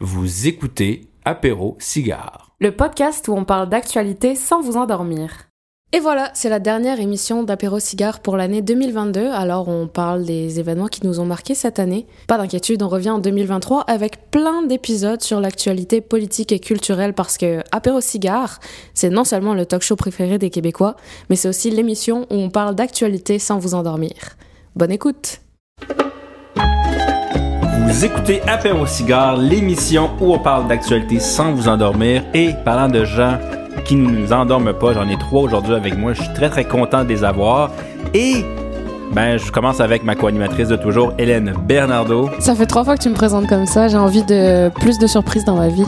[0.00, 2.54] Vous écoutez Apéro Cigare.
[2.60, 5.48] le podcast où on parle d'actualité sans vous endormir.
[5.94, 10.60] Et voilà, c'est la dernière émission d'Apéro Cigare pour l'année 2022, alors on parle des
[10.60, 12.06] événements qui nous ont marqués cette année.
[12.28, 17.38] Pas d'inquiétude, on revient en 2023 avec plein d'épisodes sur l'actualité politique et culturelle parce
[17.38, 18.60] que Apéro Cigare,
[18.92, 20.96] c'est non seulement le talk show préféré des Québécois,
[21.30, 24.12] mais c'est aussi l'émission où on parle d'actualité sans vous endormir.
[24.74, 25.40] Bonne écoute!
[27.86, 32.24] Vous écoutez Apéro Cigare, l'émission où on parle d'actualité sans vous endormir.
[32.34, 33.38] Et parlant de gens
[33.84, 36.12] qui ne nous endorment pas, j'en ai trois aujourd'hui avec moi.
[36.12, 37.70] Je suis très très content de les avoir.
[38.12, 38.44] Et
[39.12, 42.28] ben, je commence avec ma co-animatrice de toujours, Hélène Bernardo.
[42.40, 45.06] Ça fait trois fois que tu me présentes comme ça, j'ai envie de plus de
[45.06, 45.86] surprises dans ma vie.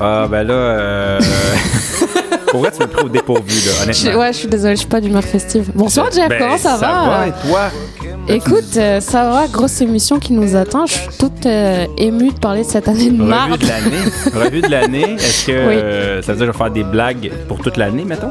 [0.00, 1.20] Ah ben là, euh...
[2.50, 4.20] pour vrai, tu m'as pris au dépourvu, là, Je- honnêtement.
[4.20, 5.70] ouais, je suis désolée, je suis pas d'humeur festive.
[5.74, 7.26] Bonsoir Jeff, Ben, comment ça, va?
[7.28, 7.70] et toi?
[8.28, 10.84] Écoute, euh, ça va, grosse émission qui nous attend.
[10.86, 13.58] Je suis toute euh, émue de parler de cette année de Revue marde.
[13.60, 14.44] de l'année.
[14.44, 15.14] Revue de l'année.
[15.14, 15.74] Est-ce que Oui.
[15.76, 18.30] euh, ça veut dire que je vais faire des blagues pour toute l'année, mettons?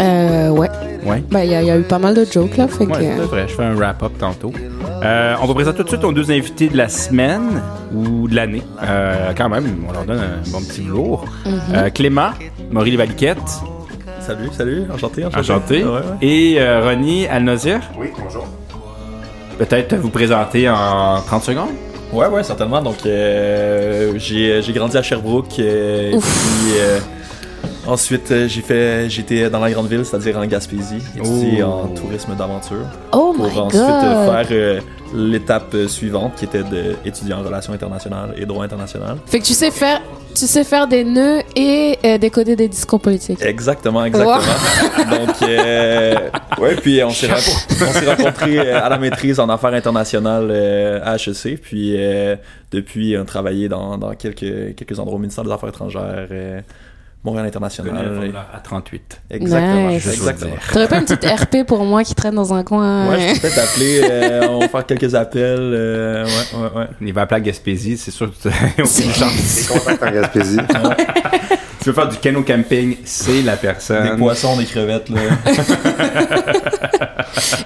[0.00, 0.68] Euh, ouais.
[1.06, 1.22] Ouais.
[1.30, 2.90] Ben, il y, a- il y a eu pas mal de jokes, là, fait que...
[2.90, 3.46] Ouais, c'est vrai.
[3.48, 4.52] Je fais un wrap-up tantôt.
[5.02, 7.62] Euh, on va présenter tout de suite nos deux invités de la semaine
[7.94, 8.62] ou de l'année.
[8.82, 11.24] Euh, quand même, on leur donne un bon petit lourd.
[11.46, 11.52] Mhm.
[11.74, 12.30] Euh, Clément,
[12.70, 13.38] Maurice Valiquette,
[14.20, 15.38] Salut, salut, enchanté, enchanté.
[15.40, 15.84] enchanté.
[15.84, 16.00] Ouais, ouais.
[16.20, 17.80] Et euh, Ronnie Alnozir.
[17.98, 18.46] Oui, bonjour.
[19.56, 21.68] Peut-être vous présenter en 30 secondes?
[22.12, 22.82] Ouais, ouais, certainement.
[22.82, 25.58] Donc, euh, j'ai j'ai grandi à Sherbrooke.
[25.60, 26.24] euh, et Ouf.
[26.24, 26.98] puis, euh,
[27.88, 31.66] ensuite, euh, j'ai fait, j'étais dans la grande ville, c'est-à-dire en Gaspésie, étudié Oh.
[31.66, 32.86] en tourisme d'aventure.
[33.12, 34.04] Oh Pour my ensuite god!
[34.04, 34.80] euh, faire euh,
[35.14, 39.16] l'étape suivante, qui était d'étudier en relations internationales et droit international.
[39.26, 40.00] Fait que tu sais faire,
[40.34, 43.40] tu sais faire des nœuds et euh, décoder des discours politiques.
[43.42, 44.36] Exactement, exactement.
[45.10, 46.14] Donc, euh,
[46.60, 51.00] ouais, puis on s'est renco- on s'est rencontrés à la maîtrise en affaires internationales euh,
[51.02, 51.58] à HEC.
[51.60, 52.36] Puis, euh,
[52.70, 56.60] depuis, on a travaillé dans, dans quelques, quelques endroits au ministère des Affaires étrangères, euh,
[57.24, 58.32] Montréal International.
[58.54, 59.20] à 38.
[59.30, 60.06] Exactement, Nice.
[60.06, 60.52] exactement.
[60.72, 63.08] T'aurais pas une petite RP pour moi qui traîne dans un coin?
[63.10, 65.42] Ouais, je peux peut-être t'appeler, euh, on va faire quelques appels.
[65.58, 66.86] euh, ouais, ouais, ouais.
[67.00, 69.56] Il va appeler à Gaspésie, c'est sûr que tu as aucune chance.
[69.68, 70.58] Des contacts en Gaspésie.
[71.88, 74.10] Veux faire du canot camping, c'est la personne.
[74.10, 75.20] Des poissons, des crevettes, là.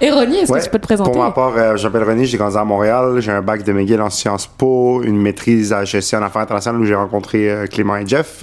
[0.00, 1.10] Et Ronnie, est-ce Ouais, que tu peux te présenter?
[1.10, 3.20] Pour ma part, euh, je m'appelle René, j'ai grandi à Montréal.
[3.20, 6.80] J'ai un bac de McGill en Sciences Po, une maîtrise à gestion en affaires internationales
[6.80, 8.42] où j'ai rencontré euh, Clément et Jeff.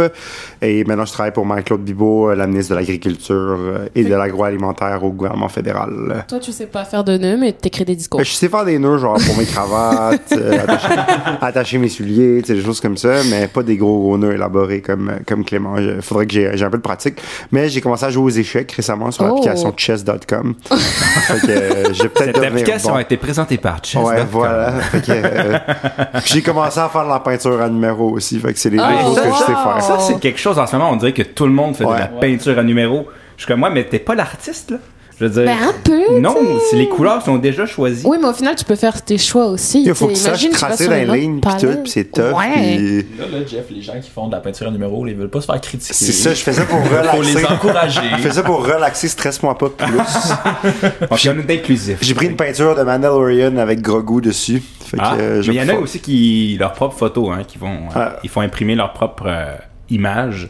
[0.62, 5.03] Et maintenant, je travaille pour Marie-Claude Bibeau, la ministre de l'Agriculture euh, et de l'Agroalimentaire
[5.03, 6.23] au gouvernement fédéral.
[6.28, 8.22] Toi, tu sais pas faire de nœuds, mais t'écris des discours.
[8.22, 10.96] Euh, Je sais faire des nœuds, genre pour mes cravates, euh, attacher,
[11.41, 15.11] attacher mes souliers, des choses comme ça, mais pas des gros gros nœuds élaborés comme,
[15.28, 15.69] comme Clément.
[15.78, 17.19] Il faudrait que j'ai j'ai un peu de pratique.
[17.52, 19.28] Mais j'ai commencé à jouer aux échecs récemment sur Oh.
[19.28, 20.56] l'application chess.com.
[20.69, 22.96] fait que euh, Cette application bon.
[22.97, 24.02] a été présentée par Chess.
[24.03, 24.74] Ouais, voilà.
[25.09, 25.58] Euh,
[26.25, 28.40] j'ai commencé à faire de la peinture à numéro aussi.
[28.40, 29.78] Fait que c'est les deux Oh, choses que je sais faire.
[29.81, 31.96] Ça, c'est quelque chose en ce moment, on dirait que tout le monde fait Ouais.
[31.96, 33.08] de la peinture à numéro.
[33.38, 34.78] Je suis comme moi, mais t'es pas l'artiste, là.
[35.19, 35.44] Je veux dire.
[35.46, 36.35] Ben, un peu, Non,
[36.69, 38.03] c'est les couleurs sont déjà choisies.
[38.06, 39.84] Oui, mais au final, tu peux faire tes choix aussi.
[39.85, 42.34] Il faut que tu saches tracer sur dans les lignes pis tout, pis c'est tough.
[42.38, 42.78] Ouais.
[42.78, 45.29] pis- Là, là, Jeff, les gens qui font de la peinture à numéro, ils veulent
[45.29, 45.94] pas se faire critiquer.
[45.94, 47.46] C'est ça, je fais ça pour Faut les relaxer.
[47.53, 48.00] encourager.
[48.18, 49.97] Je fais ça pour relaxer, stresse-moi pas plus.
[51.12, 51.97] On est inclusif.
[52.02, 54.62] J'ai pris une peinture de Mandalorian avec gros goût dessus.
[54.85, 57.29] Fait que, Ah, euh, je mais il y en a aussi qui leurs propres photos,
[57.34, 58.16] hein, qui vont, euh, Ah.
[58.24, 59.53] ils font imprimer leur propre euh,
[59.90, 60.50] image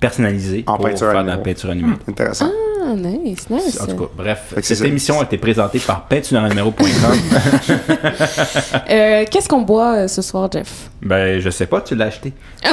[0.00, 1.98] personnalisée En pour peinture faire de la peinture à numéro.
[2.08, 2.50] Intéressant.
[2.90, 3.80] Ah, nice, nice.
[3.80, 6.86] En tout cas, bref, cette émission a été présentée par peinturenuméro.com.
[8.90, 10.88] Euh, Qu'est-ce qu'on boit euh, ce soir, Jeff?
[11.02, 12.32] ben, je sais pas, tu l'as acheté.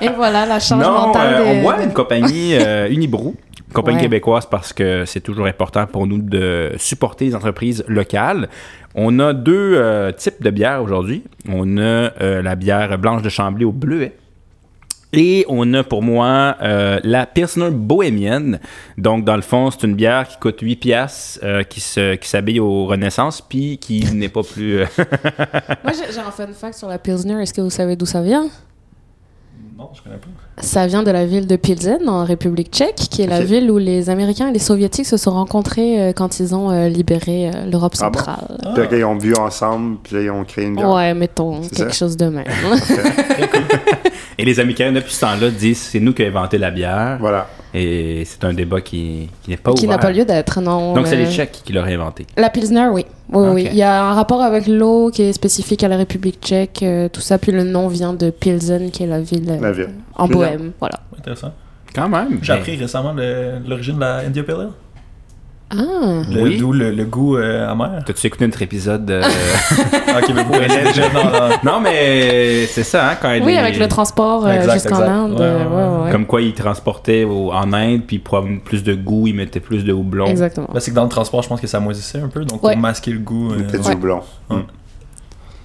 [0.00, 1.34] Et voilà, la charge Non, mentale.
[1.34, 3.34] euh, de- on boit une compagnie euh, Unibrou,
[3.72, 4.02] compagnie Ouais.
[4.04, 8.48] québécoise parce que c'est toujours important pour nous de supporter les entreprises locales.
[8.94, 11.22] On a deux euh, types de bières aujourd'hui.
[11.48, 14.16] On a euh, la bière blanche de Chambly au bleuet.
[15.12, 18.60] Et on a pour moi euh, la Pilsner bohémienne.
[18.98, 21.80] Donc, dans le fond, c'est une bière qui coûte 8 piastres, euh, qui
[22.28, 24.80] s'habille au Renaissance, puis qui n'est pas plus...
[24.80, 24.86] euh,
[25.84, 27.40] Moi, j'ai j'ai un fun fact sur la Pilsner.
[27.40, 28.48] Est-ce que vous savez d'où ça vient?
[29.78, 30.26] Non, je connais pas.
[30.62, 33.76] Ça vient de la ville de Pilsen, en République tchèque, qui est la ville où
[33.76, 37.66] les Américains et les Soviétiques se sont rencontrés euh, quand ils ont euh, libéré euh,
[37.70, 38.18] l'Europe Ah bon?
[38.18, 38.58] centrale.
[38.74, 40.88] Puis là, ils ont bu ensemble, puis là, ils ont créé une bière.
[40.88, 42.06] Ouais, mettons, quelque ça.
[42.06, 42.46] chose de même.
[44.38, 47.16] Et les Américains, depuis ce temps-là, disent c'est nous qui avons inventé la bière.
[47.20, 47.46] Voilà.
[47.74, 49.96] Et c'est un débat qui, qui n'est pas qui ouvert.
[49.98, 50.94] n'a pas lieu d'être, non.
[50.94, 52.26] Donc, c'est les Tchèques qui l'auraient inventé.
[52.36, 53.04] La Pilsner, oui.
[53.32, 53.68] Oui, oui.
[53.70, 57.08] Il y a un rapport avec l'eau qui est spécifique à la République tchèque, euh,
[57.08, 57.38] tout ça.
[57.38, 59.90] Puis le nom vient de Pilsen, qui est la ville, euh, La ville.
[60.14, 60.28] en.
[60.28, 60.72] Bohème.
[60.78, 61.00] Voilà.
[61.18, 61.52] Intéressant.
[61.94, 62.38] Quand même.
[62.42, 63.14] J'ai appris récemment
[63.66, 64.70] l'origine de la India Pale Ale.
[65.70, 66.22] Ah.
[66.30, 66.56] Le- Oui.
[66.58, 68.02] D'où le, le goût euh, amer.
[68.06, 69.22] T'as-tu écouté notre épisode euh,
[70.18, 73.58] ok, mais vous restez déjà dans Non, mais c'est ça, hein, quand elle Oui, est-
[73.58, 75.00] avec le transport euh, jusqu'en.
[75.00, 75.32] Inde.
[75.32, 76.12] Ouais, euh, ouais, ouais, ouais.
[76.12, 79.58] Comme quoi, ils transportaient au- en Inde, puis pour avoir plus de goût, ils mettaient
[79.58, 80.26] plus de houblon.
[80.26, 80.68] Exactement.
[80.72, 82.74] Ben, c'est que dans le transport, je pense que ça moisissait un peu, donc Ouais.
[82.74, 83.50] pour masquer le goût.
[83.52, 83.90] euh, Peut-être Ouais.
[83.90, 84.20] du houblon.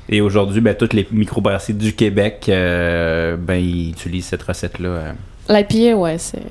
[0.09, 4.89] Et aujourd'hui, ben, toutes les microbrasseries du Québec, euh, ben, ils utilisent cette recette-là.
[4.89, 5.11] euh.
[5.47, 6.41] L'IPA, ouais, c'est.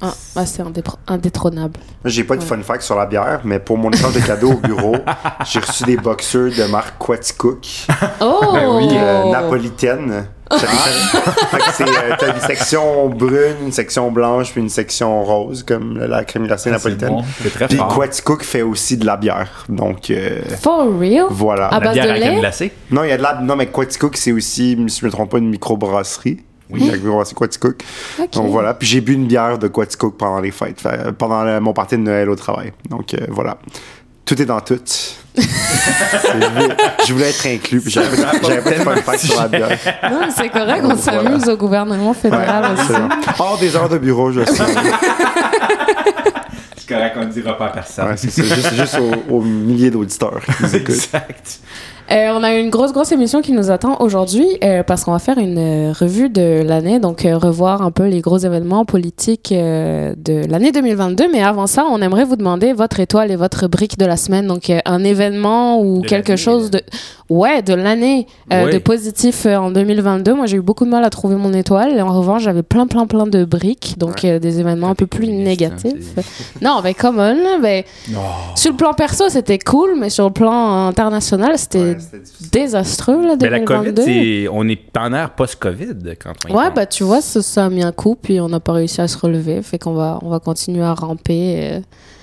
[0.00, 0.62] Ah, ah, c'est
[1.08, 1.74] indétrônable.
[2.04, 2.46] Moi, j'ai pas de Ouais.
[2.46, 4.94] fun fact sur la bière, mais pour mon échange de cadeaux au bureau,
[5.44, 7.66] j'ai reçu des boxeurs de marque Quaticook,
[8.20, 8.40] Oh!
[8.52, 10.26] Ben oui, euh, napolitaine.
[10.50, 10.56] Que
[11.74, 16.24] c'est, euh, t'as une section brune, une section blanche, puis une section rose, comme la
[16.24, 17.08] crème glacée Ah, napolitaine.
[17.10, 17.24] bon.
[17.42, 17.88] C'est très Puis fort.
[17.98, 19.64] Quaticook fait aussi de la bière.
[19.68, 21.26] Donc, euh, For real?
[21.30, 21.68] voilà.
[21.70, 22.72] Ah, La base bière de à crème glacée?
[22.90, 23.40] Non, il y a de la.
[23.42, 26.38] Non, mais Quaticook, c'est aussi, si je me trompe pas, une microbrasserie.
[26.70, 26.82] Oui.
[26.90, 27.82] Microbrasserie Quaticook.
[28.18, 28.30] Ok.
[28.32, 28.74] Donc voilà.
[28.74, 31.96] Puis j'ai bu une bière de Quaticook pendant les fêtes, fait- pendant le- mon party
[31.96, 32.72] de Noël au travail.
[32.90, 33.56] Donc euh, voilà.
[34.24, 34.78] Tout est dans tout.
[34.84, 35.44] C'est-
[37.06, 39.78] je, voulais, être inclus, puis j'avais pas de fun fact sur la bière.
[40.10, 41.22] Non, mais c'est correct, on Voilà.
[41.22, 42.92] s'amuse au gouvernement fédéral aussi.
[43.38, 44.64] Hors des heures de bureau, je sais.
[46.76, 48.08] C'est correct, on ne dira pas à personne.
[48.08, 48.42] Ouais, c'est ça.
[48.42, 50.94] Juste, juste aux, aux milliers d'auditeurs qui nous écoutent.
[50.94, 51.60] exact.
[52.10, 55.18] Euh, on a une grosse, grosse émission qui nous attend aujourd'hui euh, parce qu'on va
[55.18, 60.46] faire une euh, revue de l'année, donc revoir un peu les gros événements politiques de
[60.50, 61.30] l'année 2022.
[61.30, 64.46] Mais avant ça, on aimerait vous demander votre étoile et votre brique de la semaine.
[64.46, 66.80] Donc, un événement ou De quelque chose de.
[67.28, 70.32] Ouais, de l'année de positif en 2022.
[70.32, 71.92] Moi, j'ai eu beaucoup de mal à trouver mon étoile.
[71.94, 73.96] Et en revanche, j'avais plein, plein, plein de briques.
[73.98, 76.14] Donc, des événements un peu plus négatifs.
[76.62, 77.82] Non, mais come on, ben,
[78.54, 82.22] sur le plan perso, c'était cool, mais sur le plan international, c'était Ouais, c'était
[82.52, 83.92] désastreux, là, Mais la 2022.
[83.94, 87.66] COVID, c'est- on est en air post-COVID quand on Ouais, bah tu vois, ça, ça
[87.66, 89.62] a mis un coup, puis on n'a pas réussi à se relever.
[89.62, 91.60] Fait qu'on va, on va continuer à ramper.
[91.72, 91.80] euh.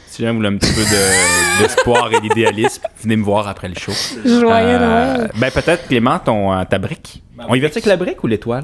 [0.08, 3.68] Si jamais vous voulez un petit peu de- d'espoir et d'idéalisme, venez me voir après
[3.68, 3.92] le show.
[4.26, 5.32] Joyeux Euh, Noël.
[5.40, 7.22] ben peut-être, Clément, ton, euh, ta brique.
[7.36, 8.64] Ma On y va avec la brique ou l'étoile?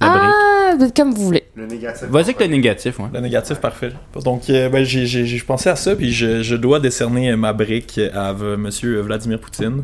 [0.00, 1.44] La Ah, ben, comme vous voulez.
[1.56, 2.08] Le négatif.
[2.08, 3.06] Vas-y avec le négatif, ouais.
[3.14, 3.90] Le négatif, parfait.
[4.24, 7.52] Donc, euh, ben, j'ai, j'ai, j'ai pensé à ça, puis je, je dois décerner ma
[7.54, 9.82] brique à v- Monsieur Vladimir Poutine,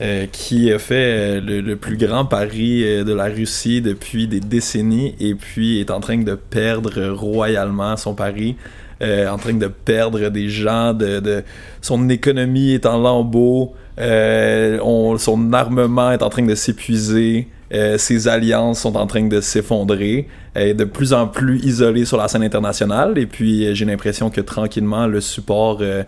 [0.00, 4.26] euh, qui a fait euh, le, le plus grand pari euh, de la Russie depuis
[4.26, 8.56] des décennies, et puis est en train de perdre royalement son pari.
[9.00, 11.44] euh, en train de perdre des gens, de, de-
[11.80, 17.98] son économie est en lambeaux, euh, on- son armement est en train de s'épuiser, euh,
[17.98, 22.28] ses alliances sont en train de s'effondrer, est de plus en plus isolé sur la
[22.28, 26.02] scène internationale, et puis euh, j'ai l'impression que tranquillement le support euh,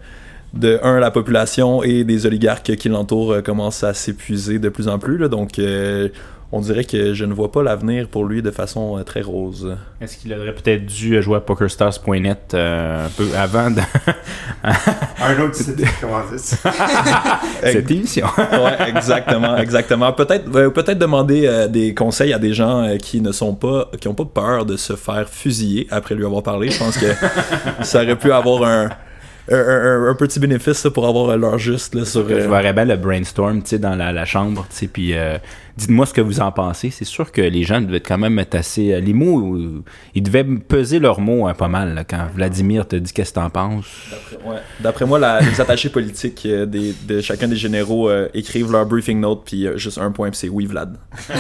[0.55, 4.89] de un la population et des oligarques qui l'entourent euh, commence à s'épuiser de plus
[4.89, 6.09] en plus, là, donc euh,
[6.53, 9.77] on dirait que je ne vois pas l'avenir pour lui de façon euh, très rose.
[10.01, 13.81] Est-ce qu'il aurait peut-être dû jouer à PokerStars.net euh, un peu avant de
[14.63, 16.41] Un autre site de commandite.
[17.63, 18.27] cette émission?
[18.39, 20.13] ouais, exactement, exactement.
[20.13, 23.91] Peut-être, euh, peut-être demander euh, des conseils à des gens euh, qui ne sont pas,
[24.01, 26.71] qui ont pas peur de se faire fusiller après lui avoir parlé.
[26.71, 27.07] Je pense que
[27.83, 28.89] ça aurait pu avoir un,
[29.51, 29.57] un,
[30.07, 32.29] un- un petit bénéfice ça, pour avoir leur juste là, sur.
[32.29, 35.15] Je euh, verrais bien le brainstorm, tu sais, dans la, la chambre, tu sais, puis
[35.15, 35.39] euh,
[35.77, 36.91] dites-moi ce que vous en pensez.
[36.91, 38.93] C'est sûr que les gens devaient quand même être assez...
[38.93, 39.83] euh, les mots, euh,
[40.15, 43.41] ils devaient peser leurs mots hein, pas mal, là, quand Vladimir te dit qu'est-ce que
[43.41, 43.87] t'en penses.
[44.47, 44.57] Ouais.
[44.81, 48.87] D'après moi, la- les attachés politiques euh, des, de chacun des généraux euh, écrivent leur
[48.87, 50.97] briefing note, puis euh, juste un point, puis c'est oui, Vlad.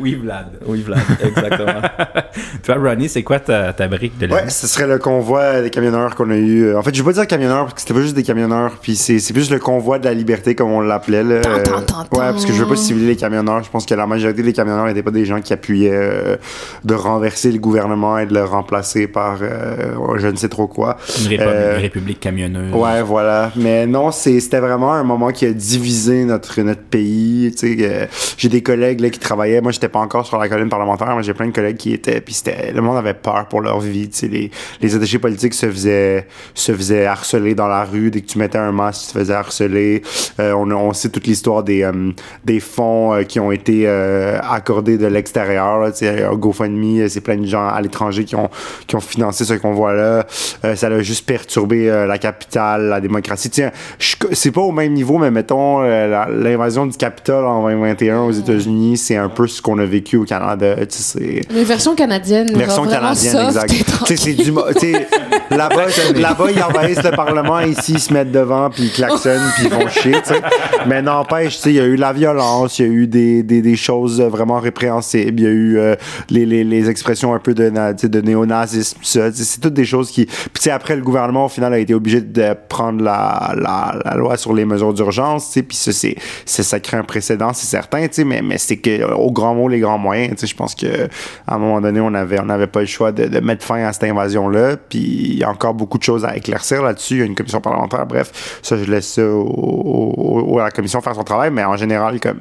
[0.00, 0.46] Oui, Vlad.
[0.66, 1.80] Oui, Vlad, exactement.
[2.64, 4.42] Toi, Ronnie, c'est quoi ta, ta brique de l'année?
[4.44, 6.74] Ouais, ce serait le convoi des camionneurs qu'on a eu.
[6.74, 8.96] En fait, je vais pas dire camionneurs parce que c'était pas juste des camionneurs, puis
[8.96, 11.40] c'est c'est plus le convoi de la liberté comme on l'appelait là.
[11.40, 12.18] Tan, tan, Euh, tan, tan.
[12.18, 13.62] Ouais, parce que je veux pas cibler les camionneurs.
[13.62, 16.36] Je pense que la majorité des camionneurs n'étaient pas des gens qui appuyaient euh,
[16.84, 20.96] de renverser le gouvernement et de le remplacer par euh, je ne sais trop quoi.
[21.20, 22.72] Une république, Euh, une république camionneuse.
[22.74, 23.50] Ouais, voilà.
[23.56, 27.52] Mais non, c'est- c'était vraiment un moment qui a divisé notre, notre pays.
[27.56, 29.60] Tu sais, euh, j'ai des collègues là, qui travaillaient.
[29.60, 32.20] Moi, j'étais pas encore sur la colline parlementaire, mais j'ai plein de collègues qui étaient.
[32.20, 34.08] Puis c'était, le monde avait peur pour leur vie.
[34.08, 38.10] Tu sais, les, les attachés politiques se faisaient, se faisaient harceler dans la rue.
[38.10, 40.02] Dès que tu mettais un masque, tu te faisais harceler.
[40.40, 42.10] Euh, on, on sait toute l'histoire des, euh,
[42.44, 45.86] des fonds euh, qui ont été euh, accordés de l'extérieur.
[45.92, 48.50] Tu sais, un GoFundMe, euh, c'est plein de gens à l'étranger qui ont,
[48.86, 50.26] qui ont financé ce convoi-là.
[50.64, 53.50] Euh, ça a juste perturbé euh, la capitale, la démocratie.
[53.98, 58.32] Je- c'est pas au même niveau, mais mettons, euh, l'invasion du Capitole en 2021 aux
[58.32, 60.74] États-Unis, c'est un peu ce qu'on qu'on a vécu au Canada.
[60.76, 62.52] Tu sais, c'est- Mais version canadienne.
[62.56, 64.12] Version canadienne, soft exact.
[64.16, 64.52] c'est du.
[64.52, 65.06] mo- tu sais,
[65.50, 69.64] Là-bas, là-bas, ils envahissent le Parlement, ici, ils se mettent devant, puis ils klaxonnent, puis
[69.66, 70.40] ils font chier, tu sais.
[70.86, 73.42] Mais n'empêche, tu sais, il y a eu la violence, il y a eu des,
[73.42, 75.94] des, des choses vraiment répréhensibles, il y a eu euh,
[76.30, 79.32] les, les, les expressions un peu de, de néonazisme, tout ça.
[79.32, 80.26] C'est toutes des choses qui.
[80.26, 83.98] Puis, tu sais, après, le gouvernement, au final, a été obligé de prendre la, la,
[84.04, 87.04] la loi sur les mesures d'urgence, tu sais, puis ça, c'est, c'est, ça crée un
[87.04, 90.40] précédent, c'est certain, tu sais, mais, mais c'est que, au grand les grands moyens, tu
[90.42, 91.08] sais, je pense que
[91.46, 93.82] à un moment donné, on avait, on n'avait pas le choix de, de mettre fin
[93.84, 97.18] à cette invasion-là, puis il y a encore beaucoup de choses à éclaircir là-dessus, il
[97.20, 100.70] y a une commission parlementaire, bref, ça, je laisse ça au, au- au- à la
[100.70, 102.40] commission faire son travail, mais en général, comme,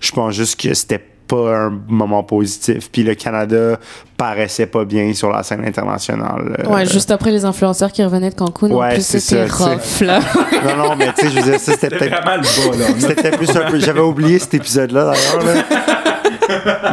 [0.00, 0.98] je pense juste que c'était
[1.28, 3.78] pas un moment positif, puis le Canada
[4.16, 6.56] paraissait pas bien sur la scène internationale.
[6.58, 9.46] euh, Ouais, juste après les influenceurs qui revenaient de Cancun, en Ouais, plus c'est c'était
[9.46, 10.18] rough, là.
[10.76, 12.16] Non, non, mais tu sais, je veux dire, ça, c'était peut-être
[12.98, 13.78] C'était plus un peu.
[13.78, 15.44] J'avais oublié cet épisode-là d'ailleurs.
[15.46, 15.62] là.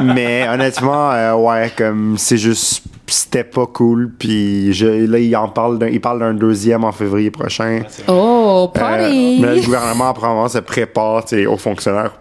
[0.03, 2.83] Mais honnêtement, euh, ouais, comme c'est juste.
[3.09, 4.11] C'était pas cool.
[4.19, 7.83] Puis je, là, il en parle d'un, il parle d'un deuxième en février prochain.
[8.09, 9.39] Oh, Euh, party!
[9.41, 12.11] mais le gouvernement, apparemment, se prépare aux fonctionnaires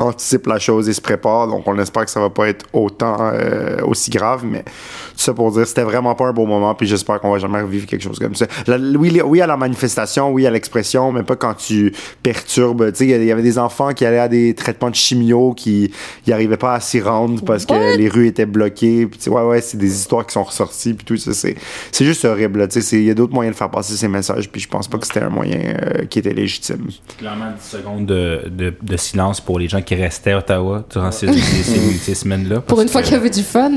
[0.00, 1.48] anticipe la chose et se prépare.
[1.48, 4.44] Donc, on espère que ça va pas être autant euh, aussi grave.
[4.44, 4.70] Mais tout
[5.18, 6.74] ça pour dire, c'était vraiment pas un beau moment.
[6.74, 8.46] Puis j'espère qu'on va jamais revivre quelque chose comme ça.
[8.66, 12.90] La- oui, oui, à la manifestation, oui, à l'expression, mais pas quand tu perturbes.
[12.92, 15.92] Tu sais, il y avait des enfants qui allaient à des traitements de chimio qui
[16.26, 19.06] n'y arrivaient pas à s'y rendre parce que les rues étaient bloquées.
[19.06, 20.94] Puis, ouais, ouais, c'est des histoires qui sont ressorties.
[20.94, 21.56] Puis tout ça, c'est,
[21.92, 22.66] c'est juste horrible.
[22.68, 24.50] Tu sais, il y a d'autres moyens de faire passer ces messages.
[24.50, 26.88] Puis je pense pas que c'était un moyen euh, qui était légitime.
[27.18, 31.12] Clairement 10 secondes de, de, de silence pour les gens qui restaient à Ottawa durant
[31.12, 32.60] ces, ces- ces- ces semaines-là.
[32.60, 33.72] Pour une fois qu'il y avait du fun.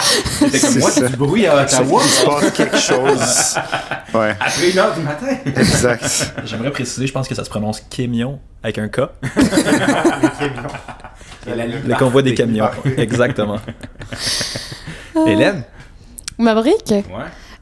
[0.00, 2.00] C'était comme moi, C'est c'est du bruit à Ottawa.
[2.04, 3.56] il se passe quelque chose.
[4.14, 5.26] Ouais, Après 1 heure du matin.
[5.44, 6.32] exact.
[6.44, 9.00] J'aimerais préciser, je pense que ça se prononce camion avec un K.
[11.46, 12.68] Le convoi des camions.
[12.96, 13.58] Exactement.
[15.26, 15.62] Hélène?
[16.38, 17.04] Maverick, Ouais.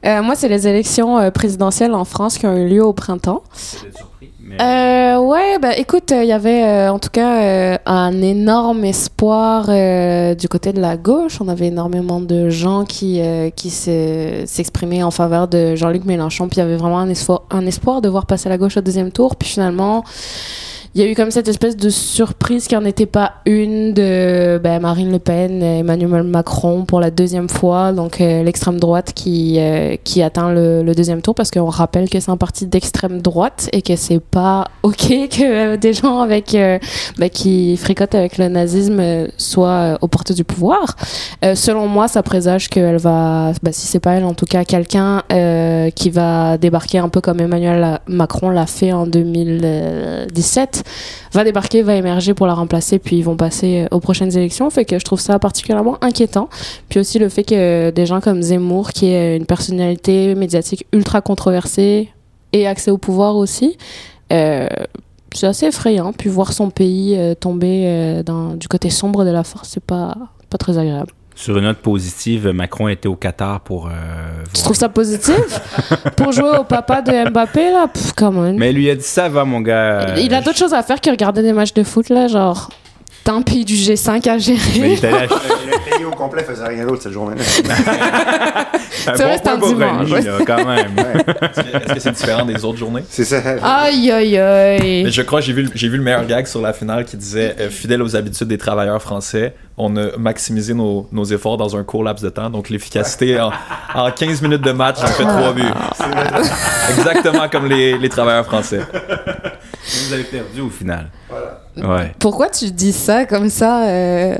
[0.05, 3.43] euh, moi, c'est les élections euh, présidentielles en France qui ont eu lieu au printemps.
[3.83, 4.31] J'étais surpris?
[4.61, 9.65] Euh, ouais, bah écoute, il y avait euh, en tout cas euh, un énorme espoir
[9.67, 11.39] euh, du côté de la gauche.
[11.41, 16.47] On avait énormément de gens qui, euh, qui se- s'exprimaient en faveur de Jean-Luc Mélenchon.
[16.49, 18.81] Puis il y avait vraiment un espoir, un espoir de voir passer la gauche au
[18.81, 19.35] deuxième tour.
[19.35, 20.03] Puis finalement,
[20.95, 24.59] il y a eu comme cette espèce de surprise qui en était pas une de
[24.63, 29.11] ben, Marine Le Pen, et Emmanuel Macron pour la deuxième fois, donc euh, l'extrême droite
[29.15, 32.67] qui, euh, qui atteint le, le deuxième tour parce qu'on rappelle que c'est un parti
[32.67, 36.55] d'extrême droite et que c'est pas ok que euh, des gens avec
[37.17, 40.95] ben, qui fricotent avec le nazisme soient aux portes du pouvoir.
[41.55, 45.23] Selon moi, ça présage qu'elle va, ben, si c'est pas elle, en tout cas quelqu'un
[45.95, 50.82] qui va débarquer un peu comme Emmanuel Macron l'a fait en 2017
[51.31, 54.69] va débarquer, va émerger pour la remplacer, puis ils vont passer euh, aux prochaines élections.
[54.69, 56.49] Fait que je trouve ça particulièrement inquiétant.
[56.89, 61.21] Puis aussi le fait que des gens comme Zemmour, qui est une personnalité médiatique ultra
[61.21, 62.09] controversée,
[62.53, 63.77] ait accès au pouvoir aussi.
[64.31, 64.67] Euh,
[65.33, 66.13] c'est assez effrayant.
[66.13, 68.23] Puis voir son pays euh, tomber euh,
[68.55, 70.15] du côté sombre de la force, c'est pas,
[70.49, 71.11] pas très agréable.
[71.35, 73.87] Sur une note positive, Macron était au Qatar pour.
[73.87, 73.89] euh,
[74.45, 75.35] Tu voir- trouves ça positif?
[76.15, 77.87] Pour jouer au papa de Mbappé, là?
[77.87, 78.53] Pff, come on.
[78.53, 80.15] Mais il lui a dit ça va, mon gars.
[80.17, 82.69] Il a d'autres choses à faire que regarder des matchs de foot, là, genre.
[83.23, 84.59] T'as un pays du G5 à gérer.
[84.79, 85.07] Mais acheter
[85.71, 87.41] Le pays au complet faisait rien d'autre cette journée-là.
[89.05, 90.91] C'est vrai, c'est un dimanche, là, quand même.
[90.97, 93.03] Est-ce que c'est différent des autres journées?
[93.09, 93.41] C'est ça.
[93.63, 95.03] Aïe, aïe, aïe.
[95.05, 97.05] Mais je crois que j'ai vu, le- j'ai vu le meilleur gag sur la finale
[97.05, 101.57] qui disait euh, Fidèle aux habitudes des travailleurs français, on a maximisé nos, nos efforts
[101.57, 102.49] dans un court laps de temps.
[102.49, 103.51] Donc l'efficacité en,
[103.95, 105.63] en 15 minutes de match, on fait 3 buts.
[106.97, 108.81] Exactement comme les, les travailleurs français.
[110.07, 111.09] Vous avez perdu au final.
[111.77, 112.13] Ouais.
[112.19, 114.35] Pourquoi tu dis ça comme ça euh,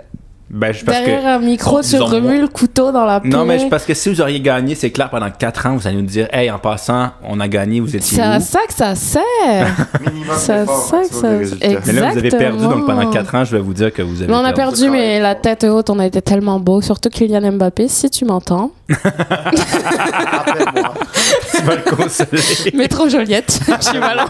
[0.49, 1.25] Ben, je Derrière que.
[1.27, 3.29] un micro, tu remues le couteau dans la plaie.
[3.31, 5.87] Non, mais je- parce que si vous auriez gagné, c'est clair, pendant 4 ans, vous
[5.87, 8.73] allez nous dire, hey, en passant, on a gagné, vous étiez C'est à ça que
[8.73, 9.23] ça sert.
[10.05, 11.83] Minimum Ça, ça, maximum ça- exact.
[11.87, 13.23] Mais là, vous avez perdu, donc pendant Exactement.
[13.23, 14.81] 4 ans, je vais vous dire que vous avez Mais on a perdu.
[14.81, 16.81] perdu, mais la tête haute, on a été tellement beau.
[16.81, 18.71] Surtout Kylian Mbappé, si tu m'entends.
[18.89, 20.93] Appelle-moi.
[21.55, 22.73] Tu vas le consoler.
[22.75, 24.25] Métro Joliette, je suis malin.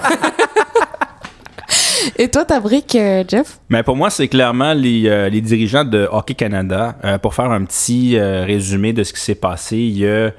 [2.17, 3.59] Et toi, ta brique, euh, Jeff?
[3.69, 6.95] Mais pour moi, c'est clairement les, euh, dirigeants de Hockey Canada.
[7.03, 10.31] Euh, pour faire un petit euh, résumé de ce qui s'est passé, il y a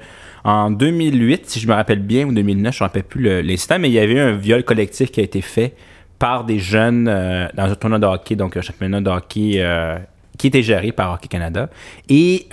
[0.43, 3.77] en 2008, si je me rappelle bien, ou 2009, je ne me rappelle plus l'instant,
[3.79, 5.73] mais il y avait un viol collectif qui a été fait
[6.19, 9.65] par des jeunes dans un tournoi de hockey, donc un championnat de hockey
[10.37, 11.67] qui était géré par Hockey Canada.
[12.09, 12.45] Et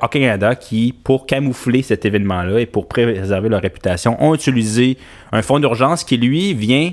[0.00, 4.96] Hockey Canada qui, pour camoufler cet événement-là et pour préserver leur réputation, ont utilisé
[5.32, 6.92] un fonds d'urgence qui, lui, vient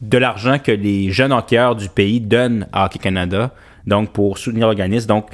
[0.00, 3.52] de l'argent que les jeunes hockeyeurs du pays donnent à Hockey Canada
[3.86, 5.06] donc pour soutenir l'organisme.
[5.06, 5.28] Donc,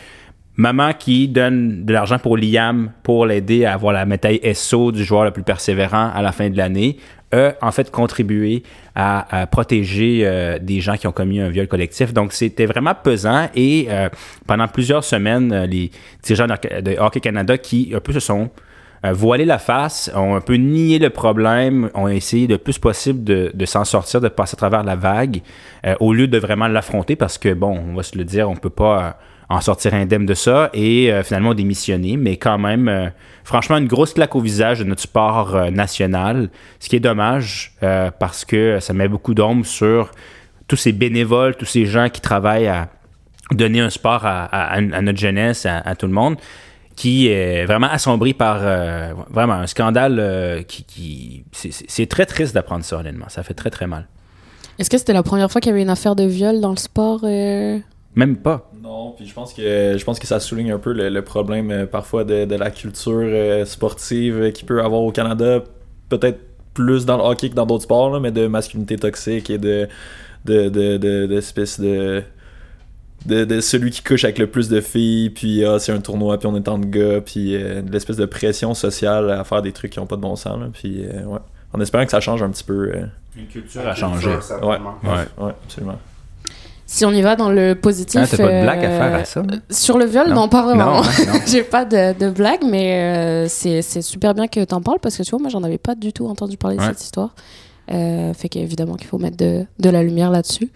[0.56, 5.04] maman qui donne de l'argent pour l'IAM pour l'aider à avoir la médaille SO du
[5.04, 6.98] joueur le plus persévérant à la fin de l'année,
[7.32, 8.62] a en fait contribué
[8.94, 12.12] à, protéger euh, des gens qui ont commis un viol collectif.
[12.12, 14.10] Donc, c'était vraiment pesant et euh,
[14.46, 15.90] pendant plusieurs semaines, euh, les
[16.22, 18.50] dirigeants de Hockey Canada qui un peu se sont
[19.04, 23.64] voilés la face, ont un peu nié le problème, ont essayé le plus possible de,
[23.64, 25.40] s'en sortir, de passer à travers la vague,
[25.98, 28.70] au lieu de vraiment l'affronter parce que, bon, on va se le dire, on peut
[28.70, 29.18] pas
[29.52, 32.16] en sortir indemne de ça et euh, finalement démissionner.
[32.16, 33.08] Mais quand même, euh,
[33.44, 36.48] franchement, une grosse claque au visage de notre sport euh, national,
[36.80, 37.74] ce qui est dommage
[38.18, 40.10] parce que ça met beaucoup d'ombre sur
[40.68, 42.88] tous ces bénévoles, tous ces gens qui travaillent à
[43.50, 46.36] donner un sport à, notre jeunesse, à, tout le monde,
[46.96, 48.60] qui est vraiment assombri par
[49.30, 50.84] vraiment un scandale qui...
[50.84, 53.28] qui c'est très triste d'apprendre ça, honnêtement.
[53.28, 54.06] Ça fait très, très mal.
[54.78, 56.76] Est-ce que c'était la première fois qu'il y avait une affaire de viol dans le
[56.76, 57.24] sport
[58.14, 58.70] même pas.
[58.82, 61.86] Non, puis je pense que je pense que ça souligne un peu le, problème euh,
[61.86, 65.62] parfois de, de, la culture euh, sportive qui peut avoir au Canada,
[66.08, 66.40] peut-être
[66.74, 69.88] plus dans le hockey que dans d'autres sports, mais de masculinité toxique et de
[70.44, 72.22] de de, de, de de,
[73.26, 76.46] de, celui qui couche avec le plus de filles, puis ah, c'est un tournoi, puis
[76.46, 79.72] on est tant de gars, puis euh, de l'espèce de pression sociale à faire des
[79.72, 81.38] trucs qui ont pas de bon sens, là, puis ouais.
[81.74, 82.92] En espérant que ça change un petit peu.
[83.34, 84.28] Une culture à changer.
[84.28, 84.78] Ouais, ouais,
[85.38, 85.98] ouais, absolument.
[86.92, 88.20] Si on y va dans le positif.
[88.22, 89.40] Ah, t'as pas de blague à faire à ça?
[89.40, 91.00] Euh, sur le viol, non, pas vraiment.
[91.46, 95.22] J'ai pas de, de, blague, mais euh, c'est super bien que t'en parles parce que
[95.22, 97.34] tu vois, moi, j'en avais pas du tout entendu parler de cette histoire.
[97.90, 100.70] Euh, fait qu'évidemment qu'il faut mettre de, de la lumière là-dessus.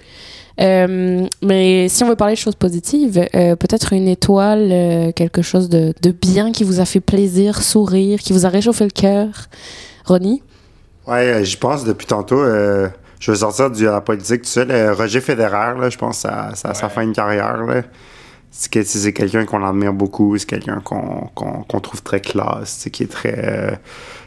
[0.61, 5.95] Euh, mais si on veut parler de choses positives, peut-être une étoile, quelque chose de,
[6.03, 9.29] de, bien qui vous a fait plaisir, sourire, qui vous a réchauffé le cœur.
[10.05, 10.43] Ronnie?
[11.07, 12.43] Ouais, j'y pense depuis tantôt
[13.19, 14.93] je vais sortir de la politique tout seul.
[14.93, 17.57] Roger Federer, là, je pense ça, ça fait une carrière.
[18.51, 23.11] C'est, c'est quelqu'un qu'on admire beaucoup, c'est quelqu'un qu'on, qu'on, trouve très classe, qui est
[23.11, 23.79] très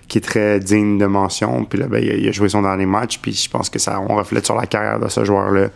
[0.09, 1.63] qui est très digne de mention.
[1.63, 4.15] Puis là, ben, il, a, joué son dernier match, puis je pense que ça on
[4.15, 5.69] reflète sur la carrière de ce joueur-là.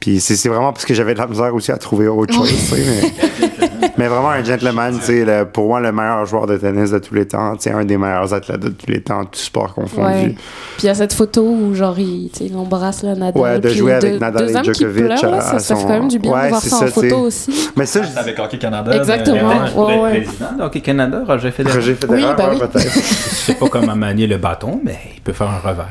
[0.00, 2.52] Puis c'est, c'est vraiment parce que j'avais de la misère aussi à trouver autre chose.
[2.72, 3.66] mais...
[3.98, 7.14] Mais vraiment un gentleman, tu sais, pour moi, le meilleur joueur de tennis de tous
[7.14, 10.06] les temps, tu un des meilleurs athlètes de tous les temps, tout sport confondu.
[10.06, 10.34] Ouais.
[10.76, 13.42] Puis il y a cette photo où, genre, il, il embrasse le Nadal.
[13.42, 15.08] Ouais, de jouer avec Nadal et Djokovic.
[15.08, 17.70] Là, ça, ça, fait quand même du bien ouais, de voir ça, en photo aussi.
[17.74, 18.94] Mais ça, c'est avec Hockey Canada.
[18.94, 19.64] Exactement.
[19.74, 20.18] Ouais, ouais.
[20.18, 21.74] Le président de Hockey Canada, Roger Federer.
[21.76, 22.58] Roger Federer, oui, bah oui.
[22.58, 22.92] peut-être.
[22.94, 25.88] Je sais pas comment manier le bâton, mais il peut faire un revers.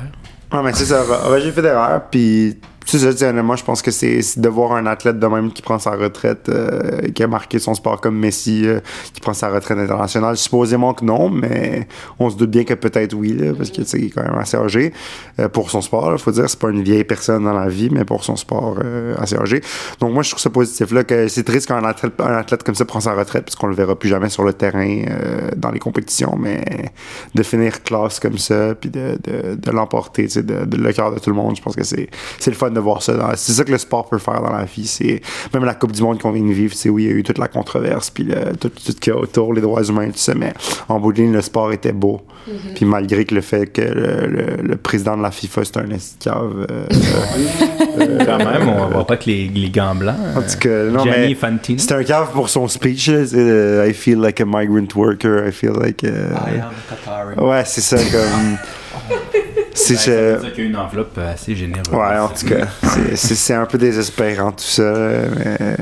[0.53, 4.73] Ouais, mais c'est ça, Roger Federer, puis c'est moi je pense que c'est de voir
[4.73, 8.17] un athlète de même qui prend sa retraite, euh, qui a marqué son sport comme
[8.17, 8.79] Messi, euh,
[9.13, 10.37] qui prend sa retraite internationale.
[10.37, 11.87] Supposément que non, mais
[12.19, 14.93] on se doute bien que peut-être oui, parce que c'est quand même assez âgé
[15.39, 16.11] euh, pour son sport.
[16.13, 18.77] Il faut dire, c'est pas une vieille personne dans la vie, mais pour son sport
[19.17, 19.61] assez âgé.
[19.99, 22.63] Donc moi je trouve ça positif là que c'est triste quand un athlète, un athlète
[22.63, 25.03] comme ça prend sa retraite, parce qu'on le verra plus jamais sur le terrain
[25.55, 26.91] dans les compétitions, mais
[27.33, 31.19] de finir classe comme ça, puis de, de, de l'emporter, de, de le cœur de
[31.19, 32.09] tout le monde, je pense que c'est
[32.45, 33.31] le fun de voir ça.
[33.35, 34.85] C'est ça que le sport peut faire dans la vie.
[34.85, 35.21] C'est
[35.53, 36.73] même la Coupe du Monde qu'on vient de vivre.
[36.75, 38.27] C'est oui, il y a eu toute la controverse, puis
[38.59, 40.35] tout, tout ce qu'il y a autour, les droits humains, tout ça.
[40.35, 40.53] Mais
[40.87, 42.21] en bout de ligne, le sport était beau.
[42.47, 42.73] Mm-hmm.
[42.75, 46.67] Puis malgré que le fait que le, président de la FIFA c'est un esclave.
[46.75, 46.87] Euh,
[47.99, 50.15] euh, Quand même, on voit pas que les, les gants blancs.
[50.35, 51.35] En tout cas, non, mais
[51.77, 53.07] c'est un cave pour son speech.
[53.07, 55.47] I feel like a migrant worker.
[55.47, 56.03] I feel like.
[56.03, 57.35] I am Qatari.
[57.37, 58.57] Ouais, c'est ça comme.
[59.75, 61.87] C'est ça veut qu'il y a une enveloppe assez généreuse.
[61.91, 62.65] Ouais, en tout cas,
[63.15, 64.93] c'est un peu désespérant tout ça.
[65.37, 65.75] Mais...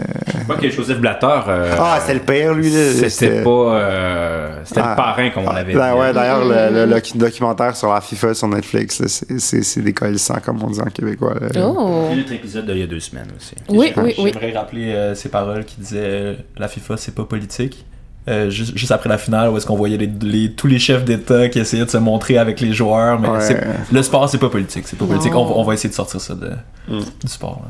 [0.44, 1.40] Je crois que Joseph Blatter.
[1.48, 2.72] Euh, ah, c'est le père, lui.
[2.72, 3.50] C'était pas.
[3.50, 4.96] Euh, c'était le ah.
[4.96, 6.00] parrain, comme on l'avait ben, dit.
[6.00, 9.02] Ouais, d'ailleurs, le, documentaire sur la FIFA sur Netflix,
[9.38, 11.36] c'est décollissant, comme on dit en québécois.
[11.56, 12.10] Oh.
[12.12, 13.56] Il y a un épisode d'il y a deux semaines aussi.
[13.70, 14.32] Oui, oui, oui.
[14.34, 17.86] J'aimerais rappeler euh, ces paroles qui disaient La FIFA, c'est pas politique.
[18.30, 21.60] Euh, juste, après la finale où est-ce qu'on voyait les, tous les chefs d'État qui
[21.60, 23.28] essayaient de se montrer avec les joueurs mais
[23.92, 25.36] le sport c'est pas politique c'est pas politique.
[25.36, 26.52] On, va essayer de sortir ça de,
[26.88, 27.02] mm.
[27.22, 27.62] du sport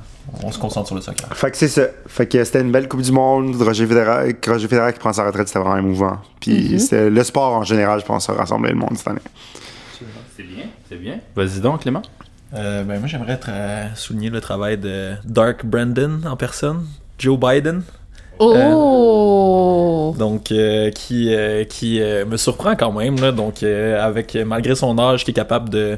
[0.44, 1.36] on se concentre sur le soccer.
[1.36, 1.84] Fait que c'est ça.
[2.08, 5.26] Fait que c'était une belle coupe du monde Roger Federer, Roger Federer qui prend sa
[5.26, 6.20] retraite c'était vraiment émouvant.
[6.39, 7.08] Puis mm-hmm.
[7.08, 9.22] le sport en général je pense a rassemblé le monde cette année.
[10.38, 11.20] C'est bien c'est bien.
[11.36, 12.04] Vas-y donc Clément.
[12.54, 13.39] Euh, ben moi j'aimerais
[13.96, 16.86] souligner le travail de Dark Brandon en personne
[17.18, 17.82] Joe Biden
[18.39, 20.13] Oh!
[20.13, 24.98] Euh, donc, euh, qui, euh, qui me surprend quand même, là, donc, avec, malgré son
[25.00, 25.98] âge, qui est capable de,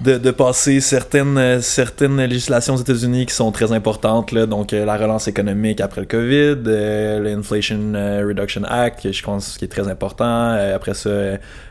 [0.00, 4.96] de, de passer certaines, certaines législations aux États-Unis qui sont très importantes, là, donc la
[4.96, 7.92] relance économique après le COVID, l'Inflation
[8.26, 11.10] Reduction Act, je pense qui est très important, après ça,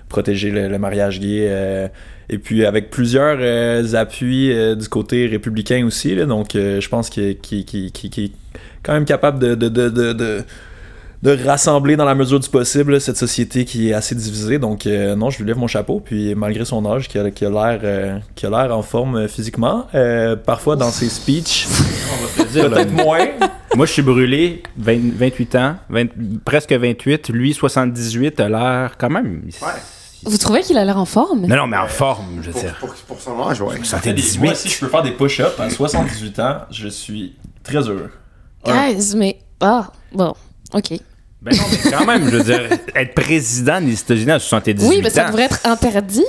[0.10, 1.90] protéger le, mariage gay,
[2.32, 7.66] et puis avec plusieurs appuis du côté républicain aussi, là, donc je pense qu'il qui,
[7.66, 8.32] qui, qui,
[8.84, 10.44] quand même capable de, de, de, de, de,
[11.22, 14.58] de rassembler dans la mesure du possible cette société qui est assez divisée.
[14.58, 16.00] Donc, euh, non, je lui lève mon chapeau.
[16.00, 19.18] Puis, malgré son âge, qui a, qui a l'air euh, qui a l'air en forme
[19.18, 21.68] euh, physiquement, euh, parfois dans ses speeches,
[22.38, 23.28] peut-être moins.
[23.76, 26.08] Moi, je suis brûlé, 20 28 ans, 20
[26.46, 27.30] presque 28.
[27.30, 29.44] Lui, 78, a l'air quand même.
[30.24, 31.46] Vous trouvez qu'il a l'air en forme?
[31.48, 32.76] Non, non, mais en forme, je veux Pour, dire.
[32.80, 33.76] pour, pour son âge, ouais.
[33.84, 34.40] 78.
[34.42, 38.10] Moi, si je peux faire des push-ups à 78 ans, je suis très heureux.
[38.66, 39.38] Guys, mais.
[39.62, 40.34] Ah, bon,
[40.74, 40.92] ok.
[41.42, 42.62] Ben non, mais quand même, je veux dire,
[42.96, 46.26] être président des États-Unis à 78 Oui, mais ça ans, devrait être interdit,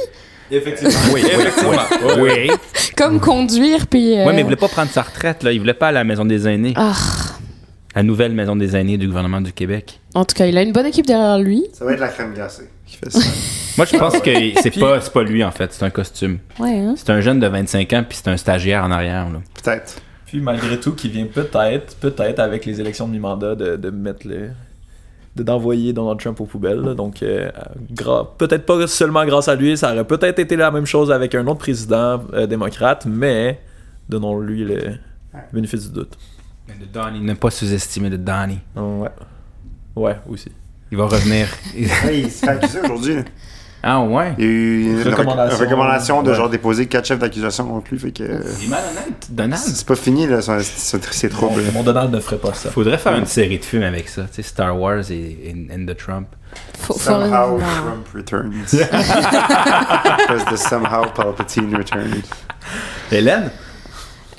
[0.53, 0.95] Effectivement.
[1.12, 2.23] Oui, oui, Effectivement.
[2.23, 2.31] Oui.
[2.49, 2.51] oui.
[2.97, 4.19] comme conduire, puis.
[4.19, 5.53] euh, Ouais, mais il voulait pas prendre sa retraite, là.
[5.53, 6.73] Il voulait pas aller à la maison des aînés.
[6.77, 6.93] Ah,
[7.95, 10.01] La nouvelle maison des aînés du gouvernement du Québec.
[10.14, 11.64] en tout cas, il a une bonne équipe derrière lui.
[11.73, 13.19] Ça va être la crème glacée qui fait ça.
[13.77, 14.31] Moi, je pense que
[14.62, 15.73] c'est pas, c'est pas lui, en fait.
[15.73, 16.38] C'est un costume.
[16.59, 16.95] Ouais, hein.
[16.97, 19.40] C'est un jeune de 25 ans, puis c'est un stagiaire en arrière, là.
[19.62, 19.97] Peut-être.
[20.31, 24.27] Puis malgré tout, qui vient peut-être, peut-être avec les élections de mi-mandat, de, de mettre
[24.29, 24.51] le.
[25.37, 26.81] de- d'envoyer Donald Trump aux poubelles.
[26.81, 26.95] là.
[26.95, 27.51] Donc, euh,
[28.38, 31.47] peut-être pas seulement grâce à lui, ça aurait peut-être été la même chose avec un
[31.47, 33.61] autre président euh, démocrate, mais
[34.09, 34.79] donnons-lui le
[35.53, 36.16] bénéfice du doute.
[36.69, 38.59] Mais de Donnie, ne pas sous-estimer de Donnie.
[38.77, 39.09] Ouais.
[39.97, 40.51] Ouais, aussi.
[40.93, 41.49] Il va revenir.
[42.05, 43.16] Ouais, il se fait accuser aujourd'hui.
[43.83, 44.35] Ah ouais?
[44.38, 46.23] Il y a eu une Recommandation.
[46.23, 46.37] de Ouais.
[46.37, 47.99] genre déposer quatre chefs d'accusation contre lui.
[47.99, 48.23] Fait que.
[48.23, 49.62] euh, Il est malhonnête, Donald.
[49.62, 52.71] C'est pas fini, là, son- ses Mon, mon Donald ne ferait pas ça.
[52.71, 54.23] Faudrait faire une série de films avec ça.
[54.23, 56.27] Tu sais, Star Wars et, et, and the Trump.
[56.79, 57.59] Faut, faut- Somehow non.
[57.59, 58.53] Trump returns.
[58.73, 62.23] Because the somehow Palpatine returns.
[63.11, 63.51] Hélène?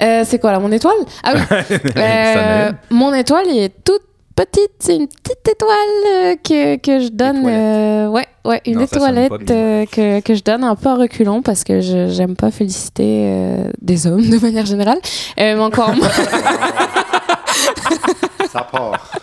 [0.01, 0.95] Euh, c'est quoi là, mon étoile?
[1.23, 1.41] Ah oui.
[1.97, 4.01] Euh, mon étoile est toute
[4.35, 4.71] petite.
[4.79, 7.43] C'est une petite étoile euh, que, que je donne.
[7.45, 11.41] Euh, ouais, ouais, une Non, étoilette euh, que, que je donne un peu en reculant
[11.41, 14.99] parce que je j'aime pas féliciter euh, des hommes de manière générale.
[15.37, 16.07] Mais encore moins.
[18.51, 18.93] Ça part.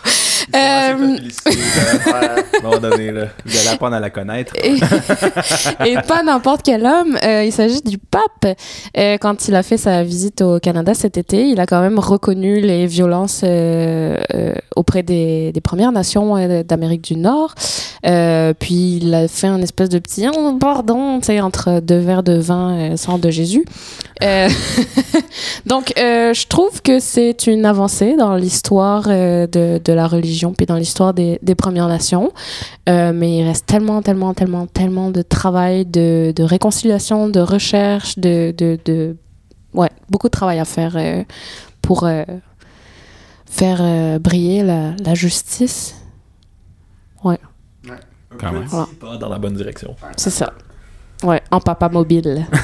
[0.55, 0.57] Euh.
[0.57, 3.25] À un moment donné, là.
[3.45, 4.53] Vous allez apprendre à la connaître.
[4.55, 4.77] et,
[5.85, 7.19] et pas n'importe quel homme.
[7.23, 8.57] Euh, il s'agit du pape.
[8.97, 11.99] Euh, quand il a fait sa visite au Canada cet été, il a quand même
[11.99, 17.53] reconnu les violences euh, euh, auprès des, des Premières Nations euh, d'Amérique du Nord.
[18.05, 21.99] Euh, puis il a fait un espèce de petit oh, pardon, tu sais, entre deux
[21.99, 23.65] verres de vin euh, sang de Jésus.
[24.23, 24.49] Euh,
[25.65, 30.75] donc, euh, je trouve que c'est une avancée dans l'histoire de, la religion puis dans
[30.75, 32.31] l'histoire des, Premières Nations.
[32.87, 39.15] Mais il reste tellement, tellement, tellement, tellement de travail, de, réconciliation, de recherche, de,
[39.73, 40.97] ouais, beaucoup de travail à faire
[41.81, 42.07] pour
[43.45, 45.95] faire briller la, la justice.
[47.25, 47.37] Un
[48.37, 48.65] Quand même.
[48.67, 48.87] Voilà.
[48.99, 49.95] pas dans la bonne direction.
[50.17, 50.53] C'est ça.
[51.23, 52.45] Ouais, en papa mobile.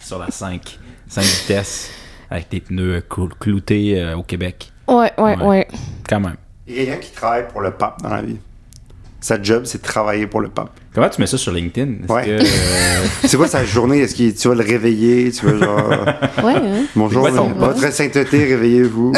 [0.00, 0.78] Sur la 5.
[1.08, 1.90] 5 vitesses.
[2.30, 4.72] Avec des pneus clou- cloutés euh, au Québec.
[4.88, 5.44] Ouais, ouais, Ouais.
[5.44, 5.68] ouais.
[6.08, 6.36] Quand même.
[6.66, 8.38] Il y a quelqu'un qui travaille pour le pape dans la vie.
[9.20, 10.70] Sa job, c'est de travailler pour le pape.
[10.94, 12.06] Comment tu mets ça sur LinkedIn?
[12.08, 12.24] Ouais.
[12.24, 14.00] que, euh, C'est quoi sa journée?
[14.00, 15.30] Est-ce que tu vas le réveiller?
[15.32, 15.88] Tu vas genre.
[16.44, 16.84] Ouais, hein.
[16.94, 19.12] Bonjour, Ouais, ton- votre sainteté, réveillez-vous.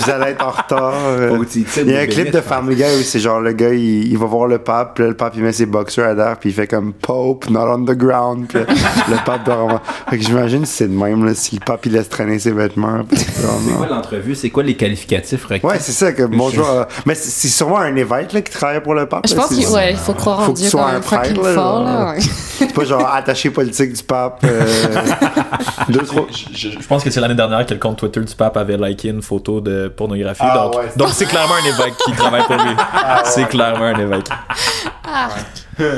[0.00, 0.94] Vous allez être en retard.
[1.06, 1.38] euh.
[1.78, 4.16] Il y a un clip de Family Guy où c'est genre le gars, il, il
[4.18, 6.50] va voir le pape, puis là, le pape il met ses boxers à terre, puis
[6.50, 8.66] il fait comme Pope, not on the ground, puis là,
[9.08, 9.80] le pape doit vraiment.
[10.08, 12.52] Fait que j'imagine que c'est de même, là, si le pape il laisse traîner ses
[12.52, 13.00] vêtements.
[13.12, 14.34] c'est quoi l'entrevue?
[14.34, 15.66] C'est quoi les qualificatifs requis?
[15.66, 16.68] Ouais, c'est ça, que bonjour.
[16.68, 19.26] euh, mais c'est sûrement un évêque là, qui travaille pour le pape.
[19.28, 21.84] Je là, pense qu'il ouais, faut croire Faut en Dieu quand même prêtre, là, fort.
[21.84, 22.20] Là, ouais.
[22.58, 24.44] C'est pas genre attaché politique du pape.
[24.44, 24.64] euh,
[25.88, 26.26] deux, trois.
[26.30, 28.76] Je, je- je pense que c'est l'année dernière que le compte Twitter du pape avait
[28.76, 30.40] liké une photo de pornographie.
[30.44, 30.88] Ah, donc, ouais.
[30.96, 32.74] donc c'est clairement un évêque qui travaille pour lui.
[33.24, 34.28] C'est clairement un évêque.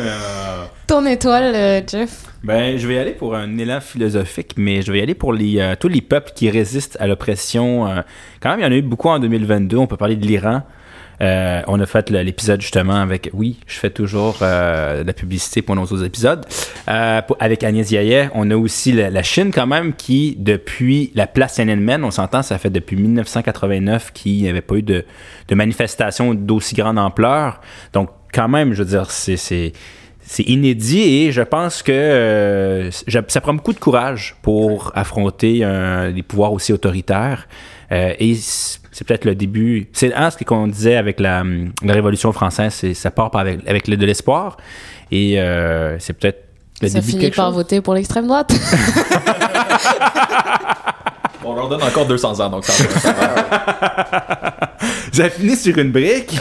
[0.86, 2.24] Ton étoile, euh, Jeff?
[2.42, 5.32] Ben, je vais y aller pour un élan philosophique, mais je vais y aller pour
[5.32, 7.86] les, euh, tous les peuples qui résistent à l'oppression.
[7.86, 8.00] euh,
[8.42, 9.76] quand même, il y en a eu beaucoup en 2022.
[9.76, 10.62] On peut parler de l'Iran.
[11.22, 13.28] Euh, on a fait l'épisode justement avec.
[13.34, 16.46] Oui, je fais toujours euh, de la publicité pour nos autres épisodes.
[16.88, 21.12] Euh, pour- avec Agnès Yaye, on a aussi la, la Chine quand même qui, depuis
[21.14, 25.04] la place Tiananmen, on s'entend, ça fait depuis 1989 qu'il n'y avait pas eu de,
[25.48, 27.60] de manifestation d'aussi grande ampleur.
[27.92, 29.36] Donc, quand même, je veux dire, c'est.
[29.36, 29.72] c'est
[30.46, 36.22] inédit et je pense que euh, ça prend beaucoup de courage pour affronter un- des
[36.22, 37.48] pouvoirs aussi autoritaires.
[37.90, 38.36] Euh, et
[38.92, 39.88] c'est peut-être le début.
[39.92, 43.42] C'est hein, ce qu'on disait avec la, hum, la Révolution française, c'est ça part par
[43.42, 44.56] avec, avec le- de l'espoir.
[45.10, 46.44] Et euh, c'est peut-être
[46.82, 47.54] le Ça début de finit quelque par chose.
[47.56, 48.52] voter pour l'extrême droite.
[51.44, 53.00] On leur donne encore 200 ans, donc ça va.
[53.00, 53.34] ça va.
[55.12, 56.40] Ça finit sur une brique.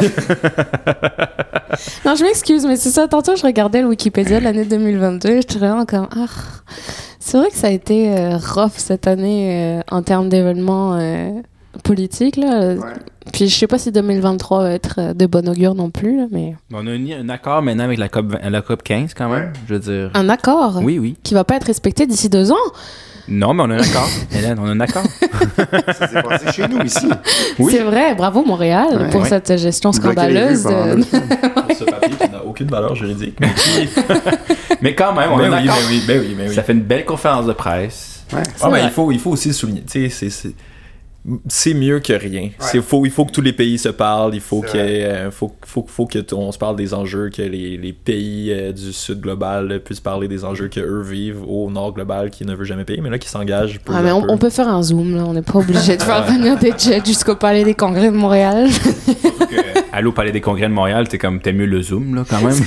[2.06, 3.08] non, je m'excuse, mais c'est ça.
[3.08, 5.38] Tantôt, je regardais le Wikipédia de l'année 2022.
[5.38, 6.26] Je suis vraiment comme, ah,
[7.20, 11.32] C'est vrai que ça a été euh, rough cette année euh, en termes d'événements euh,
[11.84, 12.38] politiques.
[12.38, 12.74] Là.
[12.74, 12.78] Ouais.
[13.34, 16.26] Puis je sais pas si 2023 va être euh, de bon augure non plus, là,
[16.32, 19.30] mais On a un, un accord maintenant avec la COP, 20 la COP 15 quand
[19.30, 19.52] même, Ouais.
[19.68, 20.12] je veux dire.
[20.16, 20.80] un accord?
[20.82, 21.16] Oui, oui.
[21.24, 22.56] qui va pas être respecté d'ici deux ans?
[23.32, 24.10] Non, mais on a un accord.
[24.36, 25.04] Hélène, on a un accord.
[25.96, 27.08] Ça s'est passé chez nous ici.
[27.60, 27.72] Oui.
[27.72, 29.10] C'est vrai, bravo Montréal Ouais.
[29.12, 29.30] pour Ouais.
[29.30, 30.64] cette gestion scandaleuse.
[30.64, 30.96] de-.
[30.96, 33.38] Pour ce papier qui n'a aucune valeur juridique.
[34.82, 35.78] Mais quand même, on Ben a un oui, accord.
[35.82, 36.56] ben oui, ben oui, ben oui.
[36.56, 38.24] Ça fait une belle conférence de presse.
[38.34, 38.42] Ouais.
[38.62, 40.54] Ah, il faut, il faut aussi souligner, tu sais, c'est- c'est-
[41.48, 42.50] c'est mieux que rien.
[42.60, 45.56] C'est faut, il faut que tous les pays se parlent, il faut qu'il euh, faut,
[45.66, 49.22] faut, faut que on se parle des enjeux, que les, les pays euh, du sud
[49.22, 52.66] global euh, puissent parler des enjeux que eux vivent au nord global qui ne veut
[52.66, 54.28] jamais payer, mais là qui s'engagent peu Ah, mais on, peu.
[54.32, 55.24] on peut faire un zoom, là.
[55.26, 58.68] on n'est pas obligé de faire venir des jets jusqu'au Palais des Congrès de Montréal.
[59.92, 62.58] Allô, Palais des Congrès de Montréal, t'es comme, t'es mieux le Zoom, là, quand même.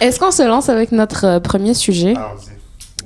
[0.00, 2.14] Est-ce qu'on se lance avec notre euh, premier sujet?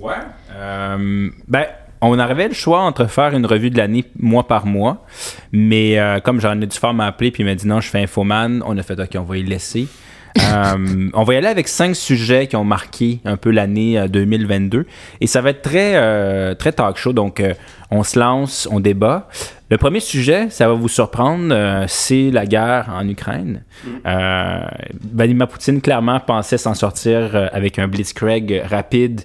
[0.01, 0.15] Ouais.
[0.55, 1.65] Euh, ben,
[2.03, 5.05] on avait le choix entre faire une revue de l'année mois par mois,
[5.53, 8.03] mais euh, comme j'en ai dû faire m'appeler puis il m'a dit non, je fais
[8.03, 9.87] Infoman, on a fait OK, on va y laisser.
[10.41, 14.09] Euh, on va y aller avec cinq sujets qui ont marqué un peu l'année euh,
[14.09, 14.87] 2022
[15.21, 17.53] et ça va être très euh, très talk show donc euh,
[17.93, 19.29] on se lance, on débat.
[19.71, 23.65] Le premier sujet, ça va vous surprendre, euh, c'est la guerre en Ukraine.
[24.07, 24.65] Euh,
[25.13, 29.23] Vladimir Poutine clairement pensait s'en sortir euh, avec un blitzkrieg rapide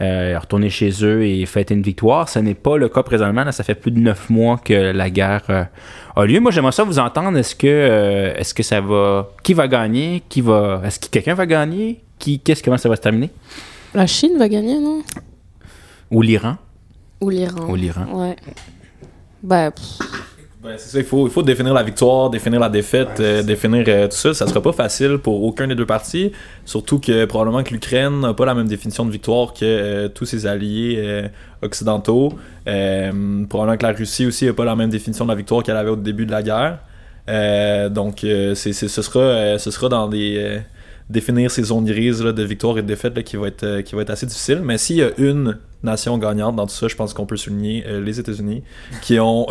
[0.00, 2.28] euh, retourner chez eux et fêter une victoire.
[2.28, 3.44] Ce n'est pas le cas présentement.
[3.44, 5.64] Là, ça fait plus de neuf mois que la guerre euh,
[6.16, 6.40] a lieu.
[6.40, 7.36] Moi, j'aimerais ça vous entendre.
[7.38, 9.30] Est-ce que, euh, est-ce que ça va.
[9.42, 10.22] Qui va gagner?
[10.28, 10.82] Qui va.
[10.84, 12.00] Est-ce que quelqu'un va gagner?
[12.18, 13.30] Qui, qu'est-ce, comment ça va se terminer?
[13.94, 15.02] La Chine va gagner, non?
[16.10, 16.56] Ou l'Iran?
[17.20, 18.06] Ou l'Iran Ou l'Iran.
[18.12, 18.36] Ouais.
[19.70, 20.31] Pff,
[20.62, 23.84] Ben, c'est ça, il faut, il faut définir la victoire, définir la défaite, euh, définir
[23.88, 24.32] euh, tout ça.
[24.32, 26.30] Ça sera pas facile pour aucun des deux partis,
[26.64, 30.24] surtout que probablement que l'Ukraine n'a pas la même définition de victoire que euh, tous
[30.24, 31.24] ses alliés
[31.62, 32.34] occidentaux.
[32.64, 35.90] Probablement que la Russie aussi n'a pas la même définition de la victoire qu'elle avait
[35.90, 36.78] au début de la guerre.
[37.90, 40.60] Donc, c'est, c'est- ce, sera, ce sera dans des.
[41.10, 43.96] définir ces zones grises là, de victoire et de défaite là, qui, va être, qui
[43.96, 44.60] va être assez difficile.
[44.62, 47.84] Mais s'il y a une nation gagnante dans tout ça, je pense qu'on peut souligner
[48.00, 48.62] les États-Unis,
[49.02, 49.46] qui ont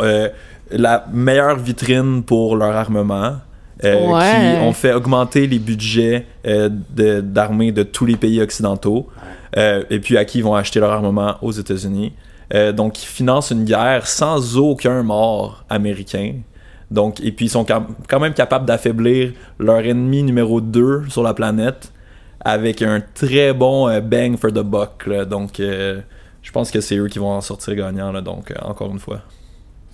[0.72, 3.36] la meilleure vitrine pour leur armement.
[3.84, 4.58] euh, Ouais.
[4.60, 9.08] qui ont fait augmenter les budgets euh, de- d'armée de, tous les pays occidentaux
[9.56, 12.12] euh, et puis à qui ils vont acheter leur armement aux États-Unis.
[12.54, 16.34] Euh, donc, ils financent une guerre sans aucun mort américain.
[16.92, 21.22] Donc, et puis, ils sont quand quand même capables d'affaiblir leur ennemi numéro 2 sur
[21.24, 21.90] la planète
[22.44, 25.06] avec un très bon euh, bang for the buck.
[25.06, 25.24] là.
[25.24, 26.00] Donc, euh,
[26.42, 28.12] je pense que c'est eux qui vont en sortir gagnants.
[28.12, 29.20] Là, donc, euh, encore une fois.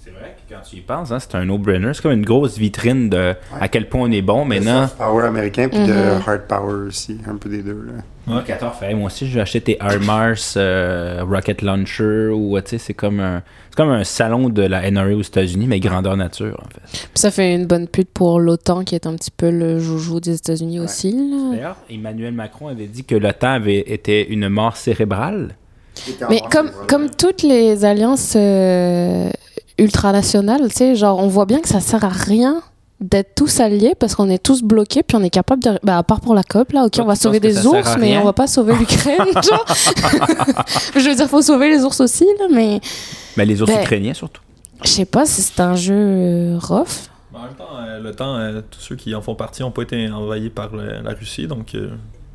[0.08, 1.92] C'est vrai que quand tu y penses, hein, c'est un no-brainer.
[1.92, 4.84] C'est comme une grosse vitrine de à quel point on est bon maintenant.
[4.84, 5.92] De power américain puis de
[6.26, 7.86] hard power aussi, un peu des deux.
[7.86, 8.36] Là.
[8.36, 8.42] Ouais.
[8.44, 12.78] 14 fait, moi aussi, je vais acheter tes HIMARS euh, Rocket Launcher ou, tu sais,
[12.78, 13.42] c'est comme un.
[13.70, 16.98] C'est comme un salon de la NRA aux États-Unis, mais grandeur nature, en fait.
[16.98, 20.20] puis ça fait une bonne pute pour l'OTAN qui est un petit peu le joujou
[20.20, 21.14] des États-Unis aussi.
[21.52, 25.54] D'ailleurs, Emmanuel Macron avait dit que l'OTAN avait été une mort cérébrale.
[26.28, 29.30] Mais comme, comme toutes les alliances euh,
[29.78, 32.62] ultranationales, tu sais, genre, on voit bien que ça sert à rien
[33.00, 36.02] d'être tous alliés parce qu'on est tous bloqués puis on est capable de bah à
[36.02, 38.32] part pour la COP là ok Toi, on va sauver des ours mais on va
[38.32, 39.64] pas sauver l'Ukraine genre
[40.96, 42.80] je veux dire faut sauver les ours aussi là mais
[43.36, 44.42] Mais les ours Ben- ukrainiens, surtout.
[44.82, 48.34] je sais pas si c'est un jeu euh, rough En même temps, euh, le temps,
[48.36, 51.46] euh, tous ceux qui en font partie n'ont pas été envahis par le- la Russie.
[51.46, 51.90] Donc, euh,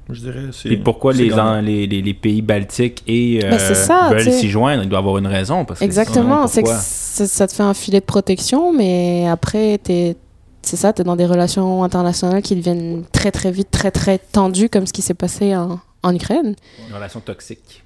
[0.10, 0.42] je dirais.
[0.52, 1.58] c'est Et pourquoi c'est les, gagnant.
[1.58, 4.84] en- les, les, les pays baltiques et euh, Ben, ça, veulent tu s'y joindre?
[4.84, 5.66] Il doit y avoir une raison.
[5.66, 9.78] Parce que Exactement, c'est que ça, ça te fait un filet de protection, mais après,
[9.78, 10.16] t'es,
[10.62, 14.70] c'est ça, t'es dans des relations internationales qui deviennent très très vite, très très tendues,
[14.70, 16.56] comme ce qui s'est passé en, en Ukraine.
[16.90, 17.83] Une relation toxique.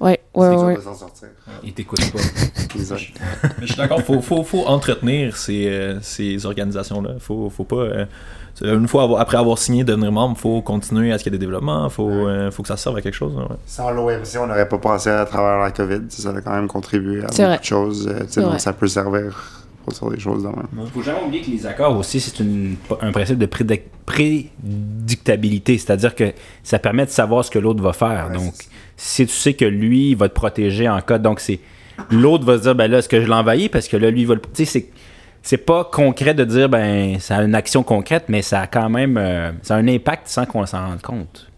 [0.00, 0.76] Ouais, ouais, ouais.
[0.76, 1.28] de s'en sortir.
[1.62, 2.18] Ils t'écoutent pas.
[2.76, 2.84] Mais
[3.62, 7.14] je suis d'accord, faut, faut, faut entretenir ces, euh, ces organisations-là.
[7.18, 7.76] Faut, faut pas.
[7.76, 8.04] euh,
[8.62, 11.38] une fois avoir- après avoir signé devenir membre, faut continuer à ce qu'il y ait
[11.38, 11.88] des développements.
[11.90, 13.34] Faut, euh, faut que ça serve à quelque chose.
[13.38, 13.56] hein, ouais.
[13.66, 16.02] Sans l'OMC, on n'aurait pas passé à travers la COVID.
[16.08, 18.06] Ça a quand même contribué à beaucoup de choses.
[18.06, 19.59] tu sais, C'est donc ça peut servir
[19.98, 20.66] pour faire des choses de même.
[20.78, 22.34] Il faut jamais oublier que les accords aussi, c'est
[23.00, 25.78] un principe de prédic- prédictabilité.
[25.78, 28.28] C'est-à-dire que ça permet de savoir ce que l'autre va faire.
[28.30, 28.54] Ouais, donc,
[28.96, 31.18] si tu sais que lui, il va te protéger en cas.
[31.18, 31.60] Donc, c'est.
[32.10, 33.68] L'autre va se dire, ben là, est-ce que je l'envahis?
[33.68, 34.40] Parce que là, lui, il va le.
[34.40, 34.86] Tu sais, c'est.
[35.42, 38.90] C'est pas concret de dire, ben, ça a une action concrète, mais ça a quand
[38.90, 39.16] même.
[39.16, 41.48] euh, ça a un impact sans qu'on s'en rende compte.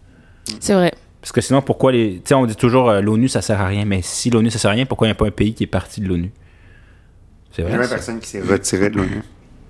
[0.61, 0.93] C'est vrai.
[1.19, 2.15] Parce que sinon, pourquoi les.
[2.15, 3.83] Tu sais, on dit toujours, euh, l'ONU, ça sert à rien.
[3.85, 5.63] Mais si l'ONU, ça sert à rien, pourquoi il n'y a pas un pays qui
[5.63, 6.31] est parti de l'ONU?
[7.55, 7.79] C'est Il y a vrai.
[7.79, 9.21] même personne qui s'est retiré de l'ONU.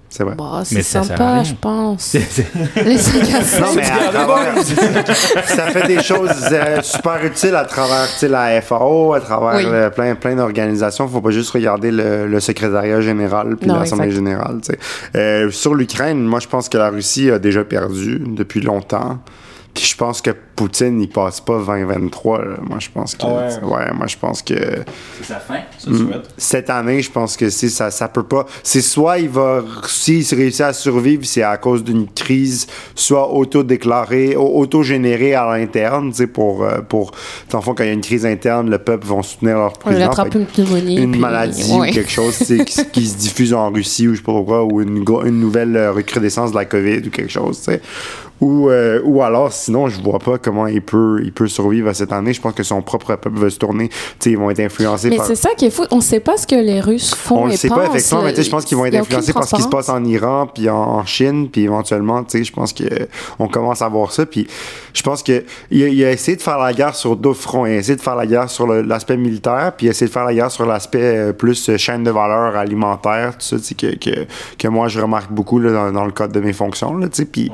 [0.10, 0.36] C'est vrai.
[0.36, 2.13] Bah, c'est sympa, je pense.
[2.86, 3.60] Les 5 à 5.
[3.62, 4.54] Non, mais à travers,
[5.48, 9.56] ça fait des choses euh, super utiles à travers tu sais, la FAO, à travers
[9.56, 9.63] Oui.
[9.65, 11.08] euh, plein, plein d'organisations.
[11.08, 14.60] Faut pas juste regarder le, le secrétariat général puis l'Assemblée générale.
[14.62, 14.80] tu sais.
[15.17, 19.17] Euh, sur l'Ukraine, moi, je pense que la Russie a déjà perdu depuis longtemps.
[19.73, 22.38] Puis je pense que Poutine, il passe pas 2023.
[22.45, 22.55] là.
[22.62, 23.23] Moi, je pense que.
[23.25, 23.67] Ah ouais?
[23.75, 24.53] ouais, moi, je pense que
[25.17, 25.62] C'est sa fin.
[25.79, 26.29] Ça souhaite.
[26.38, 28.45] cette année, je pense que c'est ça, ça peut pas.
[28.62, 34.36] C'est soit il va, s'il réussit à survivre, c'est à cause d'une crise, soit auto-déclarée,
[34.36, 37.09] au- auto-générée à l'interne, tu sais, pour, euh, pour,
[37.49, 39.73] dans le fond, quand il y a une crise interne, le peuple vont soutenir leur
[39.73, 40.05] On président.
[40.12, 40.97] attrape Fait une pneumonie.
[40.97, 41.89] une puis- maladie ouais.
[41.89, 44.33] ou quelque chose tu sais, qui, qui se diffuse en Russie ou je sais pas
[44.33, 47.81] pourquoi, ou une, une nouvelle euh, recrudescence de la COVID ou quelque chose, tu sais.
[48.43, 51.93] Ou, euh, ou alors, sinon, je vois pas comment il peut, il peut survivre à
[51.93, 52.34] cette année.
[52.34, 53.88] Je pense que son propre peuple va se tourner.
[53.88, 55.27] Tu sais, ils vont être influencés Mais par.
[55.27, 55.84] c'est ça qui est fou.
[55.91, 58.32] On sait pas ce que les Russes font On le et sait pas, effectivement, mais
[58.32, 60.47] tu sais, je pense qu'ils vont être influencés par ce qui se passe en Iran,
[60.53, 64.25] puis en, en Chine, puis éventuellement, tu sais, je pense qu'on commence à voir ça,
[64.25, 64.45] puis
[64.93, 67.65] je pense que il a, il a essayé de faire la guerre sur deux fronts.
[67.65, 70.13] Il a essayé de faire la guerre sur l'aspect militaire, puis il a essayé de
[70.13, 73.63] faire la guerre sur l'aspect euh, plus euh, chaîne de valeur alimentaire, tout ça, tu
[73.63, 74.25] sais, que, que,
[74.58, 77.15] que moi, je remarque beaucoup là, dans, dans le cadre de mes fonctions, là, tu
[77.15, 77.49] sais, puis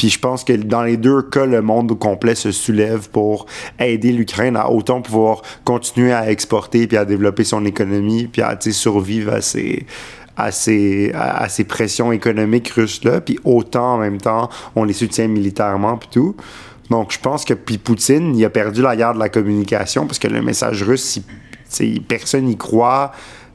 [0.00, 3.46] puis je pense que dans les deux cas, le monde au complet se soulève pour
[3.78, 8.56] aider l'Ukraine à autant pouvoir continuer à exporter puis à développer son économie puis à
[8.60, 9.86] survivre à ces
[10.36, 15.28] à ces, à, ces pressions économiques russes-là, puis autant en même temps, on les soutient
[15.28, 16.34] militairement puis tout.
[16.88, 20.18] Donc je pense que puis Poutine, il a perdu la guerre de la communication parce
[20.18, 21.20] que le message russe,
[22.08, 23.12] personne n'y croit.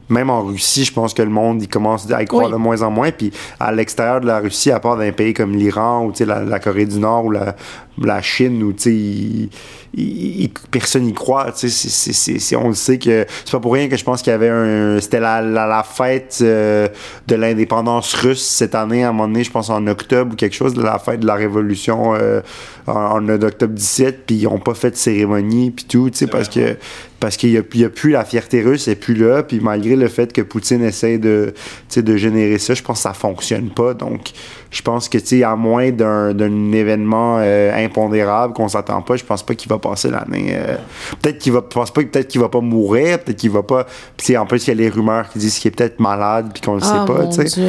[0.10, 2.52] Même en Russie, je pense que le monde il commence à y croire Oui.
[2.52, 3.12] de moins en moins.
[3.12, 6.26] Puis à l'extérieur de la Russie, à part d'un pays comme l'Iran ou tu sais,
[6.26, 7.56] la, la Corée du Nord ou la,
[8.04, 9.50] la Chine, où il-
[9.94, 11.52] il- personne n'y croit.
[11.56, 14.34] c'est- c'est- on le sait que c'est pas pour rien que je pense qu'il y
[14.34, 15.00] avait un.
[15.00, 16.88] C'était la, la, la fête euh,
[17.28, 20.56] de l'indépendance russe cette année, à un moment donné, je pense en octobre ou quelque
[20.56, 22.42] chose, la fête de la révolution euh,
[22.88, 26.78] en, octobre 17, puis ils ont pas fait de cérémonie, puis tout, parce que
[27.20, 30.32] parce qu'il y a, plus la fierté russe, est plus là, puis malgré le fait
[30.32, 31.54] que Poutine essaie de,
[31.96, 33.94] de générer ça, je pense que ça fonctionne pas.
[33.96, 34.32] Donc,
[34.76, 39.16] je pense que, tu sais, à moins d'un, d'un événement euh, impondérable qu'on s'attend pas,
[39.16, 40.50] je pense pas qu'il va passer l'année.
[40.52, 40.76] euh,
[41.22, 43.88] peut-être qu'il va, pense pas peut-être qu'il va pas mourir, peut-être qu'il va pas.
[44.18, 46.62] Puis, en plus, il y a les rumeurs qui disent qu'il est peut-être malade, puis
[46.62, 47.62] qu'on le Ah, sait pas, mon tu sais.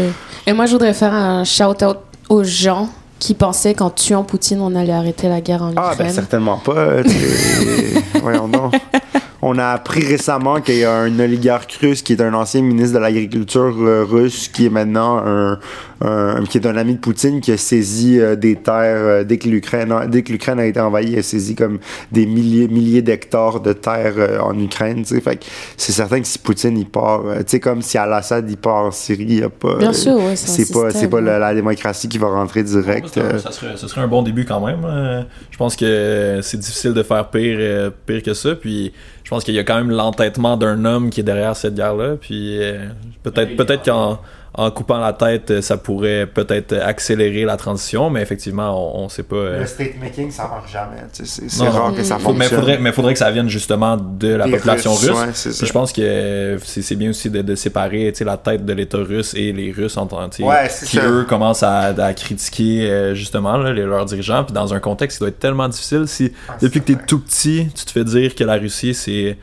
[0.49, 2.89] Et moi, je voudrais faire un shout-out aux gens
[3.21, 6.09] qui pensaient qu'en tuant Poutine, on allait arrêter la guerre en Ah, Ukraine.
[6.09, 6.97] ben certainement pas.
[8.21, 8.75] Voyons donc.
[9.43, 12.95] On a appris récemment qu'il y a un oligarque russe qui est un ancien ministre
[12.95, 15.59] de l'Agriculture euh, russe, qui est maintenant un,
[16.01, 19.39] un- qui est un ami de Poutine, qui a saisi euh, des terres euh, dès
[19.39, 21.79] que l'Ukraine a, dès que l'Ukraine a été envahie, il a saisi comme
[22.13, 25.05] des milliers milliers d'hectares de terres euh, en Ukraine.
[25.05, 25.45] Fait
[25.77, 28.85] c'est certain que si Poutine il part, euh, tu sais comme si Al-Assad il part
[28.87, 29.77] en Syrie, il y a pas.
[29.79, 33.09] Bien euh, sûr, ouais, c'est pas c'est pas la, la démocratie qui va rentrer direct.
[33.15, 33.39] Ça, euh.
[33.39, 34.85] ça serait, ça serait un bon début quand même.
[34.85, 38.55] Euh, je pense que c'est difficile de faire pire, euh, pire que ça.
[38.55, 38.93] Puis
[39.25, 42.17] je pense qu'il y a quand même l'entêtement d'un homme qui est derrière cette guerre-là.
[42.21, 42.87] Puis euh,
[43.23, 44.21] peut-être peut-être qu'en
[44.59, 48.09] en coupant la tête, euh, ça pourrait peut-être accélérer la transition.
[48.11, 49.37] Mais effectivement, on, on sait pas.
[49.37, 50.97] euh, Le state making, ça marche jamais.
[51.13, 52.59] tu C'est rare que ça Faut- mais fonctionne.
[52.61, 55.47] faudrait, mais faudrait que ça vienne justement de la Les population Russes, russe.
[55.47, 55.53] ouais.
[55.59, 58.99] Puis je pense que c'est bien aussi de, de séparer tu la tête de l'État
[58.99, 61.07] russe et les Russes en tant tu Ouais, qui ça.
[61.07, 64.45] eux commencent à, à critiquer euh, justement là, les- leurs dirigeants.
[64.45, 67.69] Puis dans un contexte qui doit être tellement difficile si depuis que t'es tout petit,
[67.75, 69.37] tu te fais dire que la Russie c'est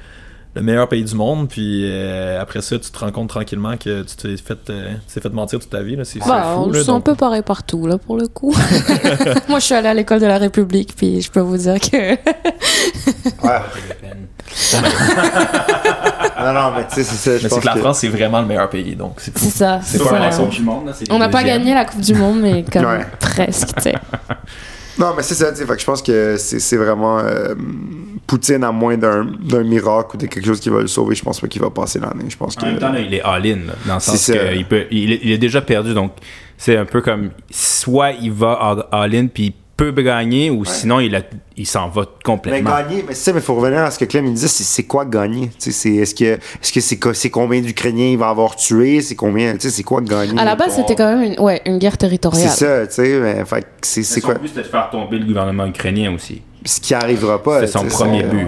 [0.55, 4.03] le meilleur pays du monde, puis euh, après ça, tu te rends compte tranquillement que
[4.03, 5.95] tu t'es fait, euh, tu t'es fait mentir toute ta vie.
[5.95, 6.05] là.
[6.05, 6.63] C'est Bah, fou.
[6.65, 8.53] on le sent un peu pareil partout, là, pour le coup.
[9.49, 12.15] Moi, je suis allée à l'école de la République, puis je peux vous dire que...
[16.39, 17.37] Non, non, mais tu sais, c'est ça.
[17.37, 19.79] Je Mais c'est que la que- France, c'est vraiment le meilleur pays, donc c'est ça.
[19.83, 20.17] C'est c'est pas ça.
[20.17, 20.47] un accent.
[20.47, 20.85] du monde.
[20.87, 23.05] là, c'est On n'a pas gagné la Coupe du Monde, mais comme Ouais.
[23.19, 23.93] presque, tu sais.
[24.99, 25.65] Non, mais c'est ça, tu sais.
[25.65, 27.19] Fait que je pense que c'est c'est vraiment.
[27.19, 27.55] euh,
[28.25, 31.39] Poutine, à moins d'un miracle ou de quelque chose qui va le sauver, je pense
[31.41, 32.25] pas qu'il va passer l'année.
[32.29, 32.63] Je pense que.
[32.63, 35.19] En même temps, là, il est all-in, dans le C'est sens qu'il peut, il, est-
[35.23, 36.13] il est déjà perdu, donc
[36.57, 40.99] c'est un peu comme soit il va all- all-in puis il peut gagner, ou sinon
[40.99, 41.21] il, a-
[41.57, 42.69] il s'en va Mais complètement.
[42.69, 44.83] gagner, mais c'est ça, mais faut revenir à ce que Clem il disait, c'est c'est
[44.83, 45.49] quoi gagner?
[45.57, 49.01] C'est- Est-ce que est-ce que c'est co- c'est combien d'Ukrainiens il va avoir tué?
[49.01, 49.53] C'est combien?
[49.53, 50.39] Tu sais, c'est quoi gagner?
[50.39, 52.49] À la base, c'était quand même une, ouais, une guerre C'est territoriale.
[52.49, 53.43] ça, tu sais, mais
[53.81, 54.35] c'est c'est quoi?
[54.35, 56.41] but, c'était de faire tomber le gouvernement ukrainien aussi.
[56.65, 57.61] Ce qui arrivera pas.
[57.61, 58.47] C'est son premier but.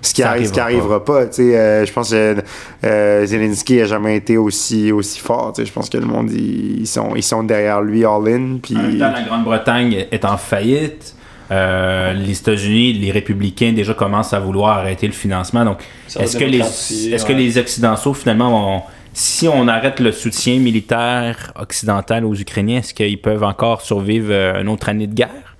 [0.00, 1.26] Ce qui, arrive, ce qui arrivera pas.
[1.26, 2.36] tu sais, euh, je pense que
[2.84, 5.52] euh, Zelensky a jamais été aussi, aussi fort.
[5.52, 8.58] tu sais, Je pense que le monde, ils, sont, ils sont derrière lui all-in.
[8.62, 8.76] Puis...
[8.76, 11.16] En même temps, la Grande-Bretagne est en faillite.
[11.50, 15.64] Euh, les États-Unis, les républicains déjà commencent à vouloir arrêter le financement.
[15.64, 15.78] Donc,
[16.18, 18.82] est-ce que, les, est-ce que les Occidentaux finalement vont
[19.14, 24.60] si on arrête le soutien militaire occidental aux Ukrainiens, est-ce qu'ils peuvent encore survivre euh,
[24.60, 25.56] une autre année de guerre?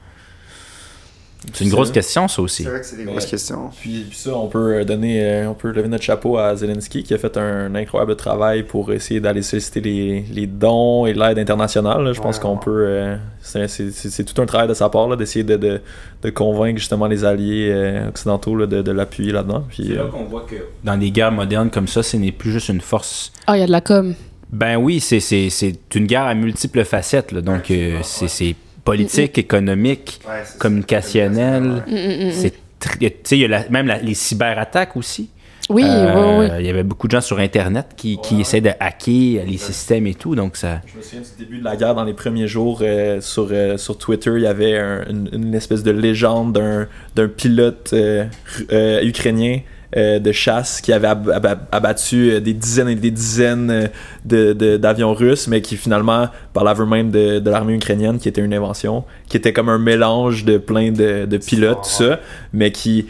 [1.55, 2.65] C'est une grosse question, ça aussi.
[2.65, 3.71] C'est vrai que c'est des Mais- grosses questions.
[3.81, 7.15] Puis, puis ça, on peut donner, euh, on peut lever notre chapeau à Zelensky qui
[7.15, 12.03] a fait un incroyable travail pour essayer d'aller solliciter les, les dons et l'aide internationale.
[12.03, 12.13] là.
[12.13, 12.43] Je pense Ouais.
[12.43, 15.45] qu'on peut, euh, c'est, c'est- c'est- c'est tout un travail de sa part là, d'essayer
[15.45, 15.81] de, de,
[16.23, 19.65] de convaincre justement les alliés euh, occidentaux là, de, de l'appuyer là-dedans.
[19.69, 22.33] Puis, C'est là euh, qu'on voit que dans des guerres modernes comme ça, ce n'est
[22.33, 23.33] plus juste une force.
[23.47, 24.15] Ah, il y a de la com.
[24.53, 27.31] Ben oui, c'est, c'est, c'est une guerre à multiples facettes.
[27.33, 27.41] là.
[27.43, 28.57] Donc, euh, c'est, c'est
[28.97, 30.59] politique, économique, Ouais, c'est ça.
[30.59, 31.63] communicationnel.
[31.87, 32.33] Mm, mm, mm.
[32.33, 35.31] C'est tr- Tu sais, il y a la- même la- les cyberattaques aussi.
[35.71, 36.57] Oui, Euh, oui, oui.
[36.61, 40.07] Il y avait beaucoup de gens sur Internet qui, qui essaient de hacker les systèmes
[40.07, 40.35] et tout.
[40.35, 40.81] Donc, ça.
[40.87, 43.77] Je me souviens du début de la guerre, dans les premiers jours, euh, sur, euh,
[43.77, 48.25] sur Twitter, il y avait un- une, une espèce de légende d'un, d'un pilote euh,
[48.73, 49.59] euh, ukrainien
[49.97, 53.87] euh, de chasse qui avait ab- ab- abattu euh, des dizaines et des dizaines euh,
[54.25, 58.29] de, de- d'avions russes, mais qui finalement, par l'aveu même de, de l'armée ukrainienne, qui
[58.29, 62.21] était une invention, qui était comme un mélange de plein de, de pilotes, tout ça,
[62.53, 63.07] mais qui...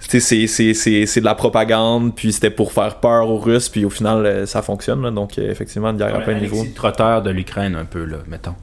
[0.00, 3.38] tu sais, C'est, c'est, c'est, c'est de la propagande, puis c'était pour faire peur aux
[3.38, 5.02] Russes, puis au final, ça fonctionne.
[5.02, 5.10] là.
[5.10, 6.62] donc, effectivement, une guerre à plein niveau.
[6.64, 8.54] Le trotteur de l'Ukraine, un peu, là, mettons.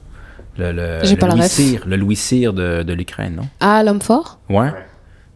[0.57, 1.47] Le, le, le Louis.
[1.47, 3.47] Cyr, le Louis Cyr de, de l'Ukraine, non?
[3.62, 4.39] Ah, l'homme fort?
[4.49, 4.70] Ouais.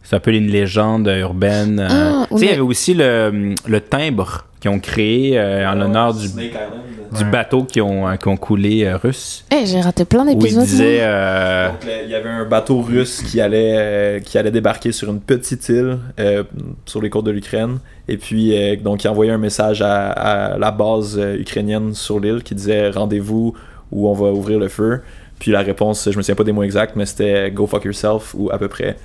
[0.08, 1.80] C'est un peu une légende urbaine.
[1.80, 1.86] euh.
[1.90, 5.74] Ah, tu sais, il y avait aussi le, le timbre qu'ils ont créé euh, en
[5.74, 7.18] l'honneur du, Snake Island.
[7.18, 9.44] du bateau qui ont, euh, qui ont coulé euh, russe.
[9.52, 10.64] Eh, j'ai raté plein d'épisodes.
[10.80, 11.68] euh,
[12.04, 15.68] il y avait un bateau russe qui allait, euh, qui allait débarquer sur une petite
[15.70, 16.44] île euh,
[16.84, 17.78] sur les côtes de l'Ukraine.
[18.06, 22.20] Et puis, euh, donc, il envoyait un message à, à la base euh, ukrainienne sur
[22.20, 23.54] l'île qui disait Rendez-vous
[23.90, 25.00] où on va ouvrir le feu.
[25.40, 28.34] Puis la réponse, je me souviens pas des mots exacts, mais c'était Go fuck yourself
[28.34, 28.96] ou à peu près.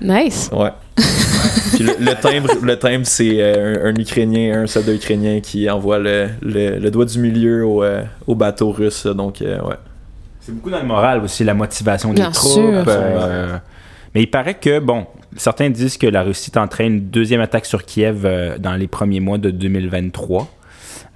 [0.00, 0.50] Nice.
[0.52, 0.70] Ouais.
[1.74, 5.68] Puis le, le timbre, le timbre c'est euh, un, un Ukrainien, un soldat ukrainien qui
[5.70, 9.06] envoie le, le, le doigt du milieu au, euh, au bateau russe.
[9.06, 9.74] Donc, euh, ouais.
[10.40, 12.52] C'est beaucoup dans le moral aussi, la motivation des Bien troupes.
[12.52, 12.84] sûr.
[12.88, 13.58] euh,
[14.14, 17.84] mais il paraît que, bon, certains disent que la Russie t'entraîne une deuxième attaque sur
[17.84, 20.48] Kiev euh, dans les premiers mois de 2023.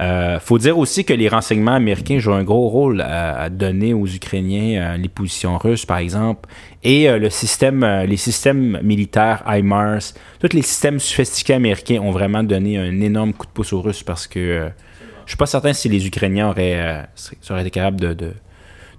[0.01, 3.95] Euh, faut dire aussi que les renseignements américains jouent un gros rôle à, à donner
[3.95, 6.49] aux Ukrainiens euh, les positions russes, par exemple,
[6.83, 12.79] et euh, euh, les systèmes militaires HIMARS, tous les systèmes sophistiqués américains ont vraiment donné
[12.79, 14.69] un énorme coup de pouce aux Russes parce que euh,
[15.27, 17.03] je suis pas certain si les Ukrainiens auraient, euh,
[17.41, 18.33] seraient- été capables de,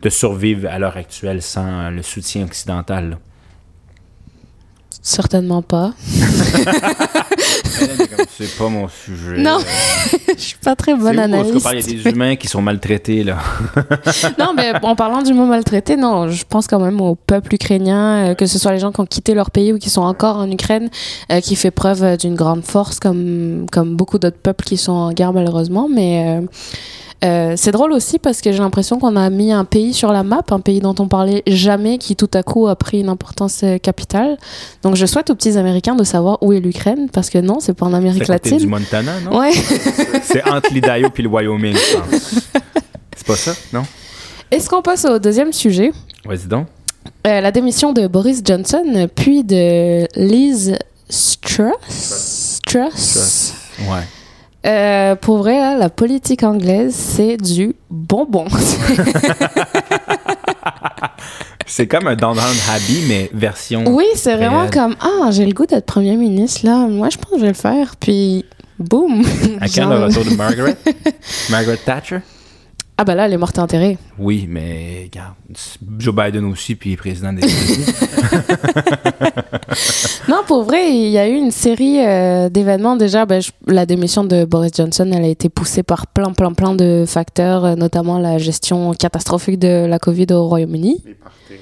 [0.09, 3.17] survivre à l'heure actuelle sans euh, le soutien occidental.
[5.05, 5.93] Certainement pas.
[8.37, 9.37] C'est pas mon sujet.
[9.37, 9.57] Non.
[10.37, 11.61] Je suis pas très bonne analyste.
[11.61, 13.37] parle, il y a des humains qui sont maltraités, là.
[14.39, 18.29] non, mais en parlant du mot maltraité, non, je pense quand même au peuple ukrainien,
[18.29, 20.37] euh, que ce soit les gens qui ont quitté leur pays ou qui sont encore
[20.37, 20.89] en Ukraine,
[21.31, 24.93] euh, qui fait preuve euh, d'une grande force, comme, comme beaucoup d'autres peuples qui sont
[24.93, 25.89] en guerre malheureusement.
[25.93, 26.45] Mais euh,
[27.23, 30.23] euh, c'est drôle aussi parce que j'ai l'impression qu'on a mis un pays sur la
[30.23, 33.61] map, un pays dont on parlait jamais, qui tout à coup a pris une importance
[33.63, 34.37] euh, capitale.
[34.81, 37.73] Donc je souhaite aux petits Américains de savoir où est l'Ukraine, parce que non, c'est
[37.73, 38.69] pas en Amérique C'est à côté du latine.
[38.69, 39.39] Montana, non?
[39.39, 39.51] Ouais.
[40.23, 42.41] C'est entre l'Idaho puis le Wyoming, je pense.
[43.15, 43.83] C'est pas ça, non?
[44.51, 45.91] Est-ce qu'on passe au deuxième sujet?
[46.25, 46.67] Vas-y donc.
[47.25, 50.77] Euh, la démission de Boris Johnson, puis de Liz
[51.41, 52.59] Truss.
[52.65, 53.53] Truss.
[53.89, 54.03] Ouais.
[54.65, 58.45] Euh, pour vrai, là, la politique anglaise, c'est du bonbon.
[61.65, 63.83] C'est comme un Downtown Abbey, mais version.
[63.87, 66.85] oui, c'est vraiment comme Ah, j'ai le goût d'être premier ministre, là.
[66.87, 67.95] Moi, je pense que je vais le faire.
[67.99, 68.45] Puis,
[68.77, 69.23] boum.
[69.61, 70.75] À quand le retour de Margaret?
[71.49, 72.19] Margaret Thatcher?
[73.03, 73.97] Ah, bah là, elle est morte enterrée.
[74.17, 75.33] Oui, mais regarde,
[75.99, 77.85] Joe Biden aussi, puis président des États-Unis.
[80.29, 82.95] Non, pour vrai, il y a eu une série euh, d'événements.
[82.95, 86.53] Déjà, ben, je- la démission de Boris Johnson, elle a été poussée par plein, plein,
[86.53, 91.53] plein de facteurs, euh, notamment la gestion catastrophique de la COVID au Royaume-Uni, Les parties.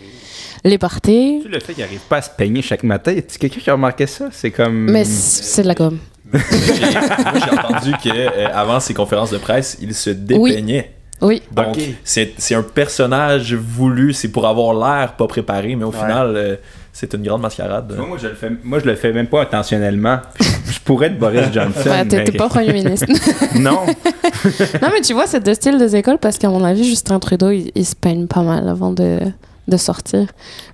[0.63, 1.39] les parties.
[1.43, 3.13] Tu le fait qu'il n'arrive pas à se peigner chaque matin.
[3.13, 4.29] Est-ce quelqu'un qui a remarqué ça?
[4.31, 4.91] C'est comme.
[4.91, 5.97] Mais c'est de la com.
[6.33, 10.91] J'ai- moi, j'ai entendu que euh, avant ses conférences de presse, il se dépeignait.
[10.93, 11.00] Oui.
[11.21, 11.81] Donc, Ok.
[12.03, 15.97] c'est c'est un personnage voulu, c'est pour avoir l'air pas préparé, mais au Ouais.
[15.99, 16.55] final, euh,
[16.91, 17.93] c'est une grande mascarade.
[17.95, 20.19] Vois, moi, je le fais, moi, je le fais même pas intentionnellement.
[20.39, 21.89] je pourrais être Boris Johnson.
[21.89, 23.05] Ouais, t'es mais- pas premier ministre.
[23.55, 23.85] Non.
[24.81, 27.51] non, mais tu vois, c'est deux styles des écoles parce qu'à mon avis, Justin Trudeau,
[27.51, 29.19] il, il se peigne pas mal avant de,
[29.67, 30.25] de sortir.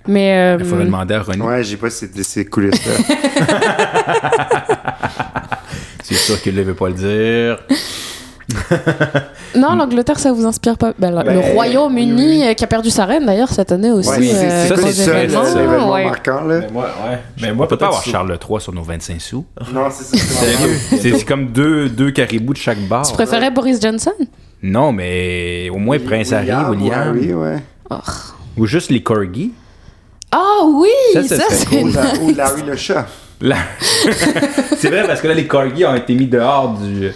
[0.06, 0.38] Mais.
[0.38, 1.42] euh, Il faudrait demander à René.
[1.44, 2.94] Ouais, j'ai pas ces, ces coulisses-là.
[6.02, 7.58] C'est sûr qu'il ne veut pas le dire.
[9.56, 10.92] Non, l'Angleterre, ça vous inspire pas.
[10.98, 14.08] Ben, le- Ben, Royaume-Uni oui, qui a perdu sa reine d'ailleurs cette année aussi.
[14.10, 16.04] Ouais, c'est- euh, c'est ça, Ouais.
[16.04, 16.60] marquant, là.
[16.60, 17.18] Mais moi, ouais.
[17.40, 19.44] Mais On moi, peut pas peut-être avoir Charles III sur nos 25 sous.
[19.72, 20.24] Non, c'est ça.
[20.90, 23.06] C'est c'est comme deux, deux caribous de chaque bar.
[23.06, 24.12] Tu préférais Boris Johnson?
[24.62, 27.16] Non, mais au moins Prince Harry, William.
[27.16, 27.56] Oui, ouais.
[28.56, 29.52] Ou juste les corgis.
[30.30, 31.82] Ah oui, Ça, ça, ça serait c'est.
[31.82, 33.06] Ou, la- ou Larry le chat.
[33.40, 33.56] Là-
[34.76, 37.10] c'est vrai parce que là, les corgis ont été mis dehors du.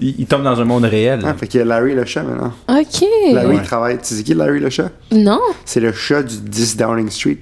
[0.00, 1.20] Ils, ils tombent dans un monde réel.
[1.24, 2.52] Ah, fait qu'il y a Larry le chat maintenant.
[2.68, 3.04] Ok.
[3.32, 3.56] Larry Ouais.
[3.56, 3.98] il travaille.
[3.98, 4.90] Tu sais qui Larry le chat?
[5.12, 5.40] Non.
[5.64, 7.38] C'est le chat du 10 Downing Street.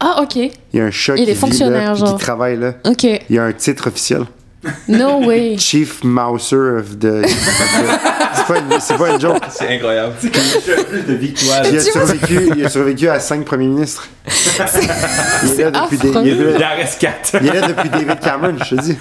[0.00, 0.36] Ah ok.
[0.36, 2.16] Il y a un chat Il qui est vit fonctionnaire, là, genre.
[2.16, 2.74] qui travaille là.
[2.86, 3.04] Ok.
[3.04, 4.22] Il y a un titre officiel.
[4.88, 5.56] No way.
[5.58, 7.24] Chief Mouser of the...
[8.34, 9.38] c'est, pas une, c'est pas une joke.
[9.50, 10.14] C'est incroyable.
[10.22, 11.62] de victoire.
[11.70, 14.08] Il, a survécu, il a survécu à cinq premiers ministres.
[14.26, 17.36] il, est là depuis des- il, est Il là, en reste quatre.
[17.40, 18.98] il est là depuis David Cameron, je te dis.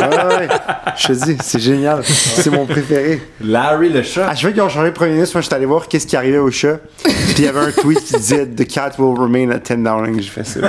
[0.00, 0.48] Ouais, ouais,
[0.96, 2.02] je te dis, c'est génial.
[2.04, 3.22] C'est mon préféré.
[3.40, 4.26] Larry le chat.
[4.28, 6.16] À chaque fois qu'ils ont changé de premier ministre, moi, j'étais allé voir qu'est-ce qui
[6.16, 6.78] arrivait au chat.
[7.02, 10.20] Puis il y avait un tweet qui disait The cat will remain at 10 Downing.
[10.20, 10.68] J'ai fait, c'est bon.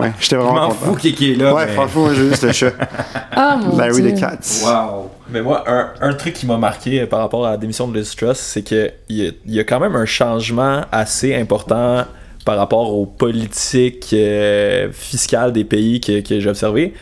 [0.00, 0.86] Ouais, j'étais Je vraiment m'en content.
[0.86, 1.52] fous qui qui est là.
[1.54, 2.72] Ouais, mais- franchement, moi, j'ai juste le chat.
[3.32, 4.12] Ah mon Larry dieu.
[4.14, 4.38] the Cat.
[4.64, 5.10] Wow.
[5.30, 8.14] Mais moi, un, un truc qui m'a marqué par rapport à la démission de Liz
[8.14, 12.04] Truss, c'est qu'il y, a- il y a quand même un changement assez important
[12.44, 16.92] par rapport aux politiques euh, fiscales des pays que, que j'ai observé.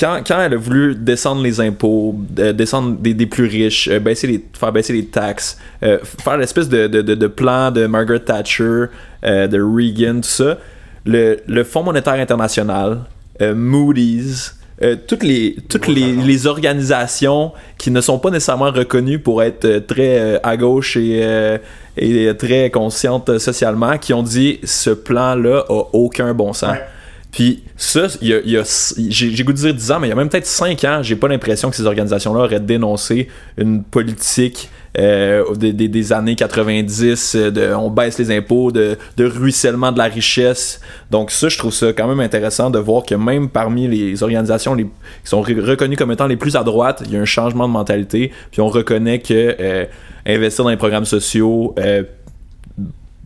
[0.00, 4.00] Quand, quand elle a voulu descendre les impôts, euh, descendre des, des plus riches, euh,
[4.00, 7.86] baisser les, faire baisser les taxes, euh, faire l'espèce de, de, de, de plan de
[7.86, 8.86] Margaret Thatcher,
[9.24, 10.56] euh, de Reagan, tout ça,
[11.04, 13.00] le, le Fonds monétaire international,
[13.42, 19.18] euh, Moody's, euh, toutes les toutes les, les organisations qui ne sont pas nécessairement reconnues
[19.18, 21.58] pour être euh, très euh, à gauche et, euh,
[21.96, 26.72] et très conscientes socialement qui ont dit ce plan là a aucun bon sens.
[26.72, 26.84] Ouais.
[27.30, 30.16] Puis ça, y a, y j'ai goût de dire 10 ans, mais il y a
[30.16, 35.54] même peut-être 5 ans, j'ai pas l'impression que ces organisations-là auraient dénoncé une politique euh,
[35.54, 39.98] des, des- des années 90, euh, de on baisse les impôts, de, de ruissellement de
[39.98, 40.80] la richesse.
[41.10, 44.76] Donc ça, je trouve ça quand même intéressant de voir que même parmi les organisations
[44.76, 44.86] qui
[45.24, 47.72] sont re- reconnues comme étant les plus à droite, il y a un changement de
[47.72, 49.84] mentalité, puis on reconnaît que euh,
[50.26, 52.02] investir dans les programmes sociaux, euh,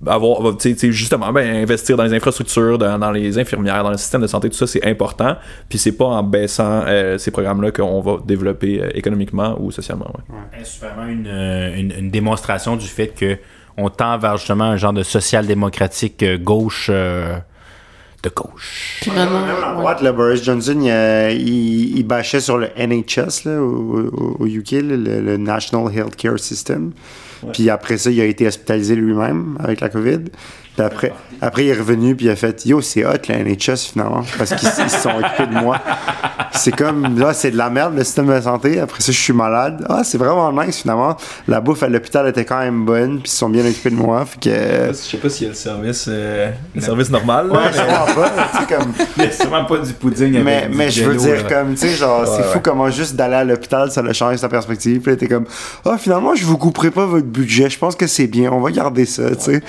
[0.07, 3.91] avoir tu sais, tu sais, justement ben, investir dans les infrastructures dans, les infirmières dans
[3.91, 5.37] le système de santé tout ça c'est important
[5.69, 9.71] puis c'est pas en baissant euh, ces programmes là qu'on va développer euh, économiquement ou
[9.71, 10.47] socialement ouais.
[10.65, 13.39] C'est vraiment une, euh, une, une démonstration du fait que
[13.77, 17.39] on tend vers justement un genre de social-démocratique euh, gauche euh,
[18.23, 19.01] de gauche.
[19.09, 19.81] Même à ouais.
[19.81, 24.73] droite, là, Boris Johnson, il, il, il bâchait sur le NHS là, au, au- UK,
[24.83, 26.93] le National Healthcare System.
[27.53, 30.21] Puis après ça, il a été hospitalisé lui-même avec la COVID.
[30.77, 31.13] Puis après,
[31.43, 34.55] après, il est revenu puis il a fait Yo, c'est hot le NHS finalement, parce
[34.55, 35.79] qu'ils ils se sont occupés de moi.
[36.53, 38.79] C'est comme, là, c'est de la merde le système de santé.
[38.81, 39.85] Après ça, je suis malade.
[39.89, 41.17] Ah, c'est vraiment nice finalement.
[41.49, 43.97] La bouffe à l'hôpital était quand même bonne, puis ils se sont bien occupés de
[43.97, 44.25] moi.
[44.25, 44.89] Fait que.
[44.89, 48.15] je sais pas s'il y a le service le service normal là, Ouais, mais- sûrement
[48.15, 48.31] pas.
[48.59, 48.93] Sais, comme.
[49.31, 51.49] C'est vraiment pas du pudding Mais, avec du mais je veux dire, là.
[51.49, 54.37] comme, tu sais, genre, c'est Ouais, fou comment juste d'aller à l'hôpital, ça a changé
[54.37, 55.01] sa perspective.
[55.01, 55.45] Puis là, t'es comme,
[55.85, 57.69] ah, finalement, je vous couperai pas votre budget.
[57.71, 58.51] Je pense que c'est bien.
[58.53, 59.63] On va garder ça, tu sais.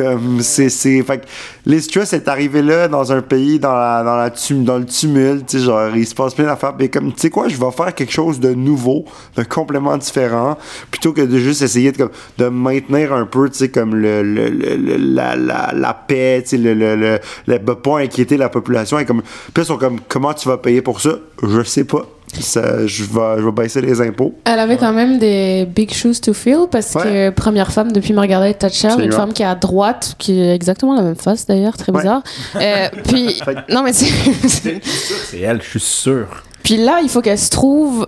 [0.00, 1.24] Comme, c'est, c'est, fait que
[1.66, 4.84] les stress est arrivé là, dans un pays, dans la, dans la tum- dans le
[4.84, 6.76] tumulte, tu sais, genre, il se passe plein d'affaires.
[6.76, 9.04] Puis comme, tu sais quoi, je vais faire quelque chose de nouveau,
[9.36, 10.56] de complètement différent,
[10.92, 14.22] plutôt que de juste essayer de, comme, de maintenir un peu, tu sais, comme le,
[14.22, 18.48] le, le- la, la, la paix, tu sais, le, le, le, le- pas inquiéter la
[18.48, 18.98] population.
[19.00, 21.10] Et comme, puis ils sont comme, comment tu vas payer pour ça?
[21.42, 22.06] Je sais pas.
[22.40, 24.34] Ça, je, vais, je vais baisser les impôts.
[24.44, 27.02] Elle avait quand même des big shoes to fill parce Ouais.
[27.02, 30.94] que première femme depuis Margaret Thatcher, une femme qui est à droite, qui est exactement
[30.94, 32.00] la même face d'ailleurs, très Ouais.
[32.00, 32.22] bizarre.
[32.56, 34.06] Euh, puis non mais c'est
[34.48, 36.26] C'est elle, je suis sûr.
[36.62, 38.06] puis là il faut qu'elle se trouve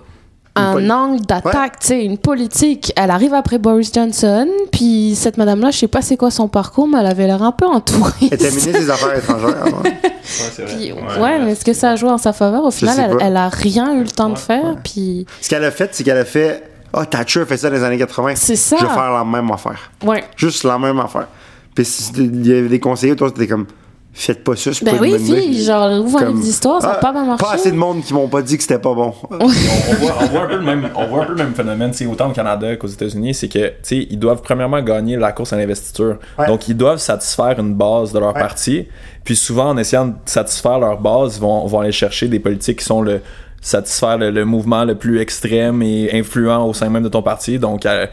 [0.55, 2.91] un poli- angle d'attaque, tu sais, une politique.
[2.97, 6.87] Elle arrive après Boris Johnson, puis cette madame-là, je sais pas c'est quoi son parcours,
[6.87, 8.11] mais elle avait l'air un peu entourée.
[8.23, 9.81] Elle était ministre des Affaires étrangères avant.
[10.67, 12.63] Puis, ouais, mais est-ce que ça a joué en sa faveur?
[12.63, 15.71] Au final, elle, elle a rien eu le temps de faire, puis Ce qu'elle a
[15.71, 18.33] fait, c'est qu'elle a fait, ah, Thatcher a fait ça dans les années 80.
[18.35, 18.77] c'est ça.
[18.79, 19.91] Je vais faire la même affaire.
[20.03, 20.23] Ouais.
[20.37, 21.27] Juste la même affaire.
[21.75, 23.65] Puis si- il y avait des conseillers, toi, c'était comme,
[24.13, 26.87] faites pas ça, c'est Ben pas oui, fille, genre, ouvre un Comme, livre d'histoire, ça
[26.87, 27.45] n'a ah, pas bien marché.
[27.45, 29.13] Pas assez de monde qui m'ont pas dit que c'était pas bon.
[29.29, 31.53] on, on voit, on voit un peu le même, on voit un peu le même
[31.53, 34.81] phénomène, tu sais, autant au Canada qu'aux États-Unis, c'est que, tu sais, ils doivent premièrement
[34.81, 36.17] gagner la course à l'investiture.
[36.37, 36.47] Ouais.
[36.47, 38.39] Donc, ils doivent satisfaire une base de leur Ouais.
[38.41, 38.87] parti.
[39.23, 42.79] Puis souvent, en essayant de satisfaire leur base, ils vont, vont aller chercher des politiques
[42.79, 43.21] qui sont le
[43.61, 47.59] satisfaire le, le mouvement le plus extrême et influent au sein même de ton parti.
[47.59, 48.07] Donc, euh,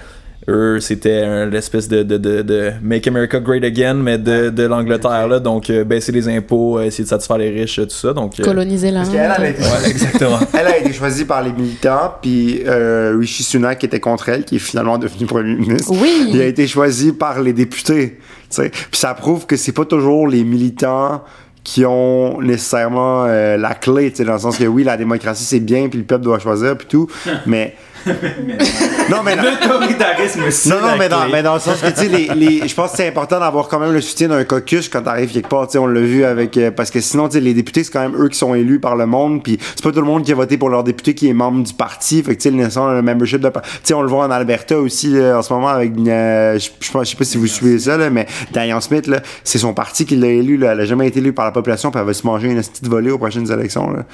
[0.48, 5.28] eux, c'était l'espèce de, de, de, de Make America Great Again, mais de, de l'Angleterre,
[5.28, 5.38] là.
[5.40, 8.12] Donc, euh, baisser les impôts, euh, essayer de satisfaire les riches, tout ça.
[8.12, 10.38] Donc, euh, Coloniser la Parce qu'elle, elle a été- ouais, exactement.
[10.58, 14.44] Elle a été choisie par les militants, puis euh, Rishi Sunak qui était contre elle,
[14.44, 15.92] qui est finalement devenu premier ministre.
[15.92, 16.28] Oui.
[16.32, 18.18] Il a été choisi par les députés.
[18.18, 18.70] tu sais.
[18.70, 21.22] Puis ça prouve que c'est pas toujours les militants
[21.64, 25.44] qui ont nécessairement euh, la clé, tu sais, dans le sens que oui, la démocratie
[25.44, 27.06] c'est bien, puis le peuple doit choisir, puis tout,
[27.46, 27.74] mais
[28.06, 32.28] non, mais L'autoritarisme, non, non, mais dans, mais dans le sens que, tu sais, les,
[32.34, 35.32] les, je pense que c'est important d'avoir quand même le soutien d'un caucus quand t'arrives
[35.32, 37.54] quelque part, tu sais, on l'a vu avec, euh, parce que sinon, tu sais, les
[37.54, 40.00] députés, c'est quand même eux qui sont élus par le monde, puis c'est pas tout
[40.00, 42.42] le monde qui a voté pour leur député qui est membre du parti, fait que,
[42.42, 45.38] tu sais, le, le membership de, tu sais, on le voit en Alberta aussi, là,
[45.38, 48.26] en ce moment, avec, euh, je, je sais pas si vous suivez ça, là, mais
[48.52, 51.32] Diane Smith, là, c'est son parti qui l'a élu, là, elle a jamais été élue
[51.32, 54.04] par la population, puis elle va se manger une petite volée aux prochaines élections, là.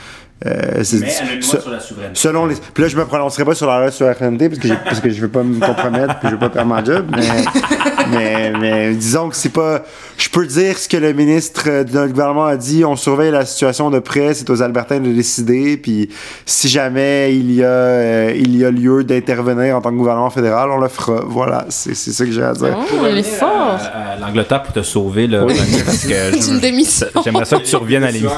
[0.47, 2.15] Euh, c'est- Mais elle a une ce- loi sur la souveraineté.
[2.21, 2.57] Selon les.
[2.57, 4.77] Puis là, je me prononcerai pas sur la loi sur la RNT parce que, j'ai-
[4.77, 7.07] parce que je veux pas me compromettre puis je veux pas perdre ma job.
[7.17, 7.23] Mais,
[8.11, 9.83] mais, mais disons que c'est pas.
[10.17, 12.85] Je peux dire ce que le ministre euh, de notre gouvernement a dit.
[12.85, 14.33] On surveille la situation de près.
[14.35, 15.77] C'est aux Albertains de décider.
[15.77, 16.09] Puis
[16.47, 20.31] si jamais il y a, euh, il y a lieu d'intervenir en tant que gouvernement
[20.31, 21.23] fédéral, on le fera.
[21.27, 22.77] Voilà, c'est c'est ça que j'ai à dire.
[22.79, 23.79] Oh, il est fort.
[23.83, 26.09] À, à l'Angleterre pour te sauver, là, parce que
[26.41, 27.07] je- Une démission.
[27.25, 28.31] j'aimerais ça que tu reviennes à l'émission.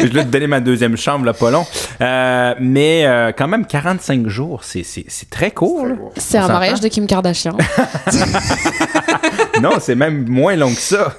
[0.00, 1.64] je vais te donner ma deuxième chambre, là, pas long.
[2.00, 5.86] Euh, mais euh, quand même, 45 jours, c'est, c'est, c'est très court.
[5.86, 5.94] là.
[6.16, 6.52] C'est un s'entend?
[6.54, 7.56] mariage de Kim Kardashian.
[9.62, 11.14] Non, c'est même moins long que ça.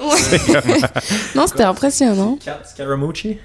[1.35, 2.37] non, c'était impressionnant.
[2.43, 3.37] Cat Scaramucci?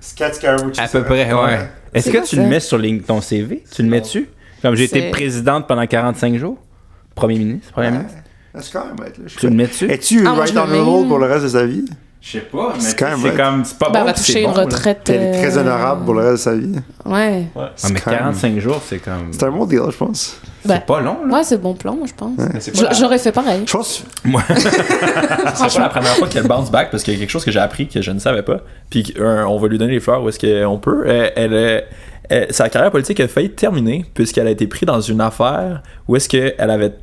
[0.00, 1.68] Scott Scaramucci, À peu près, ouais.
[1.94, 2.42] Est-ce que tu ça?
[2.42, 3.64] le mets sur les- ton CV?
[3.74, 4.28] Tu le mets dessus?
[4.60, 6.58] Comme j'ai été présidente pendant 45 jours?
[7.14, 7.72] Premier ministre?
[7.72, 7.92] Premier Ouais.
[7.98, 8.18] ministre?
[8.60, 9.24] C'est quand même être là.
[9.38, 9.90] Tu le mets dessus?
[9.90, 11.84] Es-tu Ah, right on the roll pour le reste de sa vie?
[12.26, 12.96] Je sais pas, mais C'est
[13.36, 13.98] comme, c'est pas Bah, bon.
[13.98, 15.10] elle va puis toucher une retraite.
[15.10, 16.72] Elle est très euh, honorable pour le reste de sa vie.
[17.04, 17.44] Ouais.
[17.54, 19.28] Mais quand même- 45 jours, c'est comme.
[19.32, 20.40] C'est un bon deal, je pense.
[20.66, 21.34] C'est pas long, là.
[21.36, 22.32] Ouais, c'est bon plan, moi, je pense.
[22.98, 23.64] J'aurais fait pareil.
[23.66, 24.02] Je pense.
[24.24, 24.42] Moi.
[24.48, 27.50] C'est pas la première fois qu'elle bounce back parce qu'il y a quelque chose que
[27.50, 28.60] j'ai appris que je ne savais pas.
[28.88, 31.04] Puis euh, on va lui donner les fleurs où est-ce qu'on peut.
[31.06, 31.84] Euh, Elle, elle,
[32.30, 36.16] elle- sa carrière politique a failli terminer puisqu'elle a été prise dans une affaire où
[36.16, 36.94] est-ce qu'elle avait.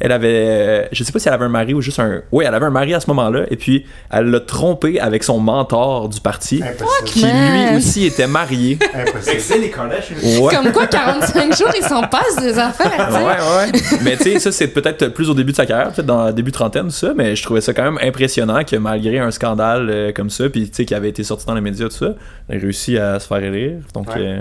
[0.00, 0.28] Elle avait.
[0.48, 2.22] euh, Je sais pas si elle avait un mari ou juste un.
[2.32, 3.44] Oui, elle avait un mari à ce moment-là.
[3.50, 6.62] Et puis, elle l'a trompé avec son mentor du parti.
[7.04, 8.78] Qui lui aussi était marié.
[9.20, 10.16] C'est les Kardashians.
[10.42, 10.54] Ouais.
[10.54, 13.22] Comme quoi, 45 jours, il s'en passe des affaires, tu sais.
[13.22, 13.98] Ouais, ouais.
[14.02, 16.32] mais tu sais, ça, c'est peut-être plus au début de sa carrière, peut-être dans le
[16.32, 19.88] début trentaine, tout ça, mais je trouvais ça quand même impressionnant que malgré un scandale
[19.90, 22.14] euh, comme ça, puis tu sais, qui avait été sorti dans les médias, tout ça,
[22.48, 23.78] elle a réussi à se faire élire.
[23.94, 24.14] Donc, Ouais.
[24.18, 24.40] euh,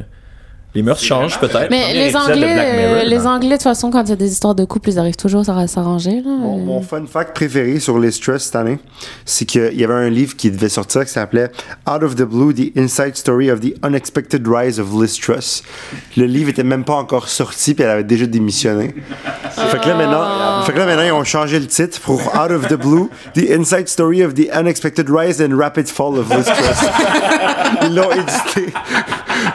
[0.75, 1.69] les mœurs changent peut-être.
[1.71, 3.25] Mais les Anglais, Mirror, euh, les.
[3.25, 5.47] Anglais, de toute façon, quand il y a des histoires de couple, ils arrivent toujours
[5.49, 6.21] à s'arranger.
[6.23, 8.77] Mon, mon fun fact préféré sur les stress cette année,
[9.25, 11.51] c'est qu'il y avait un livre qui devait sortir qui s'appelait
[11.89, 15.63] Out of the Blue, The Inside Story of the Unexpected Rise of Liz Truss.
[16.15, 18.93] Le livre était même pas encore sorti, puis elle avait déjà démissionné.
[19.51, 22.51] Fait, que là, maintenant, fait que là, maintenant, ils ont changé le titre pour Out
[22.51, 26.45] of the Blue, The Inside Story of the Unexpected Rise and Rapid Fall of Liz
[26.45, 26.89] Truss.
[27.83, 28.71] Ils l'ont édité.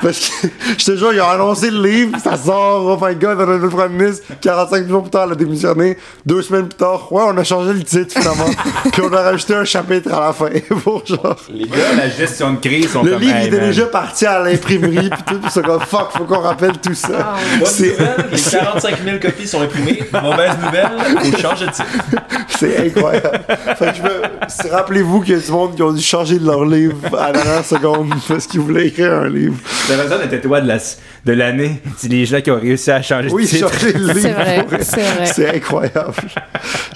[0.03, 0.49] Parce que,
[0.79, 3.57] je te jure, ils ont annoncé le livre, ça sort, oh my god, on a
[3.59, 5.97] le premier ministre, 45 jours plus tard, elle a démissionné.
[6.25, 8.47] Deux semaines plus tard, ouais, on a changé le titre finalement.
[8.93, 10.49] Puis on a rajouté un chapitre à la fin
[10.83, 11.37] pour genre.
[11.51, 13.21] Les gars, la gestion de crise sont Le comme.
[13.21, 13.67] livre hey, il était man.
[13.67, 17.35] déjà parti à l'imprimerie, puis tout, puis c'est comme fuck, faut qu'on rappelle tout ça.
[17.65, 17.97] C'est-
[18.33, 20.03] les 45 000 copies sont imprimées.
[20.23, 20.91] Mauvaise nouvelle,
[21.33, 21.85] faut changer de titre.
[22.57, 23.41] C'est incroyable.
[23.77, 24.23] Fait que je me...
[24.71, 27.43] Rappelez-vous qu'il y a du monde qui ont dû changer de leur livre à la
[27.43, 29.57] dernière seconde parce qu'ils voulaient écrire un livre.
[29.91, 30.79] La raison de toi de la-
[31.25, 31.81] de l'année.
[31.97, 33.71] C'est les gens qui ont réussi à changer Oui, de titre.
[33.73, 34.19] changer le livre.
[34.21, 35.27] C'est vrai, c'est vrai.
[35.27, 36.13] C'est incroyable.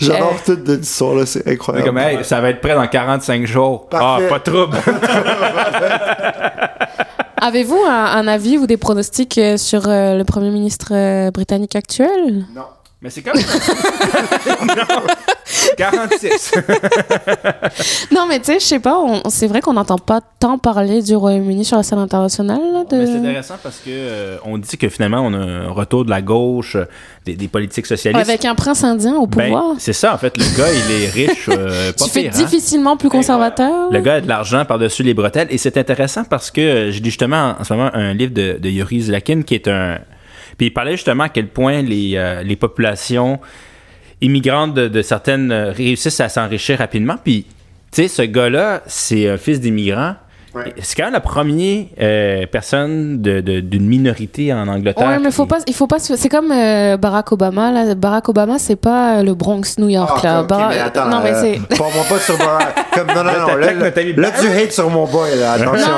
[0.01, 0.55] J'adore Euh.
[0.55, 1.86] tout de l'histoire là, c'est C'est incroyable.
[1.86, 3.89] comme, hey, ça va être prêt dans 45 jours.
[3.89, 4.24] Parfait.
[4.26, 4.76] Ah, pas de trouble.
[7.41, 11.76] Avez-vous un, un avis ou des pronostics euh, sur euh, le Premier ministre euh, britannique
[11.76, 12.45] actuel?
[12.55, 12.62] Non.
[13.01, 13.38] Mais c'est comme.
[14.66, 15.03] non.
[15.76, 16.53] 46.
[18.12, 21.03] Non, mais tu sais, je sais pas, on- c'est vrai qu'on n'entend pas tant parler
[21.03, 22.61] du Royaume-Uni sur la scène internationale.
[22.72, 22.96] là, de...
[22.96, 26.11] Mais c'est intéressant parce que euh, on dit que finalement on a un retour de
[26.11, 26.84] la gauche, euh,
[27.24, 28.28] des, des politiques socialistes.
[28.28, 29.74] Avec un prince indien au Ben, pouvoir.
[29.78, 30.36] c'est ça en fait.
[30.36, 32.30] Le gars il est riche, euh, pas tu fais hein?
[32.34, 33.90] difficilement plus conservateur.
[33.92, 35.49] Le gars a de l'argent par-dessus les bretelles.
[35.51, 38.59] Et c'est intéressant parce que euh, j'ai lu justement en ce moment un livre de,
[38.59, 39.99] de Yuri Zlakin qui est un.
[40.59, 43.40] Puis il parlait justement à quel point les, euh, les populations
[44.20, 47.16] immigrantes de, de certaines euh, réussissent à s'enrichir rapidement.
[47.22, 47.46] Puis,
[47.92, 50.16] tu sais, ce gars-là, c'est un fils d'immigrant.
[50.59, 50.74] Ouais.
[50.82, 55.06] c'est quand même la première euh, personne de- de- d'une minorité en Angleterre.
[55.09, 57.70] Ouais, mais faut pas, il faut pas se- C'est comme euh, Barack Obama.
[57.72, 57.94] Là.
[57.94, 60.20] Barack Obama, c'est pas le Bronx, New York.
[60.22, 60.40] Ah, là.
[60.42, 61.76] ok, Bara- mais attends, non, mais euh, c'est.
[61.76, 62.90] Pas sur Barack.
[62.94, 63.56] Comme, non, non, non.
[63.56, 65.52] Là, là, là, tu hates sur mon boy, là.
[65.52, 65.92] Attention.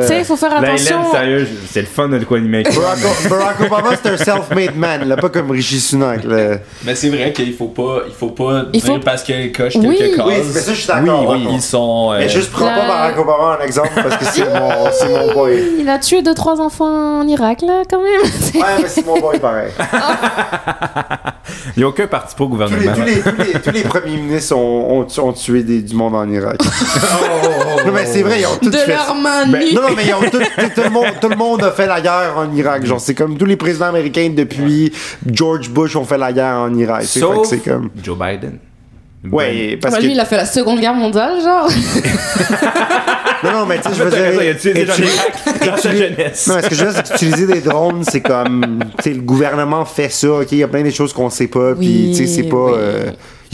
[0.00, 0.98] Tu sais, il faut faire attention.
[1.00, 5.08] Hélène, sérieux, c'est le fun de quoi animer Barack, Barack Obama, c'est un self-made man,
[5.08, 6.24] là, pas comme Rishi Sunak.
[6.24, 6.56] Là.
[6.84, 9.74] Mais c'est vrai qu'il faut pas, il faut pas Il dire faut- parce qu'il coche
[9.76, 9.96] Oui.
[9.98, 10.26] quelques cases.
[10.26, 11.28] Oui, mais ça, je suis d'accord.
[11.30, 12.12] Oui, oui, ils sont.
[12.12, 15.08] euh, Mais juste prends La- pas Barack Obama en exemple parce que c'est mon, c'est
[15.08, 15.62] mon boy.
[15.80, 18.22] Il a tué deux trois enfants en Irak là, quand même.
[18.54, 19.70] Ouais, mais c'est mon boy pareil.
[21.76, 22.92] Il n'y a aucun parti Tous les, gouvernement.
[22.94, 26.14] tous les, tous les, tous les premiers ministres ont, ont, ont tué des, du monde
[26.14, 26.58] en Irak.
[27.86, 29.74] non, mais c'est vrai, ils ont tous de fait leurs mains Ben, nues.
[29.74, 31.86] non, non, mais ils ont tout, tout, tout le monde, tout le monde a fait
[31.86, 32.84] la guerre en Irak.
[32.86, 34.92] Genre, c'est comme tous les présidents américains depuis
[35.26, 37.04] George Bush ont fait la guerre en Irak.
[37.04, 37.90] Sauf c'est comme.
[38.02, 38.58] Joe Biden.
[39.32, 40.04] Ouais, parce Bah, que.
[40.06, 41.68] lui, il a fait la Seconde Guerre mondiale, genre.
[43.44, 44.60] Non, non, mais tu sais, je veux raison, il a dire.
[44.60, 44.94] tué des gens
[45.66, 46.46] dans sa jeunesse.
[46.46, 48.78] Non, ce que je veux dire, c'est qu'utiliser des drones, c'est comme.
[48.98, 50.52] Tu sais, le gouvernement fait ça, ok?
[50.52, 52.70] Il y a plein de choses qu'on sait pas, puis tu sais, c'est pas.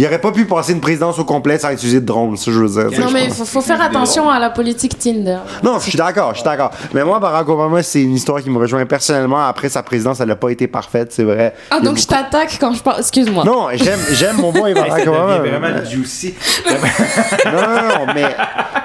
[0.00, 2.50] Euh, il aurait pas pu passer une présidence au complet sans utiliser de drones, ça,
[2.50, 3.00] je veux dire.
[3.00, 3.38] Non, mais pense.
[3.38, 5.38] faut, faut faire attention à la politique Tinder.
[5.62, 6.70] Non, je suis d'accord, je suis d'accord.
[6.94, 9.40] Mais moi, Barack Obama, c'est une histoire qui me rejoint personnellement.
[9.46, 11.54] Après sa présidence, elle n'a pas été parfaite, c'est vrai.
[11.70, 13.00] Ah, Il donc je t'attaque quand je parle.
[13.00, 13.44] Excuse-moi.
[13.44, 15.38] Non, j'aime, j'aime mon boy Barack Obama.
[15.38, 16.34] vraiment juicy.
[17.46, 18.36] Non, non, non, mais,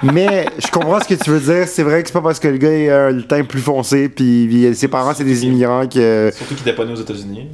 [0.03, 1.68] mais je comprends ce que tu veux dire.
[1.68, 4.09] C'est vrai que c'est pas parce que le gars il a le teint plus foncé,
[4.09, 7.47] puis, puis ses parents c'est des immigrants que Surtout qu'il n'était pas né aux États-Unis.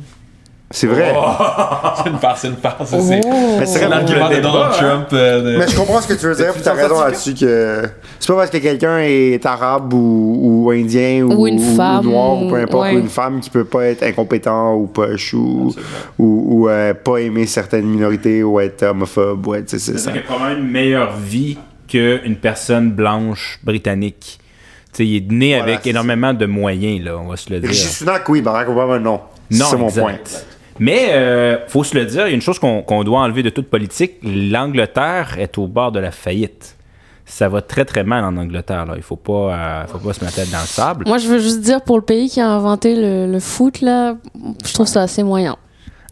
[0.71, 1.13] C'est vrai.
[2.03, 2.91] c'est une farce, c'est une farce.
[2.93, 2.97] Oh.
[3.01, 5.07] C'est Mais c'est c'est vrai, l'argument de Donald Trump.
[5.13, 7.83] euh, de- Mais je comprends ce que tu veux dire, puis t'as raison là-dessus que
[8.19, 12.41] c'est pas parce que quelqu'un est arabe ou, ou indien ou, Ou une femme, noir
[12.43, 12.95] ou peu importe, ouais.
[12.95, 15.73] ou une femme qui peut pas être incompétent ou poche ou,
[16.17, 19.97] ou, ou, euh, pas aimer certaines minorités ou être homophobe ou être, c'est c'est C'est
[19.99, 20.11] ça.
[20.11, 21.57] qu'il a probablement une meilleure vie
[21.87, 24.39] qu'une personne blanche britannique.
[24.93, 27.49] Tu sais, il est né Voilà, avec c'est énormément de moyens, là, on va se
[27.49, 27.69] le dire.
[27.69, 29.21] Rishi Sunak, oui, Barack Obama, non.
[29.49, 30.15] Non, c'est mon point.
[30.81, 33.51] Mais euh, faut se le dire, il y a une chose qu'on doit enlever de
[33.51, 34.13] toute politique.
[34.23, 36.75] L'Angleterre est au bord de la faillite.
[37.23, 38.87] Ça va très très mal en Angleterre.
[38.87, 38.93] Là.
[38.97, 41.05] Il faut pas, euh, faut pas se mettre la tête dans le sable.
[41.05, 44.15] Moi, je veux juste dire, pour le pays qui a inventé le, le foot, là,
[44.65, 45.55] je trouve ça assez moyen.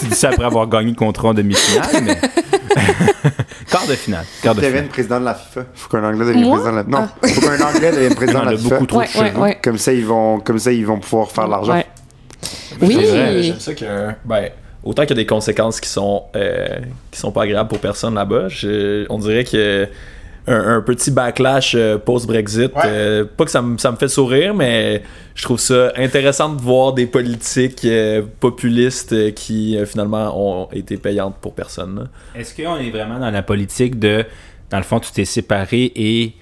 [0.00, 2.16] tu dis ça après avoir gagné le contrat en demi-finale, mais
[3.70, 4.24] quart de finale.
[4.42, 4.88] Quart de devienne finale.
[4.90, 5.60] président de la FIFA.
[5.74, 6.58] Faut qu'un Anglais devienne Moi?
[6.58, 8.68] président de la Non, faut qu'un Anglais devienne président de a la FIFA.
[8.68, 9.02] beaucoup trop
[9.40, 9.58] ouais.
[9.62, 11.82] Comme ça, ils vont, comme ça, ils vont pouvoir faire de l'argent.
[12.80, 12.98] Oui.
[13.42, 13.84] J'aime ça que.
[14.24, 14.50] Ben,
[14.82, 16.66] autant qu'il y a des conséquences qui sont, euh,
[17.10, 18.48] qui sont pas agréables pour personne là-bas,
[19.10, 19.88] on dirait que.
[20.46, 22.70] Un, un petit backlash euh, post-Brexit.
[22.76, 22.82] Ouais.
[22.84, 25.02] euh, pas que ça me, ça me fait sourire, mais
[25.34, 30.68] je trouve ça intéressant de voir des politiques euh, populistes euh, qui euh, finalement ont
[30.70, 32.10] été payantes pour personne.
[32.34, 34.26] Est-ce qu'on est vraiment dans la politique de,
[34.68, 36.34] dans le fond, tu t'es séparé et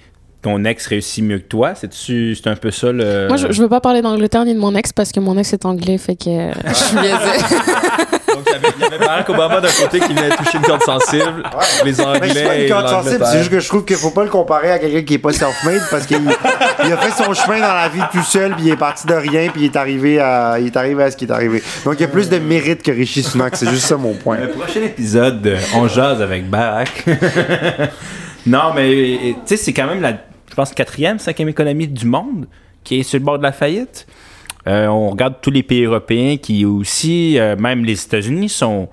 [0.43, 1.73] ton ex réussit mieux que toi?
[1.75, 3.27] C'est-tu, c'est un peu ça le.
[3.27, 5.51] Moi, je, je veux pas parler d'Angleterre ni de mon ex parce que mon ex
[5.53, 7.13] est anglais, fait que euh, je suis biaisée.
[8.33, 10.63] Donc, il y avait- il y avait Barack Obama d'un côté qui venait toucher une
[10.63, 11.43] corde sensible.
[11.85, 12.63] Les Mais c'est pas Anglais.
[12.67, 15.01] une corde sensible, c'est juste que je trouve qu'il faut pas le comparer à quelqu'un
[15.03, 16.19] qui est pas self-made parce qu'il
[16.85, 19.13] il a fait son chemin dans la vie tout seul, puis il est parti de
[19.13, 21.61] rien, puis il est arrivé à, il est arrivé à ce qui est arrivé.
[21.85, 24.37] Donc il y a plus de mérite que Rishi Sunak, c'est juste ça mon point.
[24.37, 27.05] Le prochain épisode, de on jase avec Barack.
[28.45, 30.13] non, mais tu sais, c'est quand même la,
[30.53, 32.45] je pense, quatrième, cinquième économie du monde
[32.83, 34.05] qui est sur le bord de la faillite.
[34.67, 38.87] Euh, on regarde tous les pays européens qui aussi, euh, même les États-Unis, sont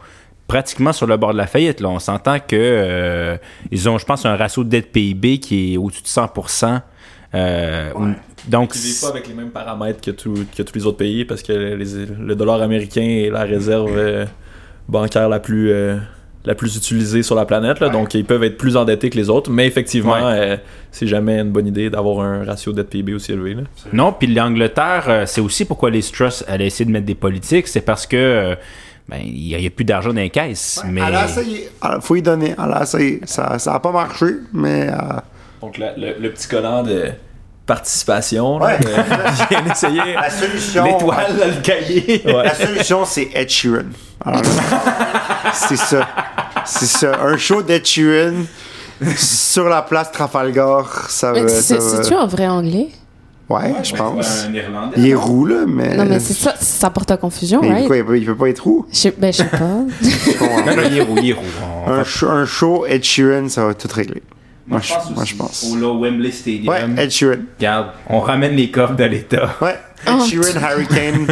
[0.47, 1.83] pratiquement sur le bord de la faillite.
[1.83, 1.91] Là.
[1.91, 3.37] On s'entend que euh,
[3.71, 6.81] ils ont, je pense, un ratio de dette PIB qui est au-dessus de 100%.
[7.35, 7.91] Euh,
[8.49, 11.27] Donc, Qui vivent pas avec les mêmes paramètres que, tout- que tous les autres pays
[11.27, 14.27] parce que les- le dollar américain est la réserve
[14.89, 15.71] bancaire la plus,
[16.45, 17.81] la plus utilisée sur la planète.
[17.81, 19.51] Là, Donc, ils peuvent être plus endettés que les autres.
[19.51, 20.21] Mais effectivement, Ouais.
[20.23, 20.57] euh,
[20.91, 23.55] c'est jamais une bonne idée d'avoir un ratio dette PIB aussi élevé.
[23.55, 23.63] là.
[23.93, 27.69] Non, puis l'Angleterre, euh, c'est aussi pourquoi les Truss allaient essayer de mettre des politiques,
[27.69, 28.55] c'est parce que euh,
[29.09, 30.83] ben il n'y a, plus d'argent dans les caisses.
[30.87, 33.21] mais Elle a essayé, Elle- faut y donner, elle a essayé.
[33.25, 34.97] Ça, ça a pas marché, mais euh,
[35.61, 37.07] Donc, la- le, le petit collant de
[37.75, 38.79] participation, là, Ouais.
[38.81, 40.15] de bien essayer.
[40.15, 40.85] la solution.
[40.85, 42.23] l'étoile, là, le cahier.
[42.27, 42.45] Ouais.
[42.45, 43.85] La solution, c'est Ed Sheeran.
[45.55, 46.07] C'est ça.
[46.67, 47.13] C'est ça.
[47.23, 48.45] Un show d'Ed Sheeran
[49.17, 51.43] sur la place Trafalgar, ça va.
[51.43, 52.89] Va- C'est-tu un vrai anglais?
[53.49, 54.45] Ouais, je pense.
[54.49, 54.95] Un Irlandais.
[54.97, 55.97] Il est roux, là, mais.
[55.97, 57.79] Non, mais c'est ça, ça porte à confusion, Mais right?
[57.81, 58.87] pourquoi il peut, il peut pas être roux?
[58.93, 59.59] Je sais- ben, je sais pas.
[60.41, 61.45] Non, non, il est roux, il est roux.
[61.89, 64.23] Un, show, un show Ed Sheeran, ça va tout régler.
[64.67, 65.65] Moi, je, moi, je aussi, pense.
[65.73, 66.69] Au là, Wembley Stadium.
[66.69, 67.37] Ouais, Ed Sheeran.
[67.59, 69.51] Regarde, on ramène les coffres de l'État.
[69.61, 71.27] Ouais, Ed Oh, Sheeran, Harry Kane.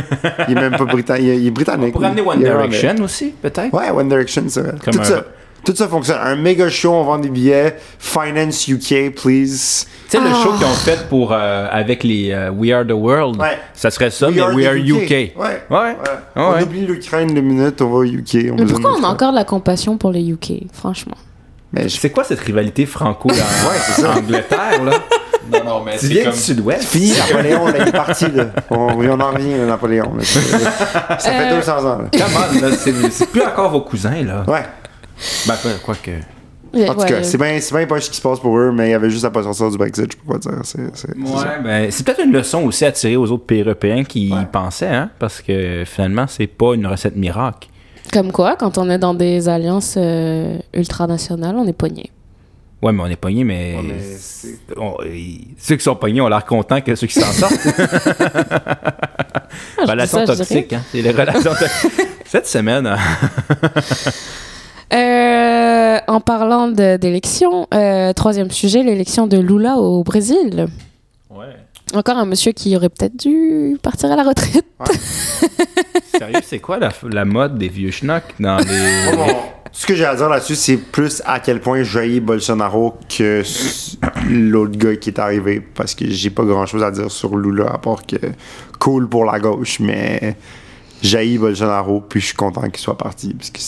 [0.49, 1.24] Il est même pas britannique.
[1.24, 1.93] Il est, il est britannique.
[1.93, 2.22] Pour ramener.
[2.22, 3.72] One Direction aussi, peut-être.
[3.72, 4.74] Ouais, One Direction, c'est vrai.
[4.85, 5.24] Comme Tout un, ça.
[5.64, 6.18] Tout ça fonctionne.
[6.22, 7.76] Un méga show, on vend des billets.
[7.99, 9.85] Finance UK, please.
[10.09, 10.41] Tu sais, le Ah.
[10.43, 13.59] show qu'ils ont fait pour, euh, avec les euh, We Are the World, Ouais.
[13.74, 15.11] ça serait ça, We mais are We Are UK.
[15.11, 15.33] Ouais.
[15.37, 15.76] Ouais.
[15.76, 15.97] Ouais.
[16.35, 16.57] Ah ouais.
[16.59, 18.35] On oublie l'Ukraine deux minutes, on va au UK.
[18.57, 21.16] Mais pourquoi on a encore de la compassion pour les UK, franchement?
[21.72, 23.34] Mais je- C'est quoi cette rivalité franco là,
[23.86, 24.12] c'est ça.
[24.16, 24.92] Angleterre, là?
[25.52, 26.32] Non, non, mais Tu c'est viens comme...
[26.32, 26.82] du sud-ouest?
[26.84, 28.46] Fini Napoléon, là, il est parti, là.
[28.70, 30.12] On, oui, on en revient, là, Napoléon.
[30.14, 30.22] là.
[30.24, 30.40] Ça
[31.30, 32.04] fait Euh, 200 ans, là.
[32.12, 34.44] Come on, là, c'est c'est plus encore vos cousins, là.
[34.46, 34.62] Ouais.
[35.46, 35.54] Ben,
[35.84, 36.10] quoi, que...
[36.90, 38.88] En tout cas, c'est bien, c'est bien pas ce qui se passe pour eux, mais
[38.88, 40.52] il y avait juste à pas sortir du Brexit, je peux pas dire.
[40.64, 41.34] C'est, c'est, c'est ça.
[41.38, 44.46] Ouais, ben, c'est peut-être une leçon aussi à tirer aux autres pays européens qui y
[44.52, 47.68] pensaient, hein, parce que finalement, c'est pas une recette miracle.
[48.12, 52.11] Comme quoi, quand on est dans des alliances euh, ultranationales, on est pogné.
[52.80, 53.74] Ouais, mais on est pognés, mais.
[53.76, 57.20] Ouais, mais c'est- on- ils- ceux qui sont pognés ont l'air contents que ceux qui
[57.20, 57.54] s'en sortent.
[59.80, 60.82] Ah, ça, toxiques, hein.
[60.92, 62.06] C'est les relations toxiques.
[62.26, 62.98] Cette semaine, hein,
[64.92, 70.66] Euh, en parlant de- d'élections, euh, troisième sujet, l'élection de Lula au Brésil.
[71.30, 71.46] Ouais.
[71.94, 74.64] Encore un monsieur qui aurait peut-être dû partir à la retraite.
[76.33, 79.35] sérieux, c'est quoi la, la mode des vieux schnocks dans les.
[79.70, 83.43] Ce que j'ai à dire là-dessus, c'est plus à quel point j'ai Bolsonaro que
[84.31, 85.61] l'autre gars qui est arrivé.
[85.61, 88.16] Parce que j'ai pas grand-chose à dire sur Lula, à part que
[88.79, 90.37] cool pour la gauche, mais
[91.03, 93.35] j'ai Bolsonaro, puis je suis content qu'il soit parti.
[93.35, 93.61] Parce que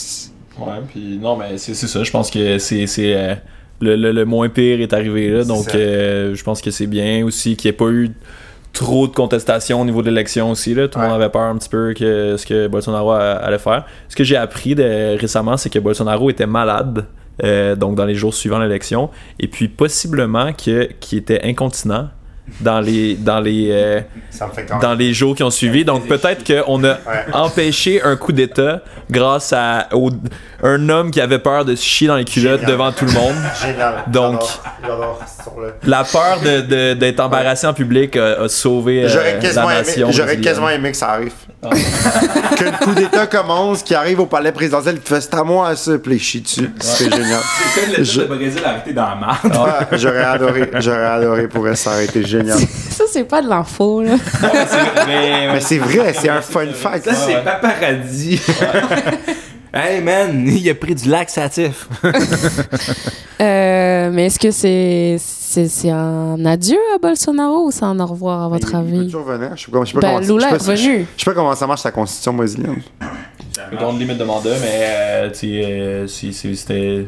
[0.59, 2.03] Ouais, puis non, mais c'est c'est ça.
[2.03, 3.35] Je pense que c'est c'est, euh,
[3.81, 5.45] le, le, le moins pire est arrivé là.
[5.45, 8.11] Donc, euh, je pense que c'est bien aussi qu'il n'y ait pas eu
[8.73, 10.75] trop de contestation au niveau de l'élection aussi.
[10.75, 10.89] Là.
[10.89, 11.11] Tout le Ouais.
[11.11, 13.85] monde avait peur un petit peu que ce que Bolsonaro allait faire.
[14.09, 17.07] Ce que j'ai appris de, récemment, c'est que Bolsonaro était malade.
[17.43, 19.09] euh, donc dans les jours suivant l'élection
[19.39, 22.11] et puis possiblement qu'il était incontinent
[22.61, 24.01] dans les dans les euh,
[24.81, 25.85] dans les jours qui ont suivi.
[25.85, 26.97] Donc peut-être qu'on a
[27.33, 28.81] empêché un coup d'État
[29.11, 30.11] grâce à au-
[30.63, 32.71] un homme qui avait peur de se chier dans les culottes Génial.
[32.73, 33.35] devant tout le monde.
[33.63, 33.95] Génial.
[34.09, 34.43] Donc-.
[35.85, 39.71] La peur de- de- d'être embarrassé en public a, a sauvé euh, J'aurais la quasiment,
[39.71, 40.11] aimé, nation.
[40.11, 41.33] j'aurais quasiment aimé que ça arrive.
[41.63, 45.69] que le coup d'État commence, qu'il arrive au palais présidentiel, il fait c'est à moi
[45.69, 46.71] à ça, puis dessus.
[46.81, 47.41] C'est génial.
[47.75, 49.45] C'est comme le Je- de Brésil arrêté dans la marde.
[49.45, 52.40] Ouais, j'aurais adoré, j'aurais adoré pour ça aurait été génial.
[52.91, 54.17] Ça, c'est pas de l'info, là.
[55.07, 57.05] mais, Mais c'est vrai, c'est un fun fact.
[57.07, 58.41] ça, c'est paparazzi.
[59.75, 61.89] hey man, il a pris du laxatif.
[63.41, 68.07] Euh, mais est-ce que c'est c'est c'est un adieu à Bolsonaro ou c'est un au
[68.07, 69.53] revoir à votre Il peut avis toujours venir.
[69.57, 70.83] Je sais pas, comment- je sais pas Ben, comment, Lula je est sais pas, je-
[71.17, 72.83] sais pas comment ça marche la constitution brésilienne.
[73.81, 77.07] Dans le limite de mandat, mais euh, tu sais, euh, si- si- c'était.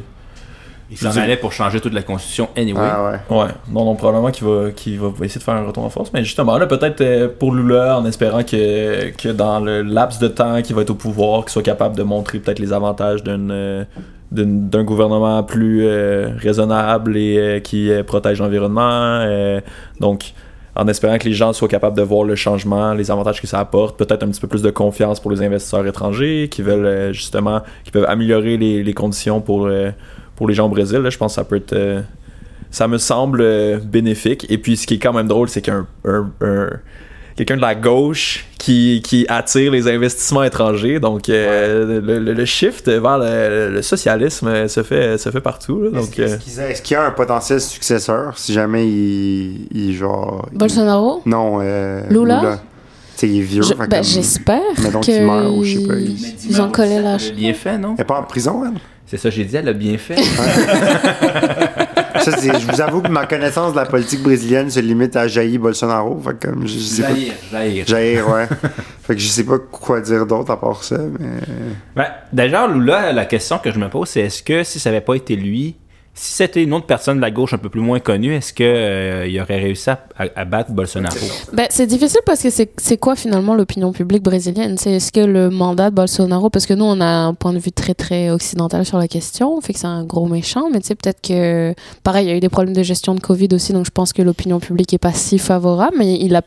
[0.92, 2.80] Il s'en allait pour changer toute la constitution anyway.
[2.80, 3.36] Ah ouais.
[3.36, 6.12] Ouais, non, non, probablement qu'il va, qu'il va essayer de faire un retour en force.
[6.12, 10.28] Mais justement, là, peut-être euh, pour Lula, en espérant que, que dans le laps de
[10.28, 13.50] temps qu'il va être au pouvoir, qu'il soit capable de montrer peut-être les avantages d'une,
[13.50, 13.84] euh,
[14.30, 18.80] d'un gouvernement plus euh, raisonnable et euh, qui euh, protège l'environnement.
[18.82, 19.60] euh,
[20.00, 20.32] donc,
[20.74, 23.58] en espérant que les gens soient capables de voir le changement, les avantages que ça
[23.58, 27.12] apporte, peut-être un petit peu plus de confiance pour les investisseurs étrangers qui veulent euh,
[27.12, 29.90] justement, qui peuvent améliorer les, les conditions pour, euh,
[30.42, 30.98] pour les gens au Brésil.
[30.98, 31.08] là.
[31.08, 31.72] je pense que ça peut être.
[31.72, 32.00] euh,
[32.72, 34.44] ça me semble euh, bénéfique.
[34.50, 36.70] Et puis, ce qui est quand même drôle, c'est qu'un un- un-
[37.36, 40.98] quelqu'un de la gauche qui, qui attire les investissements étrangers.
[40.98, 45.80] Donc, euh, le, le- le shift vers le, le socialisme se fait, se fait partout.
[45.82, 45.86] là.
[45.90, 48.52] Est-ce donc, qu'il est-ce qu'il y a- est-ce qu'il y a un potentiel successeur si
[48.52, 50.48] jamais il, il genre.
[50.50, 51.22] il- Bolsonaro?
[51.24, 52.58] Non, euh, Lula?
[53.14, 53.62] Tu sais, il est vieux.
[53.62, 56.70] Je- fait ben, J'espère Mettons qu'il meurt ou je sais pas, qu'ils il- ils ont
[56.70, 57.94] collé la a bien fait, non?
[57.96, 58.80] Elle est pas en prison, elle?
[59.12, 60.16] C'est ça, j'ai dit, elle a bien fait.
[62.22, 65.60] Ça, je vous avoue que ma connaissance de la politique brésilienne se limite à Jair
[65.60, 66.18] Bolsonaro.
[66.24, 67.14] Fait que comme je, je sais pas.
[67.50, 67.86] Jair.
[67.86, 68.46] Jair, ouais.
[69.02, 71.26] fait que je sais pas quoi dire d'autre à part ça, mais.
[71.94, 75.02] Ben, D'ailleurs, Lula, la question que je me pose, c'est est-ce que si ça n'avait
[75.02, 75.76] pas été lui,
[76.14, 79.40] si c'était une autre personne de la gauche un peu plus moins connue, est-ce qu'il
[79.40, 81.16] aurait réussi à, à- à battre Bolsonaro?
[81.52, 84.76] Ben, c'est difficile parce que c'est c'est quoi finalement l'opinion publique brésilienne?
[84.78, 87.58] C'est est-ce que le mandat de Bolsonaro, parce que nous on a un point de
[87.58, 90.88] vue très très occidental sur la question, fait que c'est un gros méchant, mais tu
[90.88, 93.72] sais peut-être que pareil il y a eu des problèmes de gestion de Covid aussi,
[93.72, 96.42] donc je pense que l'opinion publique est pas si favorable, mais il a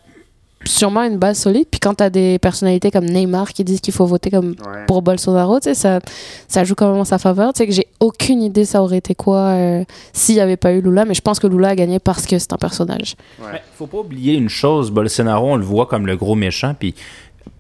[0.64, 1.68] sûrement une base solide.
[1.70, 4.86] Puis quand t'as des personnalités comme Neymar qui disent qu'il faut voter comme Ouais.
[4.88, 6.00] pour Bolsonaro, tu sais, ça,
[6.48, 7.54] ça joue quand même en sa faveur.
[7.54, 9.84] Tu sais que j'ai aucune idée ça aurait été quoi euh,
[10.14, 12.40] s'il n'y avait pas eu Lula, mais je pense que Lula a gagné parce que
[12.40, 13.16] c'est un personnage.
[13.52, 16.96] Mais faut pas oublier une chose, Bolsonaro, on le voit comme le gros méchant, puis